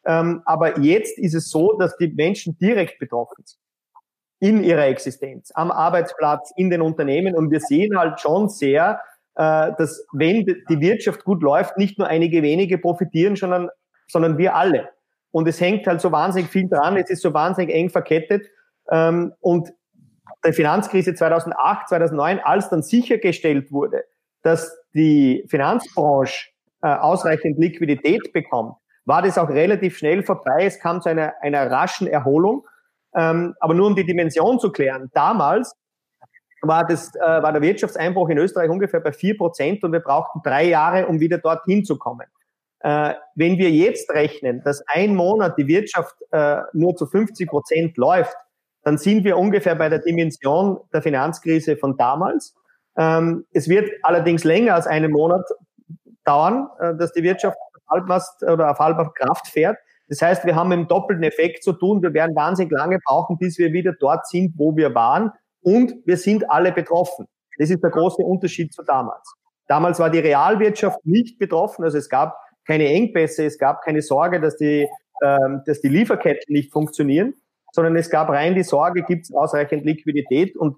Ähm, 0.05 0.41
aber 0.43 0.79
jetzt 0.79 1.17
ist 1.17 1.35
es 1.35 1.49
so, 1.49 1.77
dass 1.77 1.95
die 1.95 2.09
Menschen 2.09 2.57
direkt 2.57 2.99
betroffen 2.99 3.43
sind 3.45 3.61
in 4.41 4.63
ihrer 4.63 4.87
Existenz, 4.87 5.51
am 5.53 5.71
Arbeitsplatz, 5.71 6.51
in 6.57 6.71
den 6.71 6.81
Unternehmen. 6.81 7.35
Und 7.35 7.51
wir 7.51 7.59
sehen 7.59 7.97
halt 7.97 8.19
schon 8.19 8.49
sehr, 8.49 8.99
dass 9.35 10.05
wenn 10.13 10.45
die 10.45 10.79
Wirtschaft 10.81 11.23
gut 11.23 11.41
läuft, 11.41 11.77
nicht 11.77 11.97
nur 11.97 12.07
einige 12.07 12.41
wenige 12.41 12.77
profitieren, 12.77 13.35
sondern, 13.35 13.69
sondern 14.07 14.37
wir 14.37 14.55
alle. 14.55 14.89
Und 15.31 15.47
es 15.47 15.61
hängt 15.61 15.87
halt 15.87 16.01
so 16.01 16.11
wahnsinnig 16.11 16.49
viel 16.49 16.67
dran, 16.67 16.97
es 16.97 17.09
ist 17.09 17.21
so 17.21 17.33
wahnsinnig 17.33 17.73
eng 17.73 17.89
verkettet. 17.89 18.47
Ähm, 18.89 19.33
und 19.39 19.71
der 20.43 20.53
Finanzkrise 20.53 21.13
2008, 21.13 21.89
2009, 21.89 22.39
als 22.39 22.69
dann 22.69 22.81
sichergestellt 22.81 23.71
wurde, 23.71 24.03
dass 24.43 24.77
die 24.93 25.45
Finanzbranche 25.47 26.49
äh, 26.81 26.87
ausreichend 26.87 27.57
Liquidität 27.57 28.33
bekommt, 28.33 28.75
war 29.05 29.21
das 29.21 29.37
auch 29.37 29.49
relativ 29.49 29.97
schnell 29.97 30.23
vorbei. 30.23 30.65
Es 30.65 30.79
kam 30.79 31.01
zu 31.01 31.09
einer, 31.09 31.33
einer 31.41 31.69
raschen 31.69 32.07
Erholung. 32.07 32.65
Ähm, 33.15 33.55
aber 33.59 33.73
nur 33.73 33.87
um 33.87 33.95
die 33.95 34.05
Dimension 34.05 34.59
zu 34.59 34.71
klären, 34.71 35.09
damals 35.13 35.75
war, 36.61 36.85
das, 36.85 37.13
äh, 37.15 37.19
war 37.19 37.51
der 37.51 37.61
Wirtschaftseinbruch 37.61 38.29
in 38.29 38.37
Österreich 38.37 38.69
ungefähr 38.69 38.99
bei 38.99 39.11
vier 39.11 39.37
Prozent 39.37 39.83
und 39.83 39.91
wir 39.91 39.99
brauchten 39.99 40.41
drei 40.43 40.65
Jahre, 40.65 41.07
um 41.07 41.19
wieder 41.19 41.37
dorthin 41.37 41.83
zu 41.83 41.97
kommen. 41.97 42.27
Äh, 42.79 43.13
wenn 43.35 43.57
wir 43.57 43.71
jetzt 43.71 44.09
rechnen, 44.11 44.61
dass 44.63 44.83
ein 44.87 45.15
Monat 45.15 45.57
die 45.57 45.67
Wirtschaft 45.67 46.15
äh, 46.31 46.61
nur 46.73 46.95
zu 46.95 47.05
50 47.05 47.47
Prozent 47.47 47.97
läuft, 47.97 48.35
dann 48.83 48.97
sind 48.97 49.23
wir 49.23 49.37
ungefähr 49.37 49.75
bei 49.75 49.89
der 49.89 49.99
Dimension 49.99 50.79
der 50.91 51.01
Finanzkrise 51.01 51.77
von 51.77 51.97
damals. 51.97 52.55
Ähm, 52.97 53.45
es 53.51 53.69
wird 53.69 53.89
allerdings 54.01 54.43
länger 54.43 54.75
als 54.75 54.87
einen 54.87 55.11
Monat 55.11 55.45
dauern, 56.23 56.69
äh, 56.79 56.95
dass 56.95 57.11
die 57.13 57.23
Wirtschaft 57.23 57.57
auf 57.75 57.81
Halbmast 57.89 58.43
oder 58.43 58.71
auf 58.71 58.79
halber 58.79 59.11
Kraft 59.13 59.47
fährt. 59.47 59.77
Das 60.07 60.21
heißt, 60.21 60.45
wir 60.45 60.55
haben 60.55 60.71
einen 60.71 60.87
doppelten 60.87 61.23
Effekt 61.23 61.63
zu 61.63 61.73
tun. 61.73 62.01
Wir 62.01 62.13
werden 62.13 62.35
wahnsinnig 62.35 62.71
lange 62.71 62.99
brauchen, 63.05 63.37
bis 63.37 63.57
wir 63.57 63.71
wieder 63.71 63.93
dort 63.99 64.27
sind, 64.27 64.53
wo 64.57 64.75
wir 64.75 64.93
waren 64.93 65.31
und 65.61 65.93
wir 66.05 66.17
sind 66.17 66.49
alle 66.49 66.71
betroffen. 66.71 67.27
Das 67.57 67.69
ist 67.69 67.83
der 67.83 67.91
große 67.91 68.21
Unterschied 68.21 68.73
zu 68.73 68.83
damals. 68.83 69.33
Damals 69.67 69.99
war 69.99 70.09
die 70.09 70.19
Realwirtschaft 70.19 71.05
nicht 71.05 71.39
betroffen, 71.39 71.83
also 71.83 71.97
es 71.97 72.09
gab 72.09 72.37
keine 72.65 72.87
Engpässe, 72.87 73.45
es 73.45 73.57
gab 73.57 73.81
keine 73.81 74.01
Sorge, 74.01 74.39
dass 74.39 74.57
die, 74.57 74.87
ähm, 75.23 75.61
dass 75.65 75.81
die 75.81 75.89
Lieferketten 75.89 76.53
nicht 76.53 76.71
funktionieren, 76.71 77.33
sondern 77.71 77.95
es 77.95 78.09
gab 78.09 78.29
rein 78.29 78.55
die 78.55 78.63
Sorge, 78.63 79.03
gibt 79.03 79.23
es 79.23 79.33
ausreichend 79.33 79.85
Liquidität 79.85 80.57
und 80.57 80.77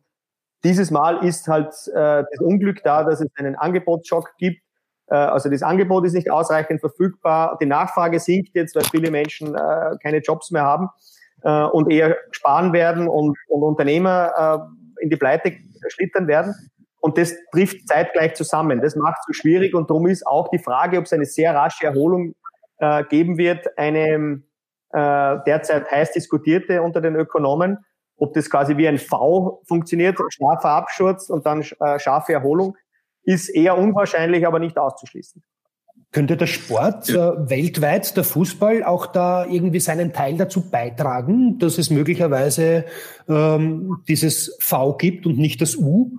dieses 0.63 0.91
Mal 0.91 1.25
ist 1.25 1.47
halt 1.47 1.73
äh, 1.87 2.23
das 2.29 2.39
Unglück 2.39 2.83
da, 2.83 3.03
dass 3.03 3.19
es 3.19 3.29
einen 3.35 3.55
Angebotsschock 3.55 4.33
gibt. 4.37 4.61
Äh, 5.07 5.15
also 5.15 5.49
das 5.49 5.61
Angebot 5.61 6.05
ist 6.05 6.13
nicht 6.13 6.31
ausreichend 6.31 6.79
verfügbar, 6.79 7.57
die 7.61 7.65
Nachfrage 7.65 8.19
sinkt 8.19 8.55
jetzt, 8.55 8.75
weil 8.75 8.83
viele 8.83 9.11
Menschen 9.11 9.55
äh, 9.55 9.97
keine 10.01 10.19
Jobs 10.19 10.51
mehr 10.51 10.63
haben 10.63 10.89
äh, 11.43 11.63
und 11.63 11.91
eher 11.91 12.17
sparen 12.31 12.73
werden 12.73 13.07
und, 13.07 13.37
und 13.47 13.63
Unternehmer 13.63 14.67
äh, 14.99 15.03
in 15.03 15.09
die 15.09 15.17
Pleite 15.17 15.53
schlittern 15.87 16.27
werden. 16.27 16.53
Und 16.99 17.17
das 17.17 17.35
trifft 17.51 17.87
zeitgleich 17.87 18.33
zusammen. 18.35 18.81
Das 18.81 18.95
macht 18.95 19.17
es 19.19 19.25
so 19.27 19.33
schwierig 19.33 19.73
und 19.73 19.89
darum 19.89 20.07
ist 20.07 20.25
auch 20.25 20.49
die 20.49 20.59
Frage, 20.59 20.97
ob 20.97 21.05
es 21.05 21.13
eine 21.13 21.25
sehr 21.25 21.53
rasche 21.53 21.85
Erholung 21.85 22.33
äh, 22.77 23.03
geben 23.03 23.37
wird, 23.37 23.77
eine 23.77 24.41
äh, 24.93 25.37
derzeit 25.45 25.89
heiß 25.91 26.13
diskutierte 26.13 26.81
unter 26.81 27.01
den 27.01 27.15
Ökonomen, 27.15 27.79
ob 28.15 28.33
das 28.33 28.49
quasi 28.49 28.77
wie 28.77 28.87
ein 28.87 28.99
V 28.99 29.61
funktioniert, 29.67 30.17
scharfer 30.29 30.69
Absturz 30.69 31.29
und 31.29 31.45
dann 31.45 31.61
äh, 31.61 31.99
scharfe 31.99 32.33
Erholung, 32.33 32.77
ist 33.23 33.49
eher 33.49 33.77
unwahrscheinlich, 33.77 34.45
aber 34.45 34.59
nicht 34.59 34.77
auszuschließen. 34.77 35.43
Könnte 36.13 36.37
der 36.37 36.45
Sport 36.45 37.09
ja. 37.09 37.33
äh, 37.33 37.49
weltweit, 37.49 38.15
der 38.15 38.23
Fußball, 38.23 38.83
auch 38.83 39.07
da 39.07 39.45
irgendwie 39.45 39.79
seinen 39.79 40.13
Teil 40.13 40.37
dazu 40.37 40.69
beitragen, 40.69 41.57
dass 41.57 41.79
es 41.79 41.89
möglicherweise 41.89 42.85
ähm, 43.27 43.97
dieses 44.07 44.55
V 44.59 44.93
gibt 44.93 45.25
und 45.25 45.39
nicht 45.39 45.59
das 45.59 45.75
U? 45.75 46.11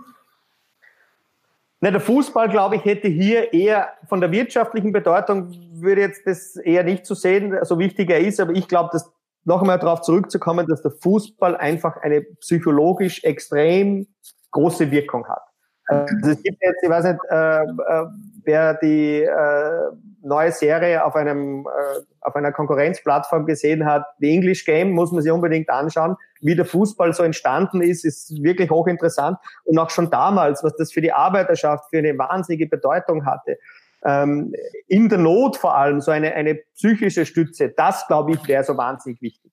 Na, 1.80 1.92
der 1.92 2.00
Fußball, 2.00 2.48
glaube 2.48 2.74
ich, 2.76 2.84
hätte 2.84 3.06
hier 3.06 3.52
eher 3.52 3.88
von 4.08 4.20
der 4.20 4.32
wirtschaftlichen 4.32 4.90
Bedeutung, 4.90 5.54
würde 5.74 6.00
jetzt 6.00 6.26
das 6.26 6.56
eher 6.56 6.82
nicht 6.82 7.06
zu 7.06 7.14
so 7.14 7.20
sehen, 7.20 7.56
so 7.62 7.78
wichtig 7.78 8.10
er 8.10 8.18
ist, 8.18 8.40
aber 8.40 8.52
ich 8.52 8.66
glaube, 8.66 8.90
dass 8.92 9.08
noch 9.44 9.60
einmal 9.60 9.78
darauf 9.78 10.00
zurückzukommen, 10.00 10.66
dass 10.66 10.82
der 10.82 10.90
Fußball 10.90 11.56
einfach 11.56 11.98
eine 11.98 12.22
psychologisch 12.40 13.22
extrem 13.22 14.08
große 14.50 14.90
Wirkung 14.90 15.28
hat. 15.28 15.42
Also 15.86 16.30
es 16.30 16.42
gibt 16.42 16.62
jetzt, 16.62 16.82
ich 16.82 16.88
weiß 16.88 17.04
nicht, 17.04 17.18
äh, 17.30 17.62
äh, 17.62 18.06
wer 18.44 18.74
die 18.74 19.22
äh, 19.22 19.90
neue 20.22 20.52
Serie 20.52 21.04
auf 21.04 21.14
einem 21.14 21.66
äh, 21.66 22.00
auf 22.20 22.34
einer 22.36 22.52
Konkurrenzplattform 22.52 23.44
gesehen 23.44 23.84
hat, 23.84 24.06
The 24.18 24.32
English 24.32 24.64
Game, 24.64 24.92
muss 24.92 25.12
man 25.12 25.22
sich 25.22 25.30
unbedingt 25.30 25.68
anschauen. 25.68 26.16
Wie 26.40 26.56
der 26.56 26.64
Fußball 26.64 27.12
so 27.12 27.22
entstanden 27.22 27.82
ist, 27.82 28.04
ist 28.04 28.42
wirklich 28.42 28.70
hochinteressant. 28.70 29.36
Und 29.64 29.78
auch 29.78 29.90
schon 29.90 30.10
damals, 30.10 30.64
was 30.64 30.74
das 30.76 30.92
für 30.92 31.02
die 31.02 31.12
Arbeiterschaft 31.12 31.90
für 31.90 31.98
eine 31.98 32.16
wahnsinnige 32.16 32.66
Bedeutung 32.66 33.26
hatte. 33.26 33.58
Ähm, 34.04 34.54
in 34.86 35.08
der 35.08 35.18
Not 35.18 35.56
vor 35.56 35.76
allem 35.76 36.00
so 36.00 36.10
eine, 36.10 36.34
eine 36.34 36.56
psychische 36.74 37.24
Stütze, 37.26 37.70
das 37.70 38.06
glaube 38.06 38.32
ich 38.32 38.48
wäre 38.48 38.64
so 38.64 38.76
wahnsinnig 38.76 39.20
wichtig. 39.22 39.52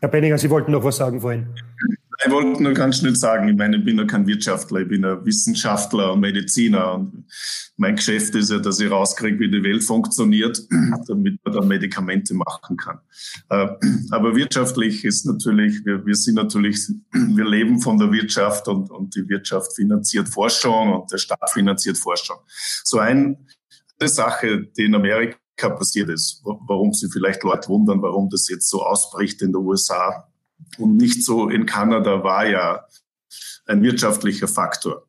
Herr 0.00 0.08
Benninger, 0.08 0.38
Sie 0.38 0.50
wollten 0.50 0.72
noch 0.72 0.82
was 0.82 0.96
sagen 0.96 1.20
vorhin. 1.20 1.54
Ich 2.24 2.30
wollte 2.30 2.62
nur 2.62 2.72
ganz 2.72 2.98
schnell 2.98 3.16
sagen, 3.16 3.48
ich 3.48 3.56
meine, 3.56 3.78
ich 3.78 3.84
bin 3.84 3.98
ja 3.98 4.04
kein 4.04 4.26
Wirtschaftler, 4.26 4.80
ich 4.80 4.88
bin 4.88 5.04
ein 5.04 5.24
Wissenschaftler 5.24 6.12
und 6.12 6.20
Mediziner. 6.20 6.94
Und 6.94 7.26
mein 7.76 7.96
Geschäft 7.96 8.34
ist 8.36 8.50
ja, 8.50 8.58
dass 8.58 8.78
ich 8.78 8.90
rauskriege, 8.90 9.40
wie 9.40 9.50
die 9.50 9.64
Welt 9.64 9.82
funktioniert, 9.82 10.60
damit 11.08 11.40
man 11.44 11.54
da 11.54 11.60
Medikamente 11.62 12.34
machen 12.34 12.76
kann. 12.76 13.00
Äh, 13.48 13.68
aber 14.10 14.36
wirtschaftlich 14.36 15.04
ist 15.04 15.26
natürlich, 15.26 15.84
wir, 15.84 16.06
wir 16.06 16.14
sind 16.14 16.34
natürlich, 16.34 16.86
wir 17.12 17.44
leben 17.44 17.80
von 17.80 17.98
der 17.98 18.12
Wirtschaft 18.12 18.68
und, 18.68 18.90
und 18.90 19.16
die 19.16 19.28
Wirtschaft 19.28 19.74
finanziert 19.74 20.28
Forschung 20.28 20.92
und 20.92 21.10
der 21.10 21.18
Staat 21.18 21.50
finanziert 21.50 21.98
Forschung. 21.98 22.36
So 22.84 22.98
ein, 22.98 23.48
eine 23.98 24.08
Sache, 24.08 24.68
die 24.76 24.84
in 24.84 24.94
Amerika 24.94 25.38
passiert 25.70 26.08
ist, 26.08 26.40
warum 26.44 26.92
sie 26.92 27.08
vielleicht 27.10 27.42
Leute 27.42 27.68
wundern, 27.68 28.00
warum 28.00 28.28
das 28.30 28.48
jetzt 28.48 28.68
so 28.68 28.82
ausbricht 28.82 29.42
in 29.42 29.52
den 29.52 29.56
USA 29.56 30.28
und 30.78 30.96
nicht 30.96 31.24
so 31.24 31.48
in 31.48 31.66
Kanada 31.66 32.22
war 32.22 32.46
ja 32.46 32.84
ein 33.66 33.82
wirtschaftlicher 33.82 34.48
Faktor. 34.48 35.06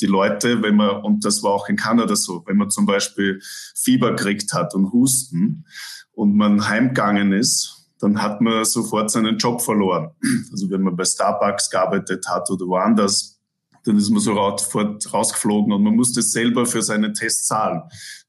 Die 0.00 0.06
Leute, 0.06 0.62
wenn 0.62 0.76
man, 0.76 1.02
und 1.02 1.24
das 1.24 1.42
war 1.42 1.52
auch 1.52 1.68
in 1.68 1.76
Kanada 1.76 2.16
so, 2.16 2.42
wenn 2.46 2.56
man 2.56 2.70
zum 2.70 2.86
Beispiel 2.86 3.40
Fieber 3.74 4.12
gekriegt 4.12 4.52
hat 4.52 4.74
und 4.74 4.92
Husten 4.92 5.66
und 6.12 6.34
man 6.34 6.66
heimgegangen 6.68 7.32
ist, 7.32 7.80
dann 7.98 8.22
hat 8.22 8.40
man 8.40 8.64
sofort 8.64 9.10
seinen 9.10 9.36
Job 9.36 9.60
verloren. 9.60 10.10
Also 10.50 10.70
wenn 10.70 10.82
man 10.82 10.96
bei 10.96 11.04
Starbucks 11.04 11.70
gearbeitet 11.70 12.26
hat 12.28 12.50
oder 12.50 12.66
woanders, 12.66 13.38
dann 13.84 13.96
ist 13.96 14.10
man 14.10 14.20
sofort 14.20 15.12
rausgeflogen 15.12 15.72
und 15.72 15.82
man 15.82 15.96
musste 15.96 16.22
selber 16.22 16.66
für 16.66 16.82
seinen 16.82 17.14
Test 17.14 17.46
zahlen. 17.46 17.82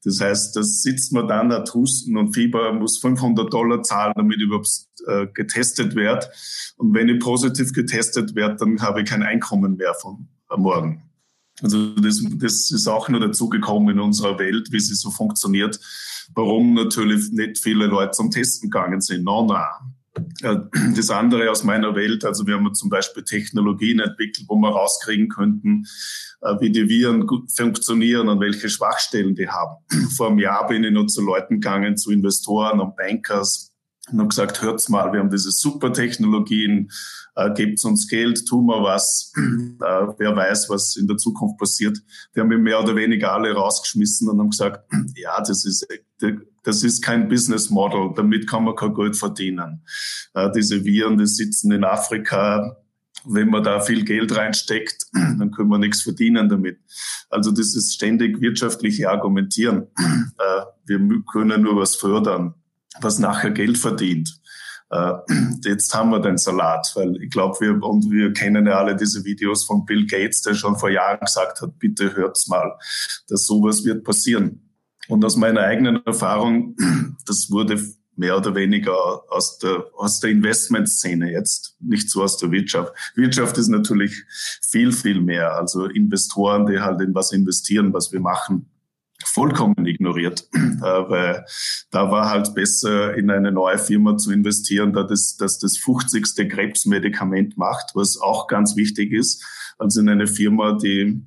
Das 0.04 0.20
heißt, 0.20 0.56
da 0.56 0.62
sitzt 0.62 1.12
man 1.12 1.28
dann, 1.28 1.52
hat 1.52 1.72
Husten 1.74 2.16
und 2.16 2.34
Fieber, 2.34 2.72
muss 2.72 2.98
500 2.98 3.52
Dollar 3.52 3.82
zahlen, 3.82 4.14
damit 4.16 4.40
überhaupt 4.40 4.68
äh, 5.06 5.26
getestet 5.32 5.94
wird. 5.94 6.28
Und 6.76 6.94
wenn 6.94 7.08
ich 7.08 7.20
positiv 7.20 7.72
getestet 7.72 8.34
werde, 8.34 8.56
dann 8.56 8.80
habe 8.80 9.02
ich 9.02 9.08
kein 9.08 9.22
Einkommen 9.22 9.76
mehr 9.76 9.94
von 9.94 10.28
morgen. 10.56 11.02
Also 11.60 11.94
das, 11.94 12.22
das 12.36 12.70
ist 12.70 12.86
auch 12.88 13.08
nur 13.08 13.20
dazugekommen 13.20 13.96
in 13.96 14.00
unserer 14.00 14.38
Welt, 14.38 14.68
wie 14.72 14.80
sie 14.80 14.94
so 14.94 15.10
funktioniert. 15.10 15.78
Warum 16.34 16.74
natürlich 16.74 17.30
nicht 17.30 17.58
viele 17.58 17.86
Leute 17.86 18.12
zum 18.12 18.30
Testen 18.30 18.70
gegangen 18.70 19.00
sind. 19.00 19.24
No, 19.24 19.46
no. 19.46 19.58
Das 20.94 21.08
andere 21.08 21.50
aus 21.50 21.64
meiner 21.64 21.94
Welt, 21.94 22.24
also 22.24 22.46
wir 22.46 22.54
haben 22.54 22.74
zum 22.74 22.90
Beispiel 22.90 23.22
Technologien 23.22 23.98
entwickelt, 23.98 24.46
wo 24.46 24.56
wir 24.56 24.68
rauskriegen 24.68 25.28
könnten, 25.28 25.86
äh, 26.42 26.54
wie 26.60 26.70
die 26.70 26.88
Viren 26.88 27.26
funktionieren 27.48 28.28
und 28.28 28.40
welche 28.40 28.68
Schwachstellen 28.68 29.34
die 29.34 29.48
haben. 29.48 29.76
Vor 30.16 30.28
einem 30.28 30.38
Jahr 30.38 30.66
bin 30.66 30.84
ich 30.84 30.92
noch 30.92 31.06
zu 31.06 31.22
Leuten 31.22 31.60
gegangen, 31.60 31.96
zu 31.96 32.10
Investoren 32.10 32.80
und 32.80 32.94
Bankers, 32.96 33.71
und 34.10 34.18
habe 34.18 34.28
gesagt, 34.28 34.60
hört's 34.62 34.88
mal, 34.88 35.12
wir 35.12 35.20
haben 35.20 35.30
diese 35.30 35.52
super 35.52 35.92
Technologien, 35.92 36.90
äh, 37.36 37.52
gebt 37.52 37.84
uns 37.84 38.08
Geld, 38.08 38.46
tun 38.48 38.66
wir 38.66 38.82
was, 38.82 39.32
äh, 39.36 40.06
wer 40.18 40.34
weiß, 40.34 40.68
was 40.70 40.96
in 40.96 41.06
der 41.06 41.18
Zukunft 41.18 41.56
passiert. 41.58 41.98
Die 42.34 42.40
haben 42.40 42.48
mich 42.48 42.58
mehr 42.58 42.80
oder 42.80 42.96
weniger 42.96 43.32
alle 43.32 43.52
rausgeschmissen 43.52 44.28
und 44.28 44.40
haben 44.40 44.50
gesagt, 44.50 44.84
ja, 45.14 45.40
das 45.40 45.64
ist, 45.64 45.86
das 46.64 46.82
ist 46.82 47.02
kein 47.02 47.28
Business 47.28 47.70
Model, 47.70 48.12
damit 48.16 48.48
kann 48.48 48.64
man 48.64 48.74
kein 48.74 48.94
Geld 48.94 49.16
verdienen. 49.16 49.84
Äh, 50.34 50.50
diese 50.50 50.84
Viren, 50.84 51.16
die 51.16 51.26
sitzen 51.26 51.70
in 51.70 51.84
Afrika, 51.84 52.76
wenn 53.24 53.50
man 53.50 53.62
da 53.62 53.80
viel 53.80 54.04
Geld 54.04 54.36
reinsteckt, 54.36 55.06
dann 55.12 55.52
können 55.52 55.68
wir 55.68 55.78
nichts 55.78 56.02
verdienen 56.02 56.48
damit. 56.48 56.80
Also 57.30 57.52
das 57.52 57.76
ist 57.76 57.94
ständig 57.94 58.40
wirtschaftliche 58.40 59.08
Argumentieren. 59.08 59.86
Äh, 60.38 60.62
wir 60.86 61.00
können 61.32 61.62
nur 61.62 61.76
was 61.76 61.94
fördern 61.94 62.54
was 63.00 63.18
nachher 63.18 63.50
Geld 63.50 63.78
verdient. 63.78 64.38
Äh, 64.90 65.12
jetzt 65.64 65.94
haben 65.94 66.10
wir 66.10 66.20
den 66.20 66.36
Salat, 66.36 66.92
weil 66.94 67.16
ich 67.22 67.30
glaube, 67.30 67.58
wir, 67.60 67.82
und 67.82 68.10
wir 68.10 68.32
kennen 68.32 68.66
ja 68.66 68.78
alle 68.78 68.94
diese 68.94 69.24
Videos 69.24 69.64
von 69.64 69.86
Bill 69.86 70.06
Gates, 70.06 70.42
der 70.42 70.54
schon 70.54 70.78
vor 70.78 70.90
Jahren 70.90 71.20
gesagt 71.20 71.62
hat, 71.62 71.78
bitte 71.78 72.14
hört's 72.14 72.46
mal, 72.48 72.76
dass 73.28 73.46
sowas 73.46 73.84
wird 73.84 74.04
passieren. 74.04 74.68
Und 75.08 75.24
aus 75.24 75.36
meiner 75.36 75.62
eigenen 75.62 76.04
Erfahrung, 76.04 76.76
das 77.26 77.50
wurde 77.50 77.82
mehr 78.16 78.36
oder 78.36 78.54
weniger 78.54 78.94
aus 79.30 79.58
der, 79.58 79.86
aus 79.96 80.20
der 80.20 80.30
Investmentszene 80.30 81.32
jetzt, 81.32 81.76
nicht 81.80 82.10
so 82.10 82.22
aus 82.22 82.36
der 82.36 82.50
Wirtschaft. 82.50 82.92
Wirtschaft 83.14 83.56
ist 83.56 83.68
natürlich 83.68 84.24
viel, 84.60 84.92
viel 84.92 85.22
mehr. 85.22 85.54
Also 85.54 85.86
Investoren, 85.86 86.66
die 86.66 86.80
halt 86.80 87.00
in 87.00 87.14
was 87.14 87.32
investieren, 87.32 87.94
was 87.94 88.12
wir 88.12 88.20
machen 88.20 88.71
vollkommen 89.32 89.86
ignoriert, 89.86 90.48
weil 90.52 91.44
da 91.90 92.10
war 92.10 92.30
halt 92.30 92.54
besser 92.54 93.14
in 93.14 93.30
eine 93.30 93.52
neue 93.52 93.78
Firma 93.78 94.16
zu 94.16 94.32
investieren, 94.32 94.92
da 94.92 95.02
das, 95.02 95.36
dass 95.36 95.58
das 95.58 95.78
50. 95.78 96.48
Krebsmedikament 96.48 97.56
macht, 97.56 97.92
was 97.94 98.18
auch 98.20 98.46
ganz 98.46 98.76
wichtig 98.76 99.12
ist, 99.12 99.44
als 99.78 99.96
in 99.96 100.08
eine 100.08 100.26
Firma, 100.26 100.72
die 100.72 101.24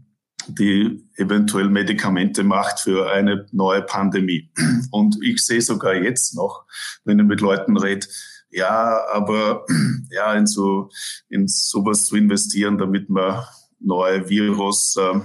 die 0.47 1.03
eventuell 1.16 1.70
Medikamente 1.70 2.43
macht 2.43 2.80
für 2.80 3.12
eine 3.12 3.47
neue 3.51 3.82
Pandemie. 3.82 4.51
Und 4.91 5.18
ich 5.24 5.43
sehe 5.43 5.62
sogar 5.62 5.95
jetzt 5.95 6.36
noch, 6.36 6.66
wenn 7.03 7.20
ich 7.20 7.26
mit 7.26 7.41
Leuten 7.41 7.78
rede, 7.78 8.06
ja, 8.51 9.01
aber 9.12 9.66
ja, 10.12 10.34
in 10.34 10.45
so 10.45 10.89
in 11.30 11.47
sowas 11.47 12.06
zu 12.06 12.16
investieren, 12.16 12.78
damit 12.78 13.10
man 13.10 13.43
neue 13.80 14.30
Virus 14.30 14.95
äh, 14.97 15.20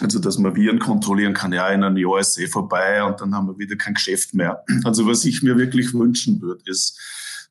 also, 0.00 0.18
dass 0.18 0.38
man 0.38 0.56
Viren 0.56 0.78
kontrollieren 0.78 1.34
kann, 1.34 1.52
ja, 1.52 1.68
in 1.68 1.84
einem 1.84 1.96
Jahr 1.96 2.18
ist 2.18 2.38
eh 2.38 2.46
vorbei 2.46 3.04
und 3.04 3.20
dann 3.20 3.34
haben 3.34 3.48
wir 3.48 3.58
wieder 3.58 3.76
kein 3.76 3.94
Geschäft 3.94 4.34
mehr. 4.34 4.64
Also, 4.84 5.06
was 5.06 5.24
ich 5.24 5.42
mir 5.42 5.56
wirklich 5.56 5.92
wünschen 5.92 6.40
würde, 6.40 6.62
ist, 6.66 6.98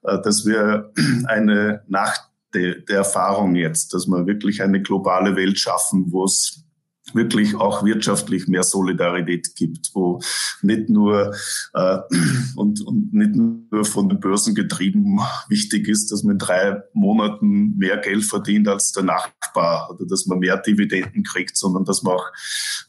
äh, 0.03 0.19
dass 0.21 0.45
wir 0.45 0.91
eine 1.27 1.83
nach 1.87 2.17
der, 2.53 2.75
der 2.75 2.97
Erfahrung 2.97 3.55
jetzt, 3.55 3.93
dass 3.93 4.07
wir 4.07 4.25
wirklich 4.25 4.61
eine 4.61 4.81
globale 4.81 5.35
Welt 5.35 5.59
schaffen, 5.59 6.11
wo 6.11 6.25
es 6.25 6.65
wirklich 7.13 7.55
auch 7.55 7.83
wirtschaftlich 7.83 8.47
mehr 8.47 8.63
Solidarität 8.63 9.55
gibt, 9.55 9.89
wo 9.93 10.21
nicht 10.61 10.89
nur 10.89 11.33
äh, 11.73 11.97
und, 12.55 12.81
und 12.81 13.13
nicht 13.13 13.35
nur 13.35 13.85
von 13.85 14.09
den 14.09 14.19
Börsen 14.19 14.55
getrieben 14.55 15.19
wichtig 15.49 15.87
ist, 15.87 16.11
dass 16.11 16.23
man 16.23 16.33
in 16.33 16.39
drei 16.39 16.81
Monaten 16.93 17.77
mehr 17.77 17.97
Geld 17.97 18.23
verdient 18.23 18.67
als 18.67 18.91
der 18.91 19.03
Nachbar 19.03 19.89
oder 19.91 20.05
dass 20.05 20.25
man 20.27 20.39
mehr 20.39 20.57
Dividenden 20.57 21.23
kriegt, 21.23 21.57
sondern 21.57 21.85
dass 21.85 22.03
wir 22.03 22.15
auch 22.15 22.27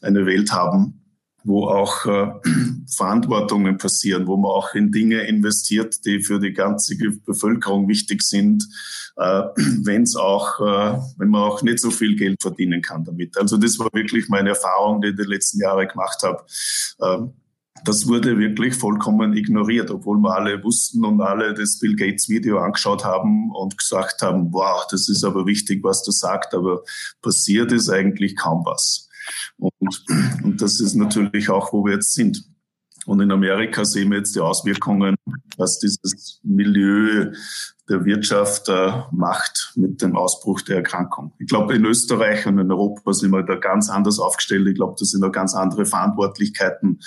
eine 0.01 0.25
Welt 0.25 0.51
haben, 0.51 1.02
wo 1.43 1.67
auch 1.67 2.05
äh, 2.05 2.31
Verantwortungen 2.95 3.77
passieren, 3.77 4.27
wo 4.27 4.37
man 4.37 4.51
auch 4.51 4.73
in 4.73 4.91
Dinge 4.91 5.21
investiert, 5.21 6.05
die 6.05 6.21
für 6.21 6.39
die 6.39 6.53
ganze 6.53 6.95
Bevölkerung 7.25 7.87
wichtig 7.87 8.23
sind, 8.23 8.67
äh, 9.17 9.43
wenn 9.83 10.03
es 10.03 10.15
auch, 10.15 10.59
äh, 10.59 10.99
wenn 11.17 11.29
man 11.29 11.43
auch 11.43 11.61
nicht 11.61 11.79
so 11.79 11.91
viel 11.91 12.15
Geld 12.15 12.41
verdienen 12.41 12.81
kann 12.81 13.03
damit. 13.03 13.37
Also 13.37 13.57
das 13.57 13.77
war 13.79 13.89
wirklich 13.93 14.29
meine 14.29 14.49
Erfahrung, 14.49 15.01
die 15.01 15.09
ich 15.09 15.15
die 15.15 15.23
letzten 15.23 15.59
Jahre 15.59 15.87
gemacht 15.87 16.21
habe. 16.23 16.43
Äh, 16.99 17.27
das 17.85 18.07
wurde 18.07 18.37
wirklich 18.37 18.75
vollkommen 18.75 19.35
ignoriert, 19.35 19.91
obwohl 19.91 20.17
wir 20.17 20.35
alle 20.35 20.63
wussten 20.63 21.03
und 21.03 21.19
alle 21.21 21.53
das 21.53 21.79
Bill 21.79 21.95
Gates 21.95 22.29
Video 22.29 22.59
angeschaut 22.59 23.03
haben 23.03 23.51
und 23.51 23.77
gesagt 23.77 24.21
haben, 24.21 24.53
wow, 24.53 24.85
das 24.89 25.09
ist 25.09 25.23
aber 25.23 25.45
wichtig, 25.45 25.83
was 25.83 26.03
du 26.03 26.11
sagst, 26.11 26.53
aber 26.53 26.83
passiert 27.21 27.71
ist 27.73 27.89
eigentlich 27.89 28.37
kaum 28.37 28.63
was. 28.65 29.09
Und, 29.57 30.05
und 30.43 30.61
das 30.61 30.79
ist 30.79 30.95
natürlich 30.95 31.49
auch, 31.49 31.73
wo 31.73 31.85
wir 31.85 31.93
jetzt 31.93 32.13
sind. 32.13 32.43
Und 33.05 33.19
in 33.19 33.31
Amerika 33.31 33.83
sehen 33.83 34.11
wir 34.11 34.19
jetzt 34.19 34.35
die 34.35 34.39
Auswirkungen, 34.39 35.15
was 35.57 35.79
dieses 35.79 36.39
Milieu 36.43 37.33
der 37.89 38.05
Wirtschaft 38.05 38.69
äh, 38.69 38.91
macht 39.11 39.73
mit 39.75 40.01
dem 40.01 40.15
Ausbruch 40.15 40.61
der 40.61 40.77
Erkrankung. 40.77 41.33
Ich 41.37 41.47
glaube, 41.47 41.75
in 41.75 41.83
Österreich 41.85 42.45
und 42.47 42.59
in 42.59 42.71
Europa 42.71 43.13
sind 43.13 43.31
wir 43.31 43.43
da 43.43 43.55
ganz 43.55 43.89
anders 43.89 44.19
aufgestellt. 44.19 44.67
Ich 44.67 44.75
glaube, 44.75 44.95
da 44.97 45.05
sind 45.05 45.21
da 45.21 45.27
ganz 45.27 45.53
andere 45.53 45.85
Verantwortlichkeiten 45.85 47.01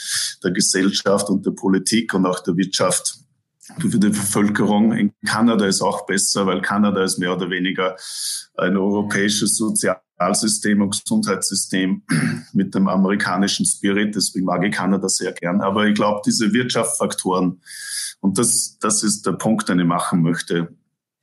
der 0.44 0.50
Gesellschaft 0.50 1.30
und 1.30 1.46
der 1.46 1.52
Politik 1.52 2.12
und 2.12 2.26
auch 2.26 2.40
der 2.40 2.56
Wirtschaft 2.58 3.20
für 3.78 3.88
die 3.88 4.10
Bevölkerung. 4.10 4.92
In 4.92 5.12
Kanada 5.26 5.66
ist 5.66 5.80
auch 5.80 6.04
besser, 6.06 6.46
weil 6.46 6.60
Kanada 6.60 7.02
ist 7.02 7.18
mehr 7.18 7.34
oder 7.34 7.48
weniger 7.48 7.96
ein 8.56 8.76
europäisches 8.76 9.56
Sozial 9.56 10.00
Sozialsystem 10.18 10.82
und 10.82 10.90
Gesundheitssystem 10.90 12.02
mit 12.52 12.74
dem 12.74 12.88
amerikanischen 12.88 13.66
Spirit. 13.66 14.14
Deswegen 14.14 14.46
mag 14.46 14.64
ich 14.64 14.74
Kanada 14.74 15.08
sehr 15.08 15.32
gern. 15.32 15.60
Aber 15.60 15.86
ich 15.86 15.94
glaube, 15.94 16.22
diese 16.24 16.52
Wirtschaftsfaktoren, 16.52 17.60
und 18.20 18.38
das, 18.38 18.78
das 18.80 19.02
ist 19.02 19.26
der 19.26 19.32
Punkt, 19.32 19.68
den 19.68 19.78
ich 19.78 19.86
machen 19.86 20.22
möchte, 20.22 20.68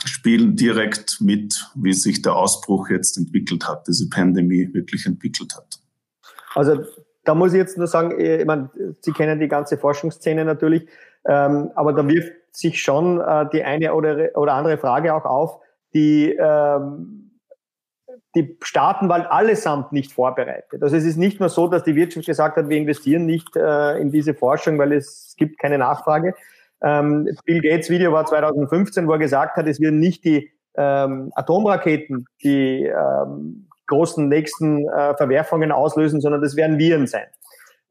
spielen 0.05 0.55
direkt 0.55 1.21
mit, 1.21 1.71
wie 1.75 1.93
sich 1.93 2.21
der 2.21 2.35
Ausbruch 2.35 2.89
jetzt 2.89 3.17
entwickelt 3.17 3.67
hat, 3.67 3.87
diese 3.87 4.09
Pandemie 4.09 4.69
wirklich 4.73 5.05
entwickelt 5.05 5.55
hat. 5.55 5.79
Also 6.55 6.83
da 7.23 7.33
muss 7.33 7.53
ich 7.53 7.57
jetzt 7.57 7.77
nur 7.77 7.87
sagen, 7.87 8.19
äh, 8.19 8.41
ich 8.41 8.45
meine, 8.45 8.69
Sie 9.01 9.11
kennen 9.11 9.39
die 9.39 9.47
ganze 9.47 9.77
Forschungsszene 9.77 10.45
natürlich, 10.45 10.87
ähm, 11.25 11.71
aber 11.75 11.93
da 11.93 12.07
wirft 12.07 12.33
sich 12.51 12.81
schon 12.81 13.21
äh, 13.21 13.45
die 13.51 13.63
eine 13.63 13.93
oder, 13.93 14.29
oder 14.35 14.53
andere 14.53 14.77
Frage 14.77 15.15
auch 15.15 15.25
auf, 15.25 15.61
die 15.93 16.35
ähm, 16.37 17.22
die 18.35 18.57
Staaten 18.63 19.09
waren 19.09 19.23
allesamt 19.23 19.91
nicht 19.91 20.11
vorbereitet. 20.11 20.81
Also 20.81 20.95
es 20.95 21.03
ist 21.03 21.17
nicht 21.17 21.39
nur 21.39 21.49
so, 21.49 21.67
dass 21.67 21.83
die 21.83 21.95
Wirtschaft 21.95 22.25
gesagt 22.25 22.57
hat, 22.57 22.69
wir 22.69 22.77
investieren 22.77 23.25
nicht 23.25 23.55
äh, 23.55 23.97
in 23.99 24.11
diese 24.11 24.33
Forschung, 24.33 24.79
weil 24.79 24.93
es 24.93 25.35
gibt 25.37 25.59
keine 25.59 25.77
Nachfrage. 25.77 26.33
Ähm, 26.81 27.29
Bill 27.45 27.61
Gates 27.61 27.89
Video 27.89 28.11
war 28.11 28.25
2015, 28.25 29.07
wo 29.07 29.13
er 29.13 29.19
gesagt 29.19 29.55
hat, 29.55 29.67
es 29.67 29.79
werden 29.79 29.99
nicht 29.99 30.25
die 30.25 30.51
ähm, 30.75 31.31
Atomraketen 31.35 32.25
die 32.43 32.85
ähm, 32.85 33.67
großen 33.87 34.27
nächsten 34.27 34.87
äh, 34.89 35.15
Verwerfungen 35.15 35.71
auslösen, 35.71 36.19
sondern 36.19 36.41
das 36.41 36.55
werden 36.55 36.79
Viren 36.79 37.05
sein. 37.05 37.27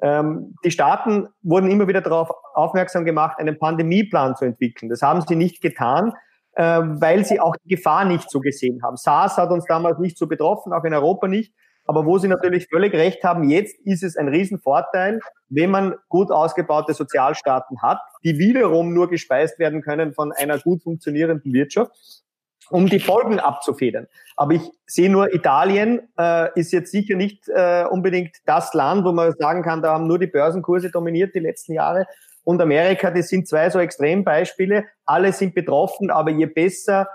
Ähm, 0.01 0.57
die 0.65 0.73
Staaten 0.73 1.29
wurden 1.43 1.71
immer 1.71 1.87
wieder 1.87 2.01
darauf 2.01 2.31
aufmerksam 2.55 3.05
gemacht, 3.05 3.39
einen 3.39 3.57
Pandemieplan 3.57 4.35
zu 4.35 4.45
entwickeln. 4.45 4.89
Das 4.89 5.03
haben 5.03 5.21
sie 5.21 5.37
nicht 5.37 5.63
getan 5.63 6.13
weil 6.55 7.25
sie 7.25 7.41
auch 7.41 7.57
die 7.65 7.77
Gefahr 7.77 8.05
nicht 8.05 8.31
so 8.31 8.41
gesehen 8.41 8.83
haben. 8.83 8.97
SARS 8.97 9.39
hat 9.39 9.51
uns 9.51 9.65
damals 9.67 9.99
nicht 9.99 10.19
so 10.19 10.27
betroffen, 10.27 10.73
auch 10.73 10.85
in 10.85 10.93
Europa 10.93 11.29
nicht. 11.29 11.53
Aber 11.85 12.07
wo 12.07 12.19
Sie 12.19 12.29
natürlich 12.29 12.69
völlig 12.69 12.93
recht 12.95 13.25
haben, 13.25 13.49
jetzt 13.49 13.77
ist 13.85 14.03
es 14.03 14.17
ein 14.17 14.29
Riesenvorteil, 14.29 15.21
wenn 15.49 15.71
man 15.71 15.95
gut 16.09 16.31
ausgebaute 16.31 16.95
Sozialstaaten 16.95 17.83
hat, 17.83 17.99
die 18.23 18.39
wiederum 18.39 18.95
nur 18.95 19.09
gespeist 19.09 19.59
werden 19.59 19.83
können 19.83 20.15
von 20.15 20.33
einer 20.33 20.59
gut 20.59 20.83
funktionierenden 20.83 21.53
Wirtschaft 21.53 22.23
um 22.71 22.89
die 22.89 23.01
Folgen 23.01 23.39
abzufedern. 23.39 24.07
Aber 24.37 24.55
ich 24.55 24.63
sehe 24.87 25.11
nur, 25.11 25.35
Italien 25.35 26.09
äh, 26.19 26.49
ist 26.59 26.73
jetzt 26.73 26.91
sicher 26.91 27.17
nicht 27.17 27.47
äh, 27.49 27.85
unbedingt 27.91 28.37
das 28.47 28.73
Land, 28.73 29.05
wo 29.05 29.13
man 29.13 29.33
sagen 29.33 29.63
kann, 29.63 29.83
da 29.83 29.93
haben 29.93 30.07
nur 30.07 30.19
die 30.19 30.29
Börsenkurse 30.29 30.91
dominiert 30.91 31.35
die 31.35 31.41
letzten 31.41 31.75
Jahre. 31.75 32.07
Und 32.45 32.61
Amerika, 32.61 33.11
das 33.11 33.29
sind 33.29 33.47
zwei 33.47 33.71
so 33.71 33.79
Extrembeispiele. 33.79 34.85
Alle 35.05 35.33
sind 35.33 35.55
betroffen, 35.55 36.11
aber 36.11 36.31
je 36.31 36.47
besser 36.47 37.09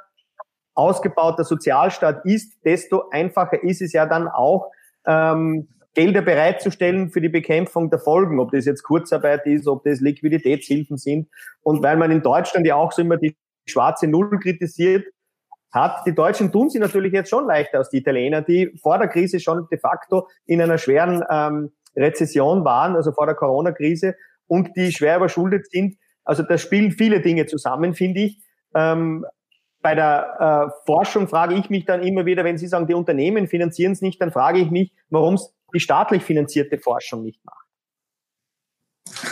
ausgebaut 0.74 1.38
der 1.38 1.46
Sozialstaat 1.46 2.24
ist, 2.26 2.54
desto 2.64 3.10
einfacher 3.10 3.64
ist 3.64 3.82
es 3.82 3.94
ja 3.94 4.06
dann 4.06 4.28
auch, 4.28 4.72
ähm, 5.06 5.68
Gelder 5.94 6.22
bereitzustellen 6.22 7.10
für 7.10 7.22
die 7.22 7.30
Bekämpfung 7.30 7.90
der 7.90 7.98
Folgen, 7.98 8.40
ob 8.40 8.52
das 8.52 8.66
jetzt 8.66 8.84
Kurzarbeit 8.84 9.48
ist, 9.48 9.68
ob 9.68 9.84
das 9.84 10.00
Liquiditätshilfen 10.00 10.98
sind. 10.98 11.28
Und 11.64 11.82
weil 11.82 11.98
man 11.98 12.12
in 12.12 12.22
Deutschland 12.22 12.68
ja 12.68 12.76
auch 12.76 12.92
so 12.92 13.02
immer 13.02 13.18
die 13.18 13.36
schwarze 13.66 14.06
Null 14.06 14.40
kritisiert, 14.40 15.06
hat. 15.72 16.06
Die 16.06 16.16
Deutschen 16.16 16.52
tun 16.52 16.70
sie 16.70 16.80
natürlich 16.80 17.14
jetzt 17.14 17.30
schon 17.30 17.46
leichter 17.46 17.80
als 17.80 17.90
die 17.90 17.98
Italiener, 17.98 18.42
die 18.42 18.78
vor 18.82 18.98
der 18.98 19.08
Krise 19.08 19.40
schon 19.40 19.68
de 19.70 19.80
facto 19.80 20.28
in 20.46 20.62
einer 20.62 20.78
schweren 20.78 21.24
ähm, 21.30 21.72
Rezession 21.96 22.64
waren, 22.64 22.96
also 22.96 23.12
vor 23.12 23.26
der 23.26 23.36
Corona-Krise, 23.36 24.16
und 24.48 24.76
die 24.76 24.91
schwer 24.91 25.18
überschuldet 25.18 25.70
sind. 25.70 25.98
Also 26.24 26.43
da 26.43 26.58
spielen 26.58 26.91
viele 26.91 27.22
Dinge 27.22 27.45
zusammen, 27.45 27.93
finde 27.93 28.22
ich. 28.22 28.41
Ähm, 28.76 29.26
bei 29.82 29.95
der 29.95 30.72
äh, 30.74 30.86
Forschung 30.86 31.28
frage 31.28 31.56
ich 31.56 31.70
mich 31.70 31.86
dann 31.86 32.02
immer 32.02 32.26
wieder, 32.26 32.43
wenn 32.43 32.58
Sie 32.58 32.68
sagen, 32.68 32.88
die 32.88 32.93
Unternehmen 32.93 33.48
finanzieren 33.48 33.93
es 33.93 34.02
nicht, 34.02 34.22
dann 34.22 34.32
frage 34.32 34.60
ich 34.60 34.72
mich, 34.72 34.91
warum 35.10 35.36
es 35.36 35.54
die 35.74 35.80
staatlich 35.80 36.24
finanzierte 36.24 36.78
Forschung 36.78 37.24
nicht 37.24 37.39
macht. 37.45 37.68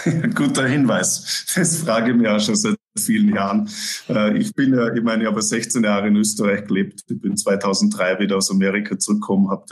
Guter 0.35 0.67
Hinweis. 0.67 1.45
Das 1.55 1.77
frage 1.77 2.11
ich 2.11 2.17
mich 2.17 2.27
auch 2.27 2.39
schon 2.39 2.55
seit 2.55 2.75
vielen 2.97 3.35
Jahren. 3.35 3.69
Äh, 4.07 4.37
ich 4.37 4.53
bin 4.53 4.73
ja, 4.73 4.93
ich 4.93 5.03
meine, 5.03 5.23
ich 5.23 5.29
habe 5.29 5.41
16 5.41 5.83
Jahre 5.83 6.07
in 6.07 6.15
Österreich 6.15 6.65
gelebt. 6.65 7.01
Ich 7.09 7.19
bin 7.19 7.35
2003 7.35 8.19
wieder 8.19 8.37
aus 8.37 8.49
Amerika 8.51 8.97
zurückgekommen, 8.97 9.49
habe 9.49 9.65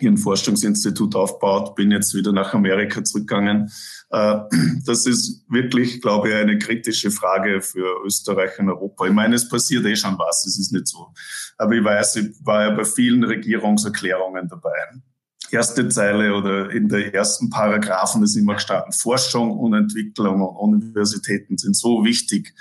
hier 0.00 0.10
ein 0.10 0.16
Forschungsinstitut 0.16 1.14
aufgebaut, 1.14 1.74
bin 1.74 1.90
jetzt 1.90 2.14
wieder 2.14 2.32
nach 2.32 2.54
Amerika 2.54 3.02
zurückgegangen. 3.04 3.70
Äh, 4.10 4.38
das 4.86 5.06
ist 5.06 5.44
wirklich, 5.48 6.00
glaube 6.00 6.28
ich, 6.28 6.34
eine 6.34 6.58
kritische 6.58 7.10
Frage 7.10 7.60
für 7.60 8.04
Österreich 8.04 8.58
und 8.58 8.68
Europa. 8.68 9.06
Ich 9.06 9.12
meine, 9.12 9.34
es 9.34 9.48
passiert 9.48 9.84
eh 9.86 9.96
schon 9.96 10.18
was, 10.18 10.46
es 10.46 10.58
ist 10.58 10.72
nicht 10.72 10.88
so. 10.88 11.12
Aber 11.56 11.72
ich 11.72 11.84
weiß, 11.84 12.16
ich 12.16 12.46
war 12.46 12.62
ja 12.64 12.70
bei 12.70 12.84
vielen 12.84 13.24
Regierungserklärungen 13.24 14.48
dabei 14.48 15.02
erste 15.50 15.88
Zeile 15.88 16.34
oder 16.34 16.70
in 16.70 16.88
der 16.88 17.14
ersten 17.14 17.50
Paragraphen 17.50 18.22
ist 18.22 18.36
immer 18.36 18.54
gestanden, 18.54 18.92
Forschung 18.92 19.58
und 19.58 19.74
Entwicklung 19.74 20.40
und 20.42 20.56
Universitäten 20.56 21.58
sind 21.58 21.76
so 21.76 22.04
wichtig 22.04 22.54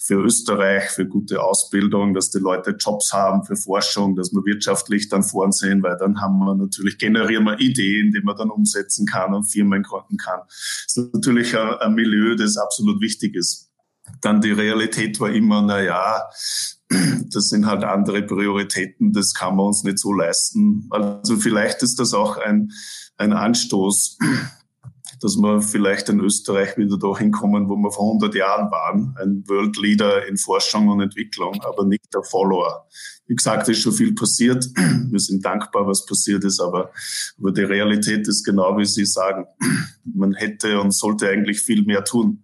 für 0.00 0.14
Österreich, 0.14 0.90
für 0.90 1.06
gute 1.06 1.42
Ausbildung, 1.42 2.14
dass 2.14 2.30
die 2.30 2.38
Leute 2.38 2.72
Jobs 2.72 3.12
haben, 3.12 3.44
für 3.44 3.56
Forschung, 3.56 4.16
dass 4.16 4.32
wir 4.32 4.44
wirtschaftlich 4.44 5.08
dann 5.08 5.22
vorn 5.22 5.52
sehen, 5.52 5.82
weil 5.82 5.96
dann 5.98 6.20
haben 6.20 6.38
wir 6.38 6.54
natürlich, 6.54 6.98
generieren 6.98 7.44
wir 7.44 7.58
Ideen, 7.60 8.12
die 8.12 8.20
man 8.22 8.36
dann 8.36 8.50
umsetzen 8.50 9.06
kann 9.06 9.34
und 9.34 9.44
Firmen 9.44 9.82
gründen 9.82 10.16
kann. 10.16 10.40
Das 10.46 10.96
ist 10.96 11.14
natürlich 11.14 11.56
ein, 11.56 11.94
Milieu, 11.94 12.34
das 12.34 12.56
absolut 12.56 13.00
wichtig 13.00 13.34
ist. 13.34 13.70
Dann 14.20 14.40
die 14.40 14.52
Realität 14.52 15.20
war 15.20 15.30
immer, 15.30 15.62
na 15.62 15.80
ja, 15.80 16.22
das 17.32 17.48
sind 17.48 17.66
halt 17.66 17.84
andere 17.84 18.22
Prioritäten, 18.22 19.12
das 19.12 19.34
kann 19.34 19.56
man 19.56 19.66
uns 19.66 19.84
nicht 19.84 19.98
so 19.98 20.12
leisten. 20.12 20.86
Also 20.90 21.36
vielleicht 21.36 21.82
ist 21.82 22.00
das 22.00 22.14
auch 22.14 22.36
ein, 22.36 22.72
ein 23.16 23.32
Anstoß, 23.32 24.18
dass 25.20 25.36
wir 25.36 25.60
vielleicht 25.60 26.08
in 26.08 26.20
Österreich 26.20 26.76
wieder 26.78 26.98
dahin 26.98 27.30
kommen, 27.30 27.68
wo 27.68 27.76
wir 27.76 27.92
vor 27.92 28.06
100 28.06 28.34
Jahren 28.34 28.70
waren, 28.70 29.14
ein 29.20 29.44
World 29.46 29.76
Leader 29.76 30.26
in 30.26 30.36
Forschung 30.36 30.88
und 30.88 31.00
Entwicklung, 31.00 31.60
aber 31.62 31.84
nicht 31.84 32.12
der 32.12 32.22
Follower. 32.22 32.86
Wie 33.26 33.36
gesagt, 33.36 33.68
ist 33.68 33.82
schon 33.82 33.92
viel 33.92 34.14
passiert. 34.14 34.66
Wir 35.10 35.20
sind 35.20 35.44
dankbar, 35.44 35.86
was 35.86 36.06
passiert 36.06 36.42
ist, 36.44 36.60
aber, 36.60 36.90
aber 37.38 37.52
die 37.52 37.62
Realität 37.62 38.26
ist 38.26 38.44
genau, 38.44 38.76
wie 38.78 38.86
Sie 38.86 39.04
sagen. 39.04 39.44
Man 40.04 40.34
hätte 40.34 40.80
und 40.80 40.92
sollte 40.92 41.28
eigentlich 41.28 41.60
viel 41.60 41.84
mehr 41.84 42.02
tun. 42.02 42.42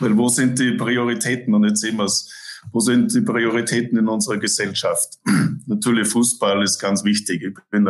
Weil 0.00 0.16
wo 0.16 0.28
sind 0.28 0.58
die 0.58 0.72
Prioritäten? 0.72 1.54
Und 1.54 1.64
jetzt 1.64 1.80
sehen 1.80 1.96
wir 1.96 2.04
es 2.04 2.32
wo 2.72 2.80
sind 2.80 3.14
die 3.14 3.20
Prioritäten 3.20 3.98
in 3.98 4.08
unserer 4.08 4.38
Gesellschaft? 4.38 5.18
Natürlich 5.66 6.08
Fußball 6.08 6.62
ist 6.62 6.78
ganz 6.78 7.04
wichtig. 7.04 7.42
Ich 7.42 7.54
bin 7.70 7.88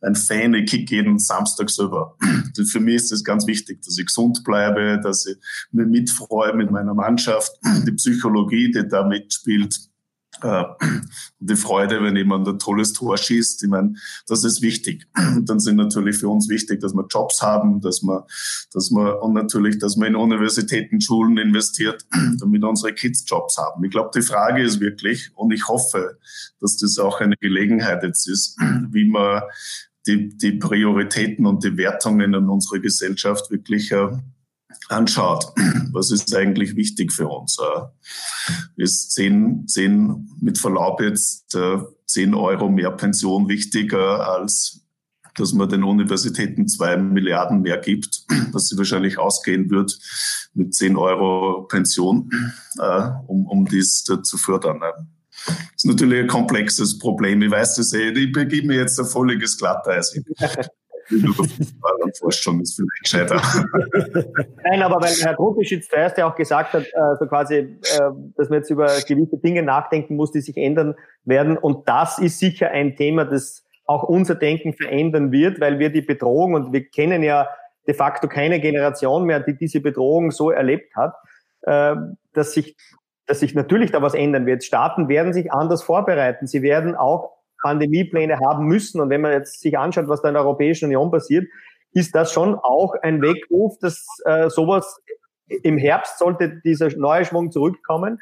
ein 0.00 0.14
Fan, 0.14 0.54
ich 0.54 0.70
kicke 0.70 0.96
jeden 0.96 1.18
Samstag 1.18 1.70
selber. 1.70 2.16
Für 2.70 2.80
mich 2.80 2.96
ist 2.96 3.12
es 3.12 3.24
ganz 3.24 3.46
wichtig, 3.46 3.82
dass 3.82 3.98
ich 3.98 4.06
gesund 4.06 4.42
bleibe, 4.44 5.00
dass 5.02 5.26
ich 5.26 5.36
mich 5.72 5.86
mitfreue 5.86 6.54
mit 6.54 6.70
meiner 6.70 6.94
Mannschaft. 6.94 7.52
Die 7.86 7.92
Psychologie, 7.92 8.70
die 8.70 8.88
da 8.88 9.06
mitspielt, 9.06 9.76
äh, 10.44 10.64
die 11.40 11.56
Freude, 11.56 12.02
wenn 12.02 12.16
jemand 12.16 12.46
ein 12.46 12.58
tolles 12.58 12.92
Tor 12.92 13.16
schießt. 13.16 13.62
Ich 13.62 13.68
meine, 13.68 13.94
das 14.26 14.44
ist 14.44 14.62
wichtig. 14.62 15.06
Dann 15.42 15.58
sind 15.58 15.76
natürlich 15.76 16.18
für 16.18 16.28
uns 16.28 16.48
wichtig, 16.48 16.80
dass 16.80 16.94
wir 16.94 17.06
Jobs 17.08 17.42
haben, 17.42 17.80
dass 17.80 18.02
wir, 18.02 18.26
dass 18.72 18.90
wir, 18.90 19.22
und 19.22 19.32
natürlich, 19.32 19.78
dass 19.78 19.96
man 19.96 20.08
in 20.08 20.16
Universitäten, 20.16 21.00
Schulen 21.00 21.38
investiert, 21.38 22.04
damit 22.38 22.62
unsere 22.62 22.92
Kids 22.92 23.24
Jobs 23.26 23.56
haben. 23.56 23.82
Ich 23.84 23.90
glaube, 23.90 24.10
die 24.14 24.22
Frage 24.22 24.62
ist 24.62 24.80
wirklich, 24.80 25.30
und 25.34 25.50
ich 25.52 25.66
hoffe, 25.66 26.18
dass 26.60 26.76
das 26.76 26.98
auch 26.98 27.20
eine 27.20 27.36
Gelegenheit 27.36 28.02
jetzt 28.02 28.28
ist, 28.28 28.58
wie 28.90 29.08
man 29.08 29.42
die, 30.06 30.36
die 30.36 30.52
Prioritäten 30.52 31.46
und 31.46 31.64
die 31.64 31.76
Wertungen 31.78 32.34
in 32.34 32.48
unserer 32.48 32.78
Gesellschaft 32.78 33.50
wirklich 33.50 33.90
äh, 33.92 34.08
anschaut, 34.88 35.46
was 35.92 36.10
ist 36.10 36.34
eigentlich 36.34 36.76
wichtig 36.76 37.12
für 37.12 37.28
uns? 37.28 37.58
Äh, 37.58 38.82
ist 38.82 39.12
10, 39.12 39.66
10 39.66 40.30
mit 40.40 40.58
Verlaub 40.58 41.00
jetzt 41.00 41.56
10 42.06 42.32
äh, 42.32 42.36
Euro 42.36 42.68
mehr 42.68 42.90
Pension 42.90 43.48
wichtiger 43.48 44.28
als 44.28 44.80
dass 45.36 45.52
man 45.52 45.68
den 45.68 45.82
Universitäten 45.82 46.68
zwei 46.68 46.96
Milliarden 46.96 47.62
mehr 47.62 47.78
gibt, 47.78 48.24
was 48.52 48.68
sie 48.68 48.78
wahrscheinlich 48.78 49.18
ausgehen 49.18 49.70
wird 49.70 49.98
mit 50.54 50.74
10 50.74 50.96
Euro 50.96 51.62
Pension, 51.62 52.30
äh, 52.78 53.10
um, 53.26 53.46
um 53.46 53.64
dies 53.66 54.04
zu 54.04 54.38
fördern. 54.38 54.80
Das 55.46 55.56
ist 55.76 55.86
natürlich 55.86 56.20
ein 56.20 56.28
komplexes 56.28 56.98
Problem. 56.98 57.42
Ich 57.42 57.50
weiß 57.50 57.74
das 57.76 57.92
eh. 57.92 58.10
Ich 58.10 58.32
begebe 58.32 58.68
mir 58.68 58.76
jetzt 58.76 58.98
ein 58.98 59.06
völliges 59.06 59.58
Glatteis. 59.58 60.18
Forschung 62.18 62.60
ist 62.60 62.76
vielleicht 62.76 63.28
gescheiter. 63.28 63.42
Nein, 64.64 64.82
aber 64.82 64.96
weil 65.00 65.12
Herr 65.22 65.34
Druckischitz 65.34 65.88
zuerst 65.88 66.18
ja 66.18 66.30
auch 66.30 66.34
gesagt 66.34 66.72
hat, 66.72 66.84
äh, 66.84 67.16
so 67.18 67.26
quasi, 67.26 67.54
äh, 67.54 67.78
dass 68.36 68.48
man 68.48 68.58
jetzt 68.58 68.70
über 68.70 68.86
gewisse 69.06 69.38
Dinge 69.38 69.62
nachdenken 69.62 70.16
muss, 70.16 70.32
die 70.32 70.40
sich 70.40 70.56
ändern 70.56 70.94
werden. 71.24 71.56
Und 71.58 71.88
das 71.88 72.18
ist 72.18 72.38
sicher 72.38 72.70
ein 72.70 72.96
Thema, 72.96 73.24
das 73.24 73.64
auch 73.86 74.02
unser 74.02 74.34
Denken 74.34 74.72
verändern 74.72 75.30
wird, 75.30 75.60
weil 75.60 75.78
wir 75.78 75.90
die 75.90 76.02
Bedrohung, 76.02 76.54
und 76.54 76.72
wir 76.72 76.88
kennen 76.88 77.22
ja 77.22 77.48
de 77.86 77.94
facto 77.94 78.28
keine 78.28 78.60
Generation 78.60 79.24
mehr, 79.24 79.40
die 79.40 79.56
diese 79.56 79.80
Bedrohung 79.80 80.30
so 80.30 80.50
erlebt 80.50 80.96
hat, 80.96 81.14
äh, 81.62 81.94
dass 82.32 82.52
sich 82.52 82.76
dass 83.26 83.40
sich 83.40 83.54
natürlich 83.54 83.90
da 83.90 84.02
was 84.02 84.14
ändern 84.14 84.44
wird. 84.44 84.64
Staaten 84.64 85.08
werden 85.08 85.32
sich 85.32 85.50
anders 85.50 85.82
vorbereiten. 85.82 86.46
Sie 86.46 86.60
werden 86.60 86.94
auch 86.94 87.33
Pandemiepläne 87.64 88.38
haben 88.38 88.66
müssen. 88.66 89.00
Und 89.00 89.10
wenn 89.10 89.22
man 89.22 89.32
jetzt 89.32 89.60
sich 89.60 89.76
anschaut, 89.78 90.06
was 90.06 90.20
da 90.22 90.28
in 90.28 90.34
der 90.34 90.42
Europäischen 90.42 90.84
Union 90.86 91.10
passiert, 91.10 91.46
ist 91.92 92.14
das 92.14 92.32
schon 92.32 92.54
auch 92.54 92.94
ein 93.02 93.22
Weckruf, 93.22 93.78
dass 93.80 94.06
äh, 94.26 94.50
sowas 94.50 95.00
im 95.48 95.78
Herbst 95.78 96.18
sollte 96.18 96.60
dieser 96.64 96.94
neue 96.96 97.24
Schwung 97.24 97.50
zurückkommen, 97.50 98.20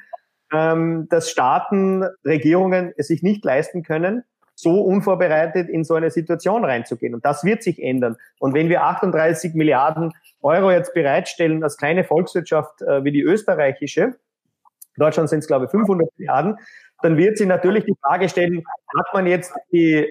ähm, 0.52 1.08
dass 1.10 1.30
Staaten, 1.30 2.04
Regierungen 2.24 2.92
es 2.96 3.08
sich 3.08 3.22
nicht 3.22 3.44
leisten 3.44 3.82
können, 3.82 4.22
so 4.54 4.80
unvorbereitet 4.82 5.68
in 5.68 5.82
so 5.82 5.94
eine 5.94 6.10
Situation 6.10 6.64
reinzugehen. 6.64 7.14
Und 7.14 7.24
das 7.24 7.42
wird 7.42 7.62
sich 7.62 7.82
ändern. 7.82 8.16
Und 8.38 8.54
wenn 8.54 8.68
wir 8.68 8.84
38 8.84 9.54
Milliarden 9.54 10.12
Euro 10.40 10.70
jetzt 10.70 10.94
bereitstellen 10.94 11.64
als 11.64 11.76
kleine 11.76 12.04
Volkswirtschaft 12.04 12.82
äh, 12.82 13.02
wie 13.02 13.12
die 13.12 13.22
österreichische, 13.22 14.14
Deutschland 14.96 15.28
sind 15.28 15.40
es 15.40 15.46
glaube 15.46 15.66
ich 15.66 15.70
500 15.70 16.08
Milliarden, 16.16 16.56
dann 17.02 17.16
wird 17.16 17.38
sie 17.38 17.46
natürlich 17.46 17.84
die 17.84 17.96
Frage 18.00 18.28
stellen, 18.28 18.62
hat 18.96 19.06
man 19.12 19.26
jetzt 19.26 19.52
die 19.72 20.06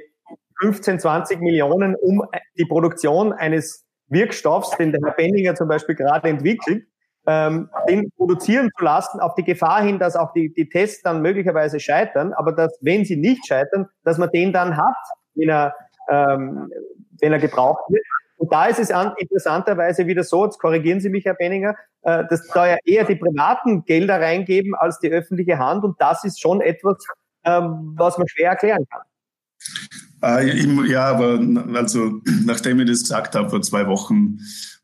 15, 0.61 0.99
20 0.99 1.39
Millionen, 1.39 1.95
um 1.95 2.23
die 2.57 2.65
Produktion 2.65 3.33
eines 3.33 3.85
Wirkstoffs, 4.07 4.77
den 4.77 4.91
der 4.91 5.01
Herr 5.03 5.13
Benninger 5.13 5.55
zum 5.55 5.67
Beispiel 5.67 5.95
gerade 5.95 6.29
entwickelt, 6.29 6.85
ähm, 7.27 7.69
den 7.89 8.11
produzieren 8.17 8.69
zu 8.77 8.83
lassen, 8.83 9.19
auf 9.19 9.35
die 9.35 9.43
Gefahr 9.43 9.81
hin, 9.81 9.99
dass 9.99 10.15
auch 10.15 10.33
die, 10.33 10.53
die 10.53 10.69
Tests 10.69 11.01
dann 11.01 11.21
möglicherweise 11.21 11.79
scheitern, 11.79 12.33
aber 12.33 12.51
dass, 12.51 12.77
wenn 12.81 13.05
sie 13.05 13.15
nicht 13.15 13.47
scheitern, 13.47 13.87
dass 14.03 14.17
man 14.17 14.29
den 14.31 14.53
dann 14.53 14.77
hat, 14.77 14.95
wenn 15.35 15.49
er, 15.49 15.75
ähm, 16.09 16.71
wenn 17.19 17.31
er 17.31 17.39
gebraucht 17.39 17.83
wird. 17.89 18.05
Und 18.41 18.51
da 18.51 18.65
ist 18.65 18.79
es 18.79 18.89
an, 18.89 19.13
interessanterweise 19.19 20.07
wieder 20.07 20.23
so, 20.23 20.45
jetzt 20.45 20.57
korrigieren 20.57 20.99
Sie 20.99 21.09
mich, 21.09 21.25
Herr 21.25 21.35
Benninger, 21.35 21.75
äh, 22.01 22.23
dass 22.27 22.47
da 22.47 22.65
ja 22.65 22.77
eher 22.85 23.05
die 23.05 23.15
privaten 23.15 23.85
Gelder 23.85 24.19
reingeben 24.19 24.73
als 24.73 24.97
die 24.97 25.09
öffentliche 25.09 25.59
Hand. 25.59 25.83
Und 25.83 26.01
das 26.01 26.23
ist 26.23 26.41
schon 26.41 26.59
etwas, 26.59 27.05
ähm, 27.43 27.93
was 27.97 28.17
man 28.17 28.27
schwer 28.27 28.49
erklären 28.49 28.83
kann. 28.89 29.01
Äh, 30.23 30.89
ja, 30.89 31.03
aber 31.03 31.39
also 31.75 32.19
nachdem 32.43 32.79
ich 32.79 32.89
das 32.89 33.01
gesagt 33.01 33.35
habe, 33.35 33.47
vor 33.47 33.61
zwei 33.61 33.85
Wochen 33.85 34.39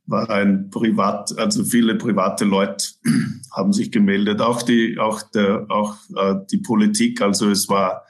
war 0.05 0.29
ein 0.29 0.69
Privat, 0.69 1.35
also 1.39 1.63
viele 1.63 1.95
private 1.95 2.45
Leute 2.45 2.85
haben 3.55 3.73
sich 3.73 3.91
gemeldet, 3.91 4.39
auch 4.39 4.61
die, 4.61 4.99
auch 4.99 5.23
der, 5.31 5.65
auch 5.69 5.95
äh, 6.15 6.35
die 6.51 6.59
Politik. 6.59 7.23
Also 7.23 7.49
es 7.49 7.67
war 7.69 8.05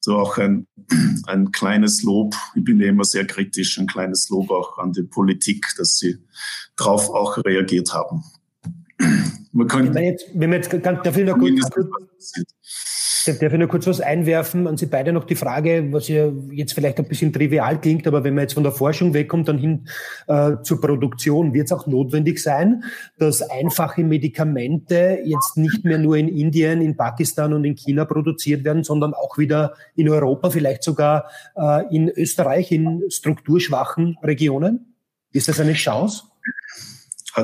so 0.00 0.16
auch 0.16 0.38
ein, 0.38 0.66
ein 1.26 1.52
kleines 1.52 2.02
Lob. 2.02 2.34
Ich 2.54 2.64
bin 2.64 2.80
immer 2.80 3.04
sehr 3.04 3.26
kritisch, 3.26 3.78
ein 3.78 3.86
kleines 3.86 4.28
Lob 4.30 4.50
auch 4.50 4.78
an 4.78 4.92
die 4.92 5.02
Politik, 5.02 5.66
dass 5.76 5.98
sie 5.98 6.18
darauf 6.76 7.10
auch 7.10 7.38
reagiert 7.44 7.92
haben. 7.92 8.24
Man 9.52 9.66
kann, 9.66 9.94
wenn, 9.94 10.04
jetzt, 10.04 10.26
wenn 10.34 10.50
man 10.50 10.60
jetzt 10.60 10.70
ganz, 10.82 11.16
ich 11.16 11.24
noch 11.24 11.38
kurz, 11.38 12.32
Darf 13.36 13.52
ich 13.52 13.58
nur 13.58 13.68
kurz 13.68 13.86
was 13.86 14.00
einwerfen 14.00 14.66
an 14.66 14.78
Sie 14.78 14.86
beide 14.86 15.12
noch 15.12 15.24
die 15.24 15.34
Frage, 15.34 15.92
was 15.92 16.08
ja 16.08 16.32
jetzt 16.50 16.72
vielleicht 16.72 16.98
ein 16.98 17.06
bisschen 17.06 17.32
trivial 17.32 17.78
klingt, 17.78 18.06
aber 18.06 18.24
wenn 18.24 18.34
man 18.34 18.42
jetzt 18.42 18.54
von 18.54 18.62
der 18.62 18.72
Forschung 18.72 19.12
wegkommt, 19.12 19.48
dann 19.48 19.58
hin 19.58 19.86
äh, 20.26 20.56
zur 20.62 20.80
Produktion, 20.80 21.52
wird 21.52 21.66
es 21.66 21.72
auch 21.72 21.86
notwendig 21.86 22.42
sein, 22.42 22.84
dass 23.18 23.42
einfache 23.42 24.02
Medikamente 24.02 25.18
jetzt 25.24 25.56
nicht 25.56 25.84
mehr 25.84 25.98
nur 25.98 26.16
in 26.16 26.28
Indien, 26.28 26.80
in 26.80 26.96
Pakistan 26.96 27.52
und 27.52 27.64
in 27.64 27.76
China 27.76 28.06
produziert 28.06 28.64
werden, 28.64 28.82
sondern 28.82 29.12
auch 29.12 29.36
wieder 29.36 29.74
in 29.94 30.08
Europa, 30.08 30.48
vielleicht 30.50 30.82
sogar 30.82 31.26
äh, 31.56 31.94
in 31.94 32.08
Österreich, 32.08 32.72
in 32.72 33.02
strukturschwachen 33.10 34.16
Regionen? 34.22 34.94
Ist 35.32 35.48
das 35.48 35.60
eine 35.60 35.74
Chance? 35.74 36.24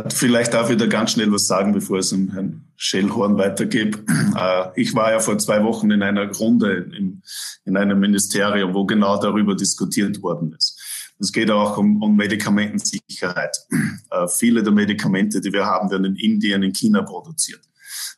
Vielleicht 0.08 0.54
darf 0.54 0.70
ich 0.70 0.76
da 0.76 0.86
ganz 0.86 1.12
schnell 1.12 1.30
was 1.32 1.46
sagen, 1.46 1.72
bevor 1.72 1.98
es 1.98 2.12
an 2.12 2.30
Herrn 2.32 2.64
Schellhorn 2.76 3.36
weitergebe. 3.38 3.98
Äh, 4.36 4.70
ich 4.74 4.96
war 4.96 5.12
ja 5.12 5.20
vor 5.20 5.38
zwei 5.38 5.62
Wochen 5.62 5.92
in 5.92 6.02
einer 6.02 6.28
Runde 6.32 6.90
in, 6.96 7.22
in 7.64 7.76
einem 7.76 8.00
Ministerium, 8.00 8.74
wo 8.74 8.84
genau 8.84 9.16
darüber 9.20 9.54
diskutiert 9.54 10.20
worden 10.22 10.56
ist. 10.58 10.80
Es 11.20 11.30
geht 11.30 11.52
auch 11.52 11.78
um, 11.78 12.02
um 12.02 12.16
Medikamentensicherheit. 12.16 13.56
Äh, 14.10 14.28
viele 14.28 14.62
der 14.62 14.72
Medikamente, 14.72 15.40
die 15.40 15.52
wir 15.52 15.66
haben, 15.66 15.90
werden 15.90 16.04
in 16.04 16.16
Indien, 16.16 16.62
in 16.62 16.72
China 16.72 17.02
produziert. 17.02 17.60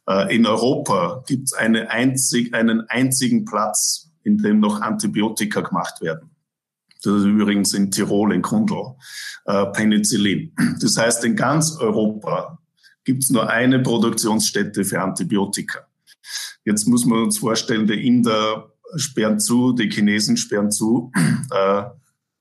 Äh, 0.08 0.34
in 0.34 0.46
Europa 0.46 1.22
gibt 1.26 1.44
es 1.44 1.52
eine 1.52 1.90
einzig, 1.90 2.54
einen 2.54 2.82
einzigen 2.88 3.44
Platz, 3.44 4.10
in 4.24 4.38
dem 4.38 4.60
noch 4.60 4.80
Antibiotika 4.80 5.60
gemacht 5.60 6.00
werden. 6.00 6.30
Das 7.02 7.14
ist 7.14 7.24
übrigens 7.24 7.74
in 7.74 7.90
Tirol, 7.90 8.32
in 8.32 8.42
Kundl, 8.42 8.94
äh, 9.44 9.66
Penicillin. 9.66 10.52
Das 10.80 10.96
heißt, 10.96 11.24
in 11.24 11.36
ganz 11.36 11.76
Europa 11.78 12.58
gibt 13.04 13.24
es 13.24 13.30
nur 13.30 13.48
eine 13.48 13.78
Produktionsstätte 13.78 14.84
für 14.84 15.00
Antibiotika. 15.00 15.86
Jetzt 16.64 16.86
muss 16.86 17.04
man 17.04 17.22
uns 17.22 17.38
vorstellen, 17.38 17.86
die 17.86 18.06
Inder 18.06 18.72
sperren 18.96 19.38
zu, 19.38 19.72
die 19.72 19.88
Chinesen 19.90 20.36
sperren 20.36 20.70
zu. 20.70 21.12
Äh, 21.52 21.84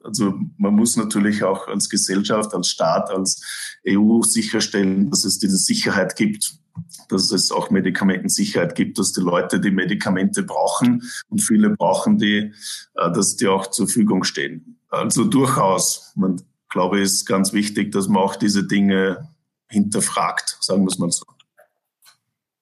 also 0.06 0.39
man 0.58 0.76
muss 0.76 0.95
natürlich 0.95 1.43
auch 1.43 1.68
als 1.68 1.89
Gesellschaft, 1.89 2.53
als 2.53 2.70
Staat, 2.70 3.10
als 3.10 3.41
EU 3.88 4.22
sicherstellen, 4.22 5.10
dass 5.10 5.26
es 5.26 5.39
diese 5.39 5.58
Sicherheit 5.58 6.16
gibt 6.16 6.60
dass 7.08 7.32
es 7.32 7.51
auch 7.51 7.70
Medikamentensicherheit 7.70 8.76
gibt, 8.76 8.99
dass 8.99 9.14
die 9.14 9.22
Leute 9.22 9.62
die 9.62 9.72
Medikamente 9.72 10.43
brauchen 10.43 11.03
und 11.30 11.39
viele 11.39 11.70
brauchen 11.70 12.18
die, 12.18 12.51
äh, 12.95 13.12
dass 13.14 13.38
die 13.38 13.47
auch 13.47 13.68
zur 13.68 13.88
Verfügung 13.88 14.26
stehen. 14.26 14.78
Also 14.89 15.24
durchaus, 15.24 16.12
man 16.16 16.41
glaube, 16.76 17.01
es 17.01 17.14
ist 17.14 17.26
ganz 17.26 17.53
wichtig, 17.53 17.93
dass 17.93 18.10
man 18.10 18.22
auch 18.22 18.36
diese 18.36 18.68
Dinge 18.68 19.30
hinterfragt, 19.70 20.58
sagen 20.60 20.84
wir 20.84 20.89
es 20.89 20.99
mal 20.99 21.10
so. 21.10 21.26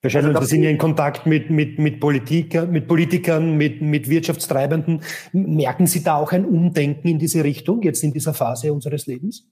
Wahrscheinlich, 0.04 0.36
also, 0.36 0.48
sind 0.48 0.64
ja 0.64 0.70
in 0.70 0.78
Kontakt 0.78 1.26
mit, 1.26 1.50
mit, 1.50 1.80
mit, 1.80 2.02
Politiker, 2.02 2.66
mit 2.66 2.90
Politikern, 2.90 3.56
mit, 3.56 3.82
mit 3.82 4.10
Wirtschaftstreibenden. 4.10 5.02
Merken 5.32 5.88
Sie 5.88 6.04
da 6.04 6.18
auch 6.18 6.34
ein 6.34 6.44
Umdenken 6.44 7.08
in 7.08 7.20
diese 7.20 7.46
Richtung, 7.46 7.82
jetzt 7.84 8.04
in 8.04 8.12
dieser 8.12 8.34
Phase 8.34 8.74
unseres 8.74 9.08
Lebens? 9.08 9.48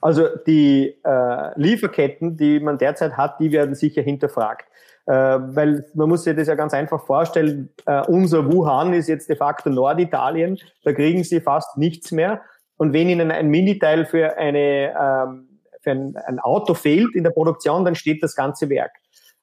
Also 0.00 0.26
die 0.44 0.98
äh, 1.04 1.60
Lieferketten, 1.60 2.36
die 2.36 2.58
man 2.58 2.78
derzeit 2.78 3.16
hat, 3.16 3.38
die 3.38 3.52
werden 3.52 3.76
sicher 3.76 4.02
hinterfragt. 4.02 4.66
Äh, 5.06 5.12
weil 5.12 5.84
man 5.94 6.08
muss 6.08 6.24
sich 6.24 6.34
das 6.34 6.48
ja 6.48 6.56
ganz 6.56 6.74
einfach 6.74 7.06
vorstellen, 7.06 7.70
äh, 7.86 8.02
unser 8.08 8.52
Wuhan 8.52 8.92
ist 8.94 9.08
jetzt 9.08 9.28
de 9.28 9.36
facto 9.36 9.70
Norditalien, 9.70 10.58
da 10.82 10.92
kriegen 10.92 11.22
sie 11.22 11.40
fast 11.40 11.78
nichts 11.78 12.10
mehr. 12.10 12.42
Und 12.76 12.92
wenn 12.92 13.08
ihnen 13.08 13.30
ein 13.30 13.48
Miniteil 13.48 14.04
für, 14.04 14.36
eine, 14.36 14.94
ähm, 15.00 15.60
für 15.80 15.90
ein, 15.92 16.16
ein 16.26 16.40
Auto 16.40 16.74
fehlt 16.74 17.14
in 17.14 17.22
der 17.22 17.30
Produktion, 17.30 17.84
dann 17.84 17.94
steht 17.94 18.20
das 18.22 18.34
ganze 18.34 18.68
Werk. 18.68 18.92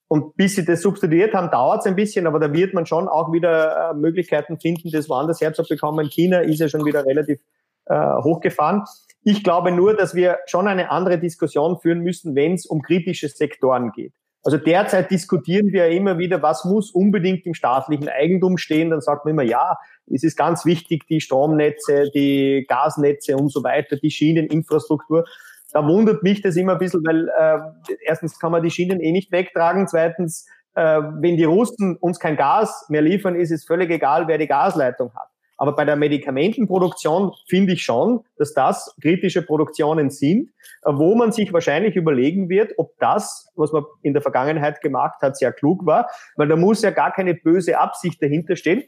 Und 0.10 0.36
bis 0.36 0.56
sie 0.56 0.66
das 0.66 0.82
substituiert 0.82 1.36
haben, 1.36 1.52
dauert 1.52 1.82
es 1.82 1.86
ein 1.86 1.96
bisschen, 1.96 2.26
aber 2.26 2.40
da 2.40 2.52
wird 2.52 2.74
man 2.74 2.88
schon 2.88 3.08
auch 3.08 3.32
wieder 3.32 3.92
äh, 3.92 3.94
Möglichkeiten 3.94 4.60
finden, 4.60 4.90
das 4.92 5.08
woanders 5.08 5.40
herzubekommen. 5.40 6.10
China 6.10 6.40
ist 6.40 6.60
ja 6.60 6.68
schon 6.68 6.84
wieder 6.84 7.06
relativ 7.06 7.40
äh, 7.86 8.16
hochgefahren. 8.24 8.84
Ich 9.24 9.44
glaube 9.44 9.72
nur, 9.72 9.96
dass 9.96 10.16
wir 10.16 10.40
schon 10.48 10.68
eine 10.68 10.90
andere 10.90 11.20
Diskussion 11.20 11.80
führen 11.80 12.00
müssen, 12.00 12.36
wenn 12.36 12.56
es 12.56 12.66
um 12.66 12.82
kritische 12.82 13.30
Sektoren 13.30 13.92
geht. 13.92 14.14
Also 14.42 14.58
derzeit 14.58 15.12
diskutieren 15.12 15.74
wir 15.74 15.90
immer 15.90 16.18
wieder, 16.18 16.42
was 16.42 16.66
muss 16.66 16.92
unbedingt 16.92 17.46
im 17.46 17.54
staatlichen 17.54 18.10
Eigentum 18.10 18.58
stehen. 18.58 18.90
Dann 18.90 19.02
sagt 19.02 19.26
man 19.26 19.34
immer, 19.34 19.44
ja, 19.44 19.78
es 20.08 20.24
ist 20.24 20.38
ganz 20.38 20.66
wichtig, 20.66 21.06
die 21.08 21.22
Stromnetze, 21.22 22.10
die 22.16 22.66
Gasnetze 22.68 23.38
und 23.38 23.52
so 23.52 23.64
weiter, 23.64 23.98
die 23.98 24.10
Schieneninfrastruktur. 24.10 25.26
Da 25.72 25.86
wundert 25.88 26.24
mich 26.24 26.42
das 26.42 26.56
immer 26.56 26.74
ein 26.74 26.78
bisschen, 26.80 27.04
weil 27.06 27.28
äh, 27.28 27.96
erstens 28.06 28.40
kann 28.40 28.52
man 28.52 28.64
die 28.64 28.72
Schienen 28.72 29.00
eh 29.00 29.12
nicht 29.12 29.32
wegtragen, 29.32 29.88
zweitens, 29.88 30.48
äh, 30.76 30.82
wenn 30.82 31.38
die 31.38 31.44
Russen 31.44 31.98
uns 31.98 32.20
kein 32.20 32.38
Gas 32.38 32.86
mehr 32.90 33.02
liefern, 33.02 33.36
ist 33.36 33.52
es 33.52 33.66
völlig 33.66 33.90
egal, 33.92 34.28
wer 34.28 34.38
die 34.38 34.48
Gasleitung 34.48 35.14
hat. 35.14 35.30
Aber 35.58 35.76
bei 35.76 35.84
der 35.84 35.98
Medikamentenproduktion 35.98 37.34
finde 37.48 37.74
ich 37.74 37.84
schon, 37.84 38.24
dass 38.38 38.54
das 38.54 38.96
kritische 39.02 39.42
Produktionen 39.42 40.10
sind, 40.10 40.52
äh, 40.84 40.92
wo 40.94 41.16
man 41.16 41.34
sich 41.34 41.52
wahrscheinlich 41.52 41.98
überlegen 41.98 42.48
wird, 42.48 42.74
ob 42.78 42.98
das, 43.00 43.52
was 43.56 43.74
man 43.74 43.84
in 44.02 44.14
der 44.14 44.22
Vergangenheit 44.22 44.82
gemacht 44.82 45.22
hat, 45.22 45.38
sehr 45.38 45.52
klug 45.52 45.86
war, 45.86 46.08
weil 46.38 46.48
da 46.48 46.56
muss 46.56 46.82
ja 46.82 46.92
gar 46.92 47.12
keine 47.12 47.36
böse 47.36 47.78
Absicht 47.78 48.24
dahinter 48.24 48.56
stehen, 48.56 48.84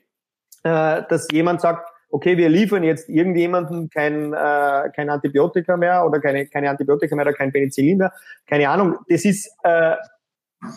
äh, 0.63 1.03
dass 1.09 1.27
jemand 1.31 1.59
sagt, 1.59 1.90
okay, 2.11 2.37
wir 2.37 2.49
liefern 2.49 2.83
jetzt 2.83 3.09
irgendjemandem 3.09 3.89
kein, 3.89 4.33
äh, 4.33 4.89
kein 4.95 5.09
Antibiotika 5.09 5.77
mehr 5.77 6.05
oder 6.05 6.19
keine, 6.19 6.45
keine 6.47 6.69
Antibiotika 6.69 7.15
mehr 7.15 7.25
oder 7.25 7.35
kein 7.35 7.51
Penicillin 7.51 7.97
mehr, 7.97 8.13
keine 8.47 8.69
Ahnung. 8.69 8.97
Das 9.09 9.25
ist 9.25 9.51
äh, 9.63 9.95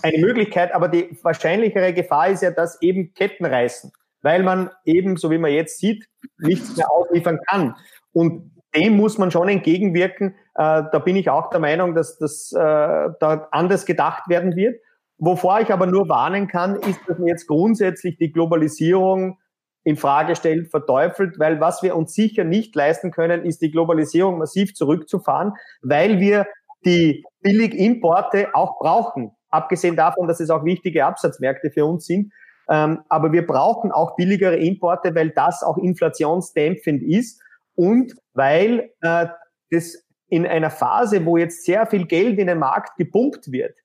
eine 0.03 0.19
Möglichkeit, 0.19 0.75
aber 0.75 0.89
die 0.89 1.17
wahrscheinlichere 1.23 1.93
Gefahr 1.93 2.29
ist 2.29 2.43
ja, 2.43 2.51
dass 2.51 2.81
eben 2.81 3.13
Ketten 3.15 3.45
reißen 3.45 3.93
weil 4.25 4.43
man 4.43 4.71
eben, 4.87 5.19
so 5.19 5.31
wie 5.31 5.39
man 5.39 5.53
jetzt 5.53 5.79
sieht, 5.79 6.09
nichts 6.39 6.77
mehr 6.79 6.91
ausliefern 6.91 7.39
kann. 7.47 7.77
Und 8.13 8.51
dem 8.75 8.97
muss 8.97 9.19
man 9.19 9.31
schon 9.31 9.49
entgegenwirken. 9.49 10.35
Äh, 10.55 10.83
da 10.91 10.99
bin 10.99 11.15
ich 11.15 11.29
auch 11.29 11.51
der 11.51 11.61
Meinung, 11.61 11.95
dass 11.95 12.17
das 12.17 12.51
äh, 12.53 12.59
da 12.59 13.49
anders 13.51 13.85
gedacht 13.85 14.29
werden 14.29 14.57
wird. 14.57 14.81
Wovor 15.19 15.61
ich 15.61 15.71
aber 15.71 15.87
nur 15.87 16.09
warnen 16.09 16.49
kann, 16.49 16.77
ist, 16.77 16.99
dass 17.07 17.19
man 17.19 17.29
jetzt 17.29 17.47
grundsätzlich 17.47 18.17
die 18.17 18.33
Globalisierung 18.33 19.39
in 19.85 19.97
Frage 19.97 20.35
stellt, 20.35 20.71
verteufelt, 20.71 21.39
weil 21.39 21.61
was 21.61 21.83
wir 21.83 21.95
uns 21.95 22.15
sicher 22.15 22.43
nicht 22.45 22.75
leisten 22.75 23.11
können, 23.11 23.45
ist 23.45 23.61
die 23.63 23.71
Globalisierung 23.71 24.39
massiv 24.39 24.75
zurückzufahren, 24.75 25.53
weil 25.83 26.21
wir 26.21 26.47
die 26.85 27.23
Billigimporte 27.43 28.55
auch 28.55 28.79
brauchen. 28.79 29.33
Abgesehen 29.51 29.95
davon, 29.95 30.27
dass 30.27 30.41
es 30.41 30.51
auch 30.51 30.65
wichtige 30.65 31.05
Absatzmärkte 31.05 31.71
für 31.71 31.85
uns 31.85 32.07
sind. 32.07 32.33
Ähm, 32.69 33.03
aber 33.09 33.33
wir 33.33 33.47
brauchen 33.47 33.93
auch 33.93 34.17
billigere 34.17 34.57
Importe, 34.57 35.15
weil 35.15 35.31
das 35.31 35.63
auch 35.63 35.77
inflationsdämpfend 35.77 37.03
ist 37.03 37.43
und 37.75 38.15
weil 38.33 38.91
äh, 39.03 39.27
das 39.71 40.03
in 40.29 40.47
einer 40.47 40.71
Phase, 40.71 41.27
wo 41.27 41.37
jetzt 41.37 41.65
sehr 41.65 41.87
viel 41.87 42.07
Geld 42.07 42.39
in 42.39 42.47
den 42.47 42.59
Markt 42.59 42.97
gepumpt 42.97 43.53
wird 43.53 43.77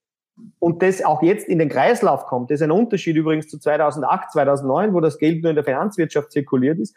und 0.59 0.81
das 0.81 1.03
auch 1.03 1.21
jetzt 1.21 1.47
in 1.47 1.59
den 1.59 1.69
Kreislauf 1.69 2.25
kommt, 2.25 2.51
das 2.51 2.59
ist 2.59 2.63
ein 2.63 2.71
Unterschied 2.71 3.15
übrigens 3.15 3.47
zu 3.47 3.59
2008, 3.59 4.31
2009, 4.31 4.93
wo 4.93 4.99
das 4.99 5.17
Geld 5.17 5.41
nur 5.41 5.51
in 5.51 5.55
der 5.55 5.63
Finanzwirtschaft 5.63 6.31
zirkuliert 6.31 6.79
ist, 6.79 6.95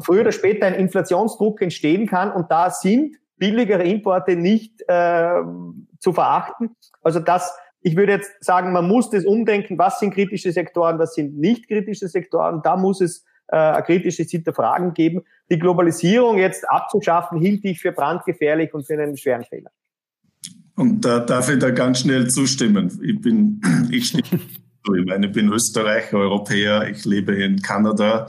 früher 0.00 0.22
oder 0.22 0.32
später 0.32 0.66
ein 0.66 0.74
Inflationsdruck 0.74 1.60
entstehen 1.62 2.06
kann 2.06 2.30
und 2.32 2.50
da 2.50 2.70
sind 2.70 3.16
billigere 3.36 3.84
Importe 3.84 4.36
nicht 4.36 4.82
äh, 4.88 5.42
zu 5.98 6.12
verachten. 6.12 6.76
Also 7.02 7.20
das 7.20 7.56
ich 7.80 7.96
würde 7.96 8.12
jetzt 8.12 8.32
sagen, 8.44 8.72
man 8.72 8.88
muss 8.88 9.10
das 9.10 9.24
umdenken, 9.24 9.78
was 9.78 10.00
sind 10.00 10.12
kritische 10.12 10.52
Sektoren, 10.52 10.98
was 10.98 11.14
sind 11.14 11.38
nicht 11.38 11.68
kritische 11.68 12.08
Sektoren. 12.08 12.60
Da 12.62 12.76
muss 12.76 13.00
es 13.00 13.24
äh, 13.48 13.56
ein 13.56 13.84
kritisches 13.84 14.30
Hinterfragen 14.30 14.94
geben. 14.94 15.22
Die 15.50 15.58
Globalisierung 15.58 16.38
jetzt 16.38 16.68
abzuschaffen, 16.68 17.38
hielt 17.38 17.64
ich 17.64 17.80
für 17.80 17.92
brandgefährlich 17.92 18.74
und 18.74 18.86
für 18.86 18.94
einen 18.94 19.16
schweren 19.16 19.44
Fehler. 19.44 19.70
Und 20.78 21.04
da 21.04 21.18
darf 21.18 21.48
ich 21.48 21.58
da 21.58 21.70
ganz 21.70 22.00
schnell 22.00 22.30
zustimmen. 22.30 23.00
Ich 23.02 23.20
bin, 23.20 23.60
ich 23.90 24.08
stimme 24.08 24.40
ich 24.96 25.04
meine, 25.04 25.26
ich 25.26 25.32
bin 25.32 25.52
Österreicher, 25.52 26.16
Europäer, 26.16 26.88
ich 26.88 27.04
lebe 27.04 27.34
in 27.34 27.60
Kanada, 27.60 28.26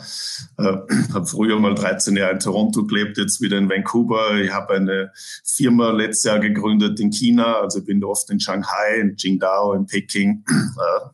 äh, 0.58 0.64
habe 1.14 1.26
früher 1.26 1.58
mal 1.58 1.74
13 1.74 2.18
Jahre 2.18 2.34
in 2.34 2.39
Toronto 2.39 2.86
gelebt, 2.86 3.18
jetzt 3.18 3.39
wieder 3.39 3.58
in 3.58 3.70
Vancouver. 3.70 4.36
Ich 4.36 4.52
habe 4.52 4.74
eine 4.74 5.12
Firma 5.45 5.91
letztes 5.91 6.24
Jahr 6.26 6.39
gegründet 6.39 7.00
in 7.00 7.12
China, 7.12 7.62
also 7.62 7.82
bin 7.82 8.04
oft 8.04 8.30
in 8.30 8.41
Shanghai, 8.41 9.00
in 9.00 9.16
Qingdao, 9.16 9.74
in 9.74 9.86
Peking, 9.86 10.43
äh, 10.50 11.10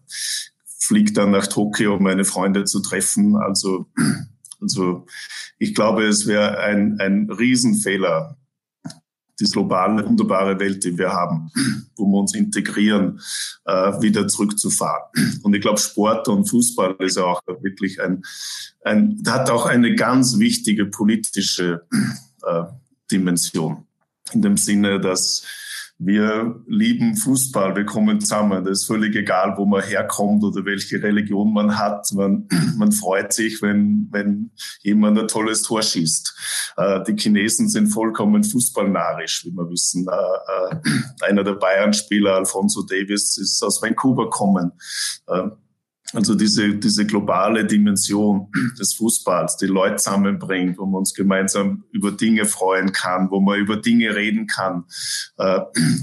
fliege 0.80 1.14
dann 1.14 1.30
nach 1.32 1.46
Tokio, 1.46 1.96
um 1.98 2.04
meine 2.04 2.26
Freunde 2.26 2.64
zu 2.64 2.82
treffen. 2.82 3.36
Also 3.36 3.88
Also 4.62 5.06
ich 5.60 5.76
glaube, 5.76 6.06
es 6.06 6.28
wäre 6.28 6.60
ein, 6.60 6.98
ein 7.00 7.30
Riesenfehler, 7.30 8.38
die 9.40 9.46
globale, 9.46 10.06
wunderbare 10.06 10.60
Welt, 10.60 10.84
die 10.84 10.98
wir 10.98 11.12
haben, 11.12 11.52
wo 11.96 12.06
wir 12.06 12.20
uns 12.20 12.34
integrieren, 12.36 13.20
äh, 13.66 14.02
wieder 14.02 14.28
zurückzufahren. 14.28 15.04
Und 15.44 15.54
ich 15.54 15.62
glaube, 15.62 15.80
Sport 15.80 16.28
und 16.28 16.46
Fußball 16.50 16.96
ist 17.00 17.18
auch 17.18 17.42
wirklich 17.62 18.02
ein, 18.02 18.24
ein 18.84 19.22
hat 19.28 19.50
auch 19.50 19.66
eine 19.66 19.96
ganz 19.96 20.40
wichtige 20.40 20.86
politische 20.86 21.86
äh, 22.44 22.64
Dimension. 23.12 23.86
In 24.34 24.42
dem 24.42 24.58
Sinne, 24.58 25.00
dass 25.00 25.44
wir 25.98 26.62
lieben 26.68 27.16
Fußball, 27.16 27.76
wir 27.76 27.86
kommen 27.86 28.20
zusammen. 28.20 28.66
Das 28.66 28.82
ist 28.82 28.86
völlig 28.86 29.16
egal, 29.16 29.54
wo 29.58 29.66
man 29.66 29.82
herkommt 29.82 30.44
oder 30.44 30.66
welche 30.66 31.02
Religion 31.02 31.54
man 31.54 31.78
hat. 31.78 32.12
Man, 32.14 32.48
man 32.78 32.92
freut 32.92 33.32
sich, 33.32 33.62
wenn, 33.62 34.10
wenn 34.12 34.52
jemand 34.82 35.18
ein 35.18 35.28
tolles 35.28 35.62
Tor 35.62 35.82
schießt. 35.82 36.74
Äh, 36.78 37.04
die 37.04 37.16
Chinesen 37.16 37.70
sind 37.70 37.88
vollkommen 37.88 38.44
fußballnarisch, 38.44 39.46
wie 39.46 39.52
wir 39.52 39.70
wissen. 39.70 40.06
Äh, 40.08 40.76
äh, 40.76 41.30
einer 41.30 41.44
der 41.44 41.54
Bayern-Spieler, 41.54 42.36
Alfonso 42.36 42.84
Davis, 42.84 43.38
ist 43.38 43.64
aus 43.64 43.82
Vancouver 43.82 44.30
kommen. 44.30 44.74
Also 46.16 46.34
diese, 46.34 46.76
diese 46.76 47.06
globale 47.06 47.66
Dimension 47.66 48.48
des 48.80 48.94
Fußballs, 48.94 49.58
die 49.58 49.66
Leute 49.66 49.98
zusammenbringt, 49.98 50.78
wo 50.78 50.86
man 50.86 51.00
uns 51.00 51.14
gemeinsam 51.14 51.84
über 51.92 52.12
Dinge 52.12 52.46
freuen 52.46 52.94
kann, 52.94 53.30
wo 53.32 53.42
man 53.42 53.60
über 53.60 53.76
Dinge 53.76 54.16
reden 54.16 54.48
kann, 54.48 54.86
äh, 55.38 55.60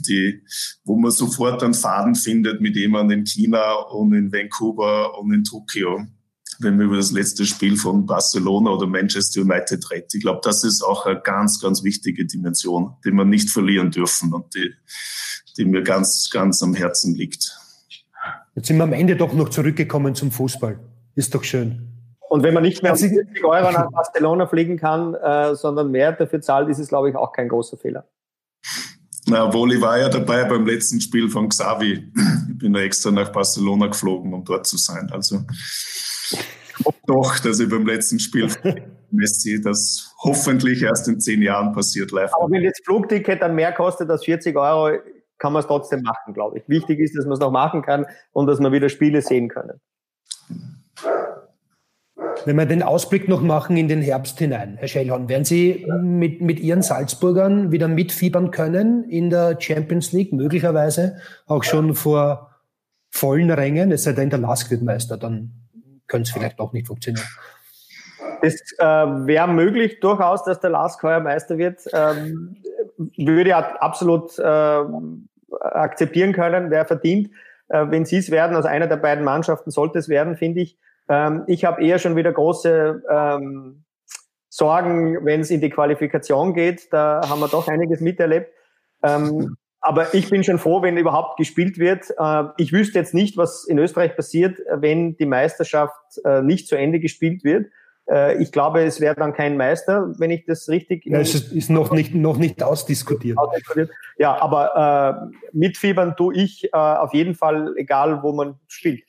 die, 0.06 0.42
wo 0.84 0.98
man 0.98 1.10
sofort 1.10 1.62
einen 1.62 1.72
Faden 1.72 2.14
findet 2.14 2.60
mit 2.60 2.76
jemandem 2.76 3.20
in 3.20 3.24
China 3.24 3.72
und 3.72 4.12
in 4.12 4.30
Vancouver 4.30 5.18
und 5.18 5.32
in 5.32 5.44
Tokio, 5.44 6.06
wenn 6.58 6.76
man 6.76 6.86
über 6.86 6.96
das 6.96 7.12
letzte 7.12 7.46
Spiel 7.46 7.78
von 7.78 8.04
Barcelona 8.04 8.70
oder 8.70 8.86
Manchester 8.86 9.40
United 9.40 9.90
redet. 9.90 10.14
Ich 10.14 10.20
glaube, 10.20 10.40
das 10.44 10.62
ist 10.62 10.82
auch 10.82 11.06
eine 11.06 11.22
ganz, 11.22 11.58
ganz 11.58 11.82
wichtige 11.82 12.26
Dimension, 12.26 12.96
die 13.02 13.12
wir 13.12 13.24
nicht 13.24 13.48
verlieren 13.48 13.90
dürfen 13.90 14.34
und 14.34 14.54
die, 14.54 14.74
die 15.56 15.64
mir 15.64 15.82
ganz, 15.82 16.28
ganz 16.30 16.62
am 16.62 16.74
Herzen 16.74 17.14
liegt. 17.14 17.61
Jetzt 18.54 18.68
sind 18.68 18.76
wir 18.76 18.84
am 18.84 18.92
Ende 18.92 19.16
doch 19.16 19.32
noch 19.32 19.48
zurückgekommen 19.48 20.14
zum 20.14 20.30
Fußball. 20.30 20.78
Ist 21.14 21.34
doch 21.34 21.44
schön. 21.44 21.88
Und 22.28 22.42
wenn 22.42 22.54
man 22.54 22.62
nicht 22.62 22.82
mehr 22.82 22.96
40 22.96 23.26
also 23.34 23.48
Euro 23.48 23.72
nach 23.72 23.90
Barcelona 23.90 24.46
fliegen 24.46 24.78
kann, 24.78 25.14
äh, 25.14 25.54
sondern 25.54 25.90
mehr 25.90 26.12
dafür 26.12 26.40
zahlt, 26.40 26.68
ist 26.68 26.78
es, 26.78 26.88
glaube 26.88 27.10
ich, 27.10 27.16
auch 27.16 27.32
kein 27.32 27.48
großer 27.48 27.76
Fehler. 27.76 28.06
Na, 29.26 29.52
wohl, 29.52 29.74
ich 29.74 29.80
war 29.80 29.98
ja 29.98 30.08
dabei 30.08 30.44
beim 30.44 30.66
letzten 30.66 31.00
Spiel 31.00 31.28
von 31.28 31.48
Xavi. 31.48 32.10
Ich 32.50 32.58
bin 32.58 32.72
da 32.72 32.80
extra 32.80 33.10
nach 33.10 33.30
Barcelona 33.30 33.86
geflogen, 33.86 34.34
um 34.34 34.44
dort 34.44 34.66
zu 34.66 34.76
sein. 34.76 35.10
Also 35.12 35.40
doch, 37.06 37.38
dass 37.38 37.60
ich 37.60 37.68
beim 37.68 37.86
letzten 37.86 38.18
Spiel 38.18 38.48
Messi, 39.10 39.60
das 39.60 40.14
hoffentlich 40.22 40.82
erst 40.82 41.08
in 41.08 41.20
zehn 41.20 41.42
Jahren 41.42 41.72
passiert 41.72 42.10
live. 42.10 42.32
Aber 42.34 42.50
wenn 42.50 42.64
das 42.64 42.80
Flugticket 42.84 43.42
dann 43.42 43.54
mehr 43.54 43.72
kostet 43.72 44.10
als 44.10 44.24
40 44.24 44.56
Euro, 44.56 44.98
kann 45.42 45.52
man 45.52 45.60
es 45.60 45.66
trotzdem 45.66 46.02
machen, 46.02 46.34
glaube 46.34 46.58
ich. 46.58 46.68
Wichtig 46.68 47.00
ist, 47.00 47.16
dass 47.18 47.24
man 47.24 47.32
es 47.32 47.40
noch 47.40 47.50
machen 47.50 47.82
kann 47.82 48.06
und 48.30 48.46
dass 48.46 48.60
wir 48.60 48.70
wieder 48.70 48.88
Spiele 48.88 49.20
sehen 49.22 49.48
können. 49.48 49.80
Wenn 52.44 52.56
wir 52.56 52.64
den 52.64 52.84
Ausblick 52.84 53.28
noch 53.28 53.40
machen 53.40 53.76
in 53.76 53.88
den 53.88 54.02
Herbst 54.02 54.38
hinein, 54.38 54.76
Herr 54.78 54.86
Schellhorn, 54.86 55.28
werden 55.28 55.44
Sie 55.44 55.84
mit, 56.00 56.40
mit 56.40 56.60
Ihren 56.60 56.82
Salzburgern 56.82 57.72
wieder 57.72 57.88
mitfiebern 57.88 58.52
können 58.52 59.02
in 59.02 59.30
der 59.30 59.60
Champions 59.60 60.12
League, 60.12 60.32
möglicherweise 60.32 61.16
auch 61.46 61.64
schon 61.64 61.96
vor 61.96 62.50
vollen 63.10 63.50
Rängen, 63.50 63.90
es 63.90 64.04
sei 64.04 64.12
denn, 64.12 64.30
der 64.30 64.38
Lask 64.38 64.70
wird 64.70 64.82
Meister, 64.82 65.16
dann 65.16 65.52
könnte 66.06 66.28
es 66.28 66.30
vielleicht 66.30 66.60
auch 66.60 66.72
nicht 66.72 66.86
funktionieren. 66.86 67.26
Es 68.42 68.60
äh, 68.78 68.84
wäre 68.84 69.48
möglich 69.48 69.98
durchaus, 70.00 70.44
dass 70.44 70.60
der 70.60 70.70
Lask 70.70 71.02
heuer 71.02 71.20
Meister 71.20 71.58
wird. 71.58 71.80
Ähm, 71.92 72.56
würde 73.16 73.50
ja 73.50 73.76
absolut 73.76 74.38
äh, 74.38 74.82
akzeptieren 75.62 76.32
können, 76.32 76.70
wer 76.70 76.84
verdient. 76.84 77.30
Äh, 77.68 77.86
wenn 77.90 78.04
sie 78.04 78.18
es 78.18 78.30
werden, 78.30 78.56
also 78.56 78.68
einer 78.68 78.86
der 78.86 78.96
beiden 78.96 79.24
Mannschaften 79.24 79.70
sollte 79.70 79.98
es 79.98 80.08
werden, 80.08 80.36
finde 80.36 80.60
ich. 80.60 80.78
Ähm, 81.08 81.44
ich 81.46 81.64
habe 81.64 81.84
eher 81.84 81.98
schon 81.98 82.16
wieder 82.16 82.32
große 82.32 83.02
ähm, 83.08 83.84
Sorgen, 84.48 85.24
wenn 85.24 85.40
es 85.40 85.50
in 85.50 85.60
die 85.60 85.70
Qualifikation 85.70 86.54
geht. 86.54 86.92
Da 86.92 87.22
haben 87.28 87.40
wir 87.40 87.48
doch 87.48 87.68
einiges 87.68 88.00
miterlebt. 88.00 88.52
Ähm, 89.02 89.56
aber 89.80 90.14
ich 90.14 90.30
bin 90.30 90.44
schon 90.44 90.58
froh, 90.58 90.82
wenn 90.82 90.96
überhaupt 90.96 91.38
gespielt 91.38 91.78
wird. 91.78 92.10
Äh, 92.18 92.44
ich 92.56 92.72
wüsste 92.72 92.98
jetzt 92.98 93.14
nicht, 93.14 93.36
was 93.36 93.64
in 93.64 93.78
Österreich 93.78 94.14
passiert, 94.14 94.58
wenn 94.70 95.16
die 95.16 95.26
Meisterschaft 95.26 96.18
äh, 96.24 96.42
nicht 96.42 96.68
zu 96.68 96.76
Ende 96.76 97.00
gespielt 97.00 97.42
wird. 97.42 97.66
Äh, 98.12 98.42
ich 98.42 98.52
glaube, 98.52 98.82
es 98.82 99.00
wäre 99.00 99.14
dann 99.14 99.32
kein 99.32 99.56
Meister, 99.56 100.12
wenn 100.18 100.30
ich 100.30 100.44
das 100.44 100.68
richtig. 100.68 101.06
Ja, 101.06 101.18
es 101.18 101.34
ist 101.34 101.70
noch 101.70 101.92
nicht, 101.92 102.14
noch 102.14 102.36
nicht 102.36 102.62
ausdiskutiert. 102.62 103.38
Ja, 104.18 104.40
aber 104.40 105.30
äh, 105.32 105.36
mitfiebern 105.52 106.14
tue 106.16 106.36
ich 106.36 106.64
äh, 106.64 106.76
auf 106.76 107.14
jeden 107.14 107.34
Fall, 107.34 107.74
egal 107.76 108.22
wo 108.22 108.32
man 108.32 108.56
spielt. 108.68 109.04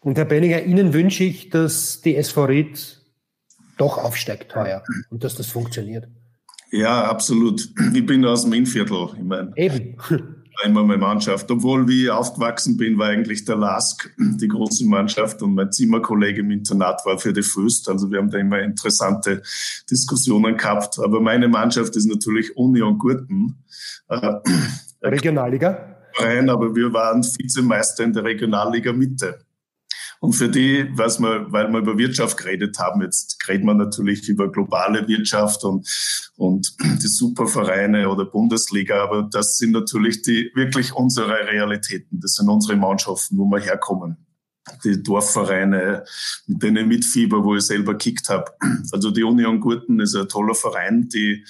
Und 0.00 0.18
Herr 0.18 0.26
Benninger, 0.26 0.62
Ihnen 0.62 0.92
wünsche 0.92 1.24
ich, 1.24 1.48
dass 1.48 2.00
die 2.02 2.16
SV 2.16 2.44
Ried 2.44 3.00
doch 3.78 3.96
aufsteigt 3.98 4.54
heuer 4.54 4.82
und 5.10 5.24
dass 5.24 5.34
das 5.36 5.46
funktioniert. 5.46 6.08
Ja, 6.70 7.04
absolut. 7.04 7.68
Ich 7.94 8.04
bin 8.04 8.24
aus 8.26 8.44
dem 8.44 8.52
Innviertel. 8.52 9.08
Ich 9.16 9.22
meine, 9.22 9.52
Eben 9.56 9.96
immer 10.64 10.82
meine 10.84 10.98
Mannschaft. 10.98 11.50
Obwohl, 11.50 11.88
wie 11.88 12.04
ich 12.04 12.10
aufgewachsen 12.10 12.76
bin, 12.76 12.98
war 12.98 13.08
eigentlich 13.08 13.44
der 13.44 13.56
Lask 13.56 14.10
die 14.18 14.48
große 14.48 14.86
Mannschaft 14.86 15.42
und 15.42 15.54
mein 15.54 15.72
Zimmerkollege 15.72 16.40
im 16.40 16.50
Internat 16.50 17.04
war 17.04 17.18
für 17.18 17.32
die 17.32 17.42
Föst. 17.42 17.88
Also 17.88 18.10
wir 18.10 18.18
haben 18.18 18.30
da 18.30 18.38
immer 18.38 18.60
interessante 18.60 19.42
Diskussionen 19.90 20.56
gehabt. 20.56 20.98
Aber 20.98 21.20
meine 21.20 21.48
Mannschaft 21.48 21.96
ist 21.96 22.06
natürlich 22.06 22.56
Union 22.56 22.98
Gurten. 22.98 23.64
Äh, 24.08 24.32
Regionalliga? 25.02 25.96
Verein, 26.14 26.50
aber 26.50 26.74
wir 26.74 26.92
waren 26.92 27.22
Vizemeister 27.22 28.04
in 28.04 28.12
der 28.12 28.24
Regionalliga 28.24 28.92
Mitte. 28.92 29.38
Und 30.20 30.32
für 30.32 30.48
die, 30.48 30.90
was 30.94 31.20
wir, 31.20 31.52
weil 31.52 31.70
wir 31.70 31.78
über 31.78 31.96
Wirtschaft 31.96 32.36
geredet 32.36 32.78
haben, 32.78 33.02
jetzt 33.02 33.38
reden 33.48 33.66
wir 33.66 33.74
natürlich 33.74 34.28
über 34.28 34.50
globale 34.50 35.06
Wirtschaft 35.06 35.62
und, 35.64 35.86
und 36.36 36.74
die 37.02 37.06
Supervereine 37.06 38.08
oder 38.08 38.24
Bundesliga, 38.24 39.02
aber 39.02 39.28
das 39.30 39.58
sind 39.58 39.72
natürlich 39.72 40.22
die 40.22 40.50
wirklich 40.54 40.92
unsere 40.92 41.46
Realitäten. 41.46 42.20
Das 42.20 42.34
sind 42.34 42.48
unsere 42.48 42.76
Mannschaften, 42.76 43.38
wo 43.38 43.44
wir 43.44 43.60
herkommen. 43.60 44.16
Die 44.84 45.02
Dorfvereine, 45.02 46.04
mit 46.46 46.62
denen 46.62 46.76
ich 46.76 46.98
mitfieber, 46.98 47.42
wo 47.42 47.54
ich 47.56 47.62
selber 47.62 47.94
kickt 47.94 48.28
habe. 48.28 48.50
Also 48.92 49.10
die 49.10 49.22
Union 49.22 49.60
Gurten 49.60 50.00
ist 50.00 50.16
ein 50.16 50.28
toller 50.28 50.54
Verein, 50.54 51.08
die, 51.08 51.44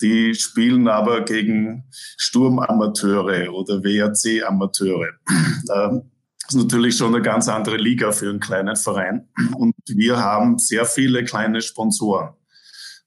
die 0.00 0.34
spielen 0.34 0.86
aber 0.86 1.22
gegen 1.22 1.84
Sturmamateure 2.18 3.52
oder 3.52 3.82
WRC-Amateure. 3.82 5.12
Ähm, 5.72 6.11
ist 6.48 6.54
natürlich 6.54 6.96
schon 6.96 7.14
eine 7.14 7.22
ganz 7.22 7.48
andere 7.48 7.76
Liga 7.76 8.12
für 8.12 8.28
einen 8.28 8.40
kleinen 8.40 8.76
Verein. 8.76 9.28
Und 9.56 9.74
wir 9.86 10.18
haben 10.18 10.58
sehr 10.58 10.84
viele 10.84 11.24
kleine 11.24 11.62
Sponsoren. 11.62 12.30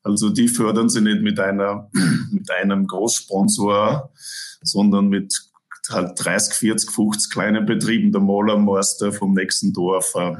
Also 0.03 0.29
die 0.29 0.47
fördern 0.47 0.87
sie 0.87 1.01
nicht 1.01 1.21
mit 1.21 1.39
einer, 1.39 1.89
mit 2.31 2.49
einem 2.51 2.87
Großsponsor, 2.87 4.11
sondern 4.61 5.09
mit 5.09 5.33
halt 5.89 6.13
30, 6.23 6.53
40, 6.53 6.91
50 6.91 7.31
kleinen 7.31 7.65
Betrieben, 7.65 8.11
der 8.11 8.21
Malermeister 8.21 9.11
vom 9.11 9.33
nächsten 9.33 9.73
Dorf, 9.73 10.13
äh, 10.15 10.35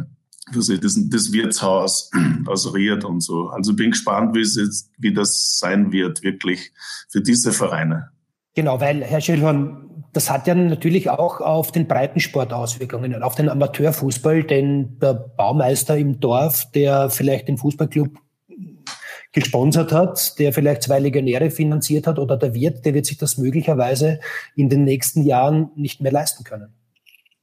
das, 0.53 0.69
das 1.09 1.31
Wirtshaus 1.31 2.11
aus 2.45 2.73
Ried 2.73 3.03
und 3.03 3.21
so. 3.21 3.49
Also 3.49 3.75
bin 3.75 3.91
gespannt, 3.91 4.35
wie, 4.35 4.41
es 4.41 4.55
jetzt, 4.55 4.91
wie 4.97 5.13
das 5.13 5.57
sein 5.59 5.91
wird, 5.91 6.23
wirklich 6.23 6.71
für 7.09 7.21
diese 7.21 7.51
Vereine. 7.51 8.09
Genau, 8.55 8.79
weil 8.79 9.03
Herr 9.03 9.19
Schellhorn, 9.19 9.84
das 10.15 10.31
hat 10.31 10.47
ja 10.47 10.55
natürlich 10.55 11.09
auch 11.09 11.41
auf 11.41 11.73
den 11.73 11.87
Breitensport 11.87 12.53
Auswirkungen, 12.53 13.21
auf 13.21 13.35
den 13.35 13.49
Amateurfußball, 13.49 14.43
denn 14.43 14.97
der 14.99 15.13
Baumeister 15.13 15.97
im 15.97 16.21
Dorf, 16.21 16.71
der 16.73 17.09
vielleicht 17.09 17.49
den 17.49 17.57
Fußballclub 17.57 18.09
gesponsert 19.33 19.91
hat, 19.91 20.39
der 20.39 20.53
vielleicht 20.53 20.83
zwei 20.83 20.99
Legionäre 20.99 21.49
finanziert 21.49 22.07
hat 22.07 22.17
oder 22.17 22.37
der 22.37 22.53
Wirt, 22.53 22.85
der 22.85 22.93
wird 22.93 23.05
sich 23.05 23.17
das 23.17 23.37
möglicherweise 23.37 24.21
in 24.55 24.69
den 24.69 24.85
nächsten 24.85 25.23
Jahren 25.23 25.71
nicht 25.75 25.99
mehr 25.99 26.13
leisten 26.13 26.45
können. 26.45 26.73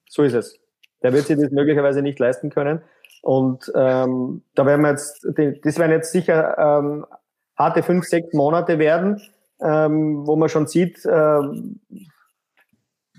So 0.09 0.23
ist 0.23 0.33
es. 0.33 0.59
Der 1.03 1.13
wird 1.13 1.27
sich 1.27 1.37
das 1.39 1.51
möglicherweise 1.51 2.01
nicht 2.01 2.19
leisten 2.19 2.49
können. 2.49 2.81
Und 3.21 3.71
ähm, 3.77 4.43
da 4.55 4.65
werden 4.65 4.81
wir 4.81 4.91
jetzt, 4.93 5.27
das 5.63 5.79
werden 5.79 5.93
jetzt 5.93 6.11
sicher 6.11 6.57
ähm, 6.59 7.05
harte 7.55 7.83
fünf, 7.83 8.07
sechs 8.07 8.33
Monate 8.33 8.79
werden, 8.79 9.21
ähm, 9.61 10.27
wo 10.27 10.37
man 10.37 10.49
schon 10.49 10.67
sieht, 10.67 11.05
äh, 11.05 11.39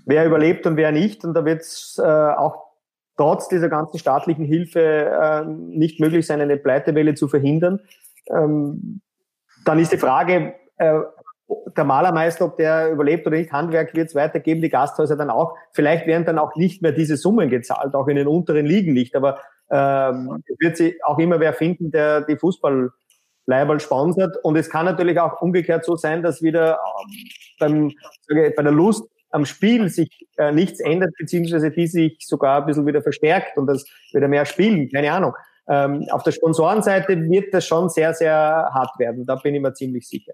wer 0.04 0.26
überlebt 0.26 0.66
und 0.66 0.76
wer 0.76 0.92
nicht. 0.92 1.24
Und 1.24 1.34
da 1.34 1.44
wird 1.44 1.62
es 1.62 2.00
äh, 2.02 2.06
auch 2.06 2.64
trotz 3.16 3.48
dieser 3.48 3.68
ganzen 3.68 3.98
staatlichen 3.98 4.44
Hilfe 4.44 4.80
äh, 4.80 5.44
nicht 5.44 6.00
möglich 6.00 6.26
sein, 6.26 6.40
eine 6.40 6.56
Pleitewelle 6.56 7.14
zu 7.14 7.28
verhindern. 7.28 7.80
Ähm, 8.28 9.00
dann 9.64 9.78
ist 9.78 9.92
die 9.92 9.98
Frage, 9.98 10.54
äh, 10.78 11.00
der 11.76 11.84
Malermeister, 11.84 12.46
ob 12.46 12.56
der 12.56 12.90
überlebt 12.90 13.26
oder 13.26 13.36
nicht, 13.36 13.52
Handwerk 13.52 13.94
wird 13.94 14.08
es 14.08 14.14
weitergeben, 14.14 14.62
die 14.62 14.70
Gasthäuser 14.70 15.16
dann 15.16 15.30
auch. 15.30 15.56
Vielleicht 15.72 16.06
werden 16.06 16.24
dann 16.24 16.38
auch 16.38 16.56
nicht 16.56 16.82
mehr 16.82 16.92
diese 16.92 17.16
Summen 17.16 17.50
gezahlt, 17.50 17.94
auch 17.94 18.08
in 18.08 18.16
den 18.16 18.26
unteren 18.26 18.66
Ligen 18.66 18.94
nicht. 18.94 19.14
Aber 19.14 19.38
ähm, 19.70 20.42
wird 20.58 20.76
sich 20.76 21.04
auch 21.04 21.18
immer 21.18 21.40
wer 21.40 21.52
finden, 21.52 21.90
der 21.90 22.22
die 22.22 22.36
Fußball 22.36 22.90
Leiberl 23.46 23.80
sponsert. 23.80 24.36
Und 24.42 24.56
es 24.56 24.70
kann 24.70 24.86
natürlich 24.86 25.20
auch 25.20 25.40
umgekehrt 25.42 25.84
so 25.84 25.96
sein, 25.96 26.22
dass 26.22 26.42
wieder 26.42 26.78
ähm, 27.60 27.92
beim, 28.28 28.52
bei 28.56 28.62
der 28.62 28.72
Lust 28.72 29.04
am 29.34 29.44
Spiel 29.44 29.88
sich 29.88 30.26
äh, 30.36 30.52
nichts 30.52 30.80
ändert, 30.80 31.12
beziehungsweise 31.18 31.70
die 31.70 31.86
sich 31.86 32.18
sogar 32.20 32.60
ein 32.60 32.66
bisschen 32.66 32.86
wieder 32.86 33.02
verstärkt 33.02 33.58
und 33.58 33.66
das 33.66 33.84
wieder 34.12 34.28
mehr 34.28 34.46
spielen, 34.46 34.88
keine 34.90 35.12
Ahnung. 35.12 35.32
Ähm, 35.66 36.06
auf 36.10 36.22
der 36.22 36.32
Sponsorenseite 36.32 37.20
wird 37.28 37.52
das 37.52 37.66
schon 37.66 37.88
sehr, 37.88 38.14
sehr 38.14 38.32
hart 38.32 38.98
werden, 38.98 39.26
da 39.26 39.36
bin 39.36 39.54
ich 39.54 39.60
mir 39.60 39.74
ziemlich 39.74 40.08
sicher. 40.08 40.32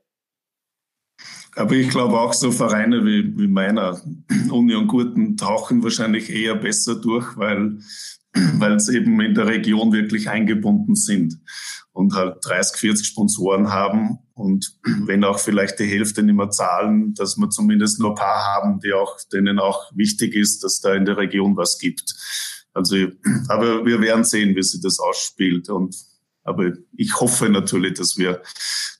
Aber 1.57 1.73
ich 1.73 1.89
glaube 1.89 2.19
auch 2.19 2.33
so 2.33 2.53
Vereine 2.53 3.05
wie, 3.05 3.37
wie 3.39 3.49
meiner 3.49 4.01
Union 4.51 4.87
Gurten 4.87 5.37
tauchen 5.37 5.83
wahrscheinlich 5.83 6.31
eher 6.31 6.55
besser 6.55 7.01
durch, 7.01 7.37
weil 7.37 7.79
weil 8.59 8.75
es 8.75 8.89
eben 8.89 9.21
in 9.21 9.35
der 9.35 9.47
Region 9.47 9.93
wirklich 9.93 10.29
eingebunden 10.29 10.95
sind 10.95 11.39
und 11.93 12.15
halt 12.15 12.37
30, 12.43 12.79
40 12.79 13.07
Sponsoren 13.07 13.73
haben 13.73 14.19
und 14.41 14.77
wenn 15.07 15.25
auch 15.25 15.39
vielleicht 15.39 15.79
die 15.79 15.87
Hälfte 15.87 16.23
nicht 16.23 16.37
mehr 16.37 16.51
zahlen, 16.51 17.15
dass 17.15 17.37
wir 17.37 17.51
zumindest 17.51 18.01
nur 18.01 18.11
ein 18.11 18.17
paar 18.17 18.45
haben, 18.55 18.81
die 18.81 18.93
auch, 18.93 19.17
denen 19.33 19.59
auch 19.59 19.91
wichtig 19.95 20.35
ist, 20.35 20.65
dass 20.65 20.81
da 20.81 20.95
in 20.95 21.05
der 21.05 21.17
Region 21.17 21.57
was 21.57 21.79
gibt. 21.79 22.15
Also, 22.73 22.97
aber 23.49 23.85
wir 23.85 24.01
werden 24.01 24.25
sehen, 24.25 24.57
wie 24.57 24.63
sich 24.63 24.81
das 24.81 24.99
ausspielt 24.99 25.69
und 25.69 25.95
aber 26.43 26.73
ich 26.97 27.21
hoffe 27.21 27.51
natürlich, 27.51 27.95
dass 27.95 28.17
wir, 28.17 28.43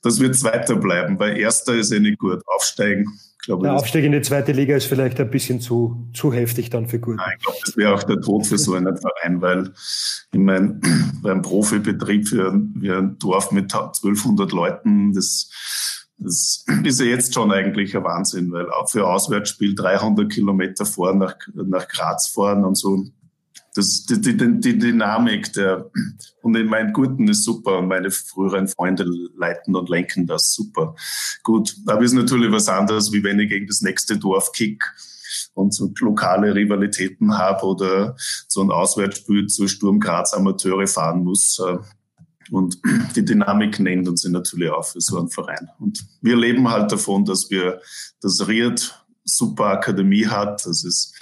dass 0.03 0.19
wir 0.19 0.31
Zweiter 0.31 0.75
bleiben, 0.75 1.19
weil 1.19 1.37
Erster 1.37 1.75
ist 1.75 1.91
eh 1.91 1.99
nicht 1.99 2.19
gut. 2.19 2.41
Aufsteigen, 2.45 3.19
glaube 3.41 3.63
Der 3.63 3.75
Aufstieg 3.75 4.03
in 4.03 4.11
die 4.11 4.21
zweite 4.21 4.51
Liga 4.51 4.75
ist 4.75 4.85
vielleicht 4.85 5.19
ein 5.19 5.29
bisschen 5.29 5.59
zu, 5.59 6.07
zu 6.13 6.31
heftig 6.31 6.69
dann 6.69 6.87
für 6.87 6.99
gut. 6.99 7.17
Nein, 7.17 7.35
ich 7.37 7.43
glaube, 7.43 7.59
das 7.65 7.77
wäre 7.77 7.93
auch 7.95 8.03
der 8.03 8.21
Tod 8.21 8.45
für 8.45 8.57
so 8.57 8.73
einen 8.73 8.97
Verein, 8.97 9.41
weil 9.41 9.71
ich 10.31 10.39
meine, 10.39 10.79
beim 11.21 11.41
Profibetrieb 11.41 12.27
für, 12.27 12.51
für 12.51 12.97
ein 12.97 13.17
Dorf 13.19 13.51
mit 13.51 13.73
1200 13.73 14.51
Leuten, 14.51 15.13
das, 15.13 15.49
das 16.17 16.65
ist 16.83 16.99
ja 16.99 17.05
jetzt 17.07 17.33
schon 17.33 17.51
eigentlich 17.51 17.95
ein 17.97 18.03
Wahnsinn, 18.03 18.51
weil 18.51 18.69
auch 18.69 18.89
für 18.89 19.07
Auswärtsspiel 19.07 19.75
300 19.75 20.31
Kilometer 20.31 20.85
fahren 20.85 21.17
nach, 21.17 21.35
nach 21.53 21.87
Graz 21.87 22.27
fahren 22.27 22.63
und 22.63 22.75
so 22.75 23.05
das, 23.73 24.05
die, 24.05 24.19
die, 24.19 24.35
die 24.59 24.77
Dynamik 24.77 25.53
der, 25.53 25.89
und 26.41 26.55
in 26.55 26.67
meinen 26.67 26.91
Guten 26.91 27.27
ist 27.29 27.43
super 27.43 27.79
und 27.79 27.87
meine 27.87 28.11
früheren 28.11 28.67
Freunde 28.67 29.05
leiten 29.37 29.75
und 29.75 29.89
lenken 29.89 30.27
das 30.27 30.53
super. 30.53 30.95
Gut, 31.43 31.75
aber 31.87 32.01
ist 32.01 32.13
natürlich 32.13 32.51
was 32.51 32.67
anderes, 32.67 33.11
wie 33.13 33.23
wenn 33.23 33.39
ich 33.39 33.49
gegen 33.49 33.67
das 33.67 33.81
nächste 33.81 34.17
Dorf 34.17 34.51
kick 34.51 34.83
und 35.53 35.73
so 35.73 35.91
lokale 35.99 36.53
Rivalitäten 36.53 37.37
habe 37.37 37.65
oder 37.65 38.15
so 38.47 38.61
ein 38.61 38.71
Auswärtsspiel 38.71 39.47
zu 39.47 39.67
Sturm 39.67 39.99
Graz 39.99 40.33
Amateure 40.33 40.87
fahren 40.87 41.23
muss. 41.23 41.59
Äh, 41.59 41.77
und 42.51 42.77
die 43.15 43.23
Dynamik 43.23 43.79
nennt 43.79 44.09
uns 44.09 44.25
natürlich 44.25 44.69
auch 44.69 44.85
für 44.85 44.99
so 44.99 45.17
einen 45.17 45.29
Verein. 45.29 45.69
Und 45.79 46.05
wir 46.21 46.35
leben 46.35 46.69
halt 46.69 46.91
davon, 46.91 47.23
dass 47.23 47.49
wir 47.49 47.81
das 48.21 48.47
Ried 48.47 48.93
super 49.23 49.67
Akademie 49.67 50.27
hat. 50.27 50.65
Das 50.65 50.83
ist 50.83 51.15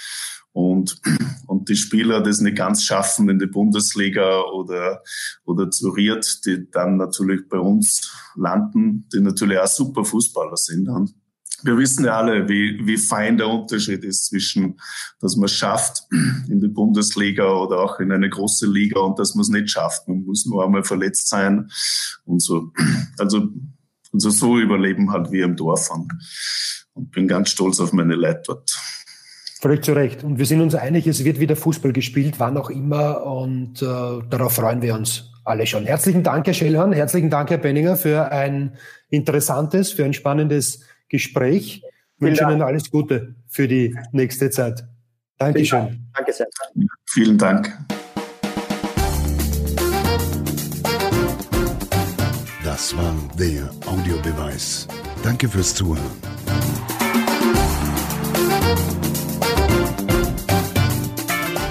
und, 0.52 1.00
und 1.46 1.68
die 1.68 1.76
Spieler 1.76 2.22
das 2.22 2.40
nicht 2.40 2.56
ganz 2.56 2.82
schaffen 2.82 3.28
in 3.28 3.38
die 3.38 3.46
Bundesliga 3.46 4.42
oder, 4.52 5.02
oder 5.44 5.70
zu 5.70 5.90
Ried, 5.90 6.40
die 6.44 6.70
dann 6.70 6.96
natürlich 6.96 7.48
bei 7.48 7.58
uns 7.58 8.12
landen, 8.34 9.08
die 9.12 9.20
natürlich 9.20 9.58
auch 9.58 9.68
super 9.68 10.04
Fußballer 10.04 10.56
sind. 10.56 10.88
Und 10.88 11.14
wir 11.62 11.76
wissen 11.76 12.04
ja 12.04 12.18
alle, 12.18 12.48
wie, 12.48 12.80
wie 12.84 12.96
fein 12.96 13.36
der 13.36 13.48
Unterschied 13.48 14.04
ist 14.04 14.26
zwischen, 14.26 14.80
dass 15.20 15.36
man 15.36 15.44
es 15.44 15.54
schafft 15.54 16.04
in 16.48 16.60
die 16.60 16.68
Bundesliga 16.68 17.52
oder 17.52 17.80
auch 17.80 18.00
in 18.00 18.12
eine 18.12 18.30
große 18.30 18.66
Liga 18.66 19.00
und 19.00 19.18
dass 19.18 19.34
man 19.34 19.42
es 19.42 19.48
nicht 19.50 19.70
schafft. 19.70 20.08
Man 20.08 20.24
muss 20.24 20.46
nur 20.46 20.64
einmal 20.64 20.84
verletzt 20.84 21.28
sein 21.28 21.70
und 22.24 22.42
so. 22.42 22.72
Also, 23.18 23.48
also 24.12 24.30
so 24.30 24.58
überleben 24.58 25.12
halt 25.12 25.30
wir 25.30 25.44
im 25.44 25.56
Dorf 25.56 25.90
und, 25.90 26.10
und 26.94 27.10
bin 27.10 27.28
ganz 27.28 27.50
stolz 27.50 27.78
auf 27.78 27.92
meine 27.92 28.14
Leute 28.14 28.42
dort. 28.46 28.78
Völlig 29.60 29.84
zu 29.84 29.92
Recht. 29.92 30.24
Und 30.24 30.38
wir 30.38 30.46
sind 30.46 30.62
uns 30.62 30.74
einig, 30.74 31.06
es 31.06 31.22
wird 31.22 31.38
wieder 31.38 31.54
Fußball 31.54 31.92
gespielt, 31.92 32.36
wann 32.38 32.56
auch 32.56 32.70
immer. 32.70 33.26
Und 33.26 33.82
äh, 33.82 33.86
darauf 34.30 34.54
freuen 34.54 34.80
wir 34.80 34.94
uns 34.94 35.32
alle 35.44 35.66
schon. 35.66 35.84
Herzlichen 35.84 36.22
Dank, 36.22 36.46
Herr 36.46 36.54
Schellhorn. 36.54 36.94
Herzlichen 36.94 37.28
Dank, 37.28 37.50
Herr 37.50 37.58
Benninger, 37.58 37.96
für 37.96 38.32
ein 38.32 38.78
interessantes, 39.10 39.92
für 39.92 40.06
ein 40.06 40.14
spannendes 40.14 40.80
Gespräch. 41.10 41.82
Ich 42.16 42.22
wünsche 42.22 42.44
Ihnen 42.44 42.62
alles 42.62 42.90
Gute 42.90 43.34
für 43.48 43.68
die 43.68 43.94
nächste 44.12 44.48
Zeit. 44.48 44.84
Dankeschön. 45.36 46.08
Danke 46.14 46.32
sehr. 46.32 46.46
Vielen 47.10 47.36
Dank. 47.36 47.70
Das 52.64 52.96
war 52.96 53.14
der 53.38 53.68
Audiobeweis. 53.86 54.88
Danke 55.22 55.48
fürs 55.48 55.74
Zuhören. 55.74 56.00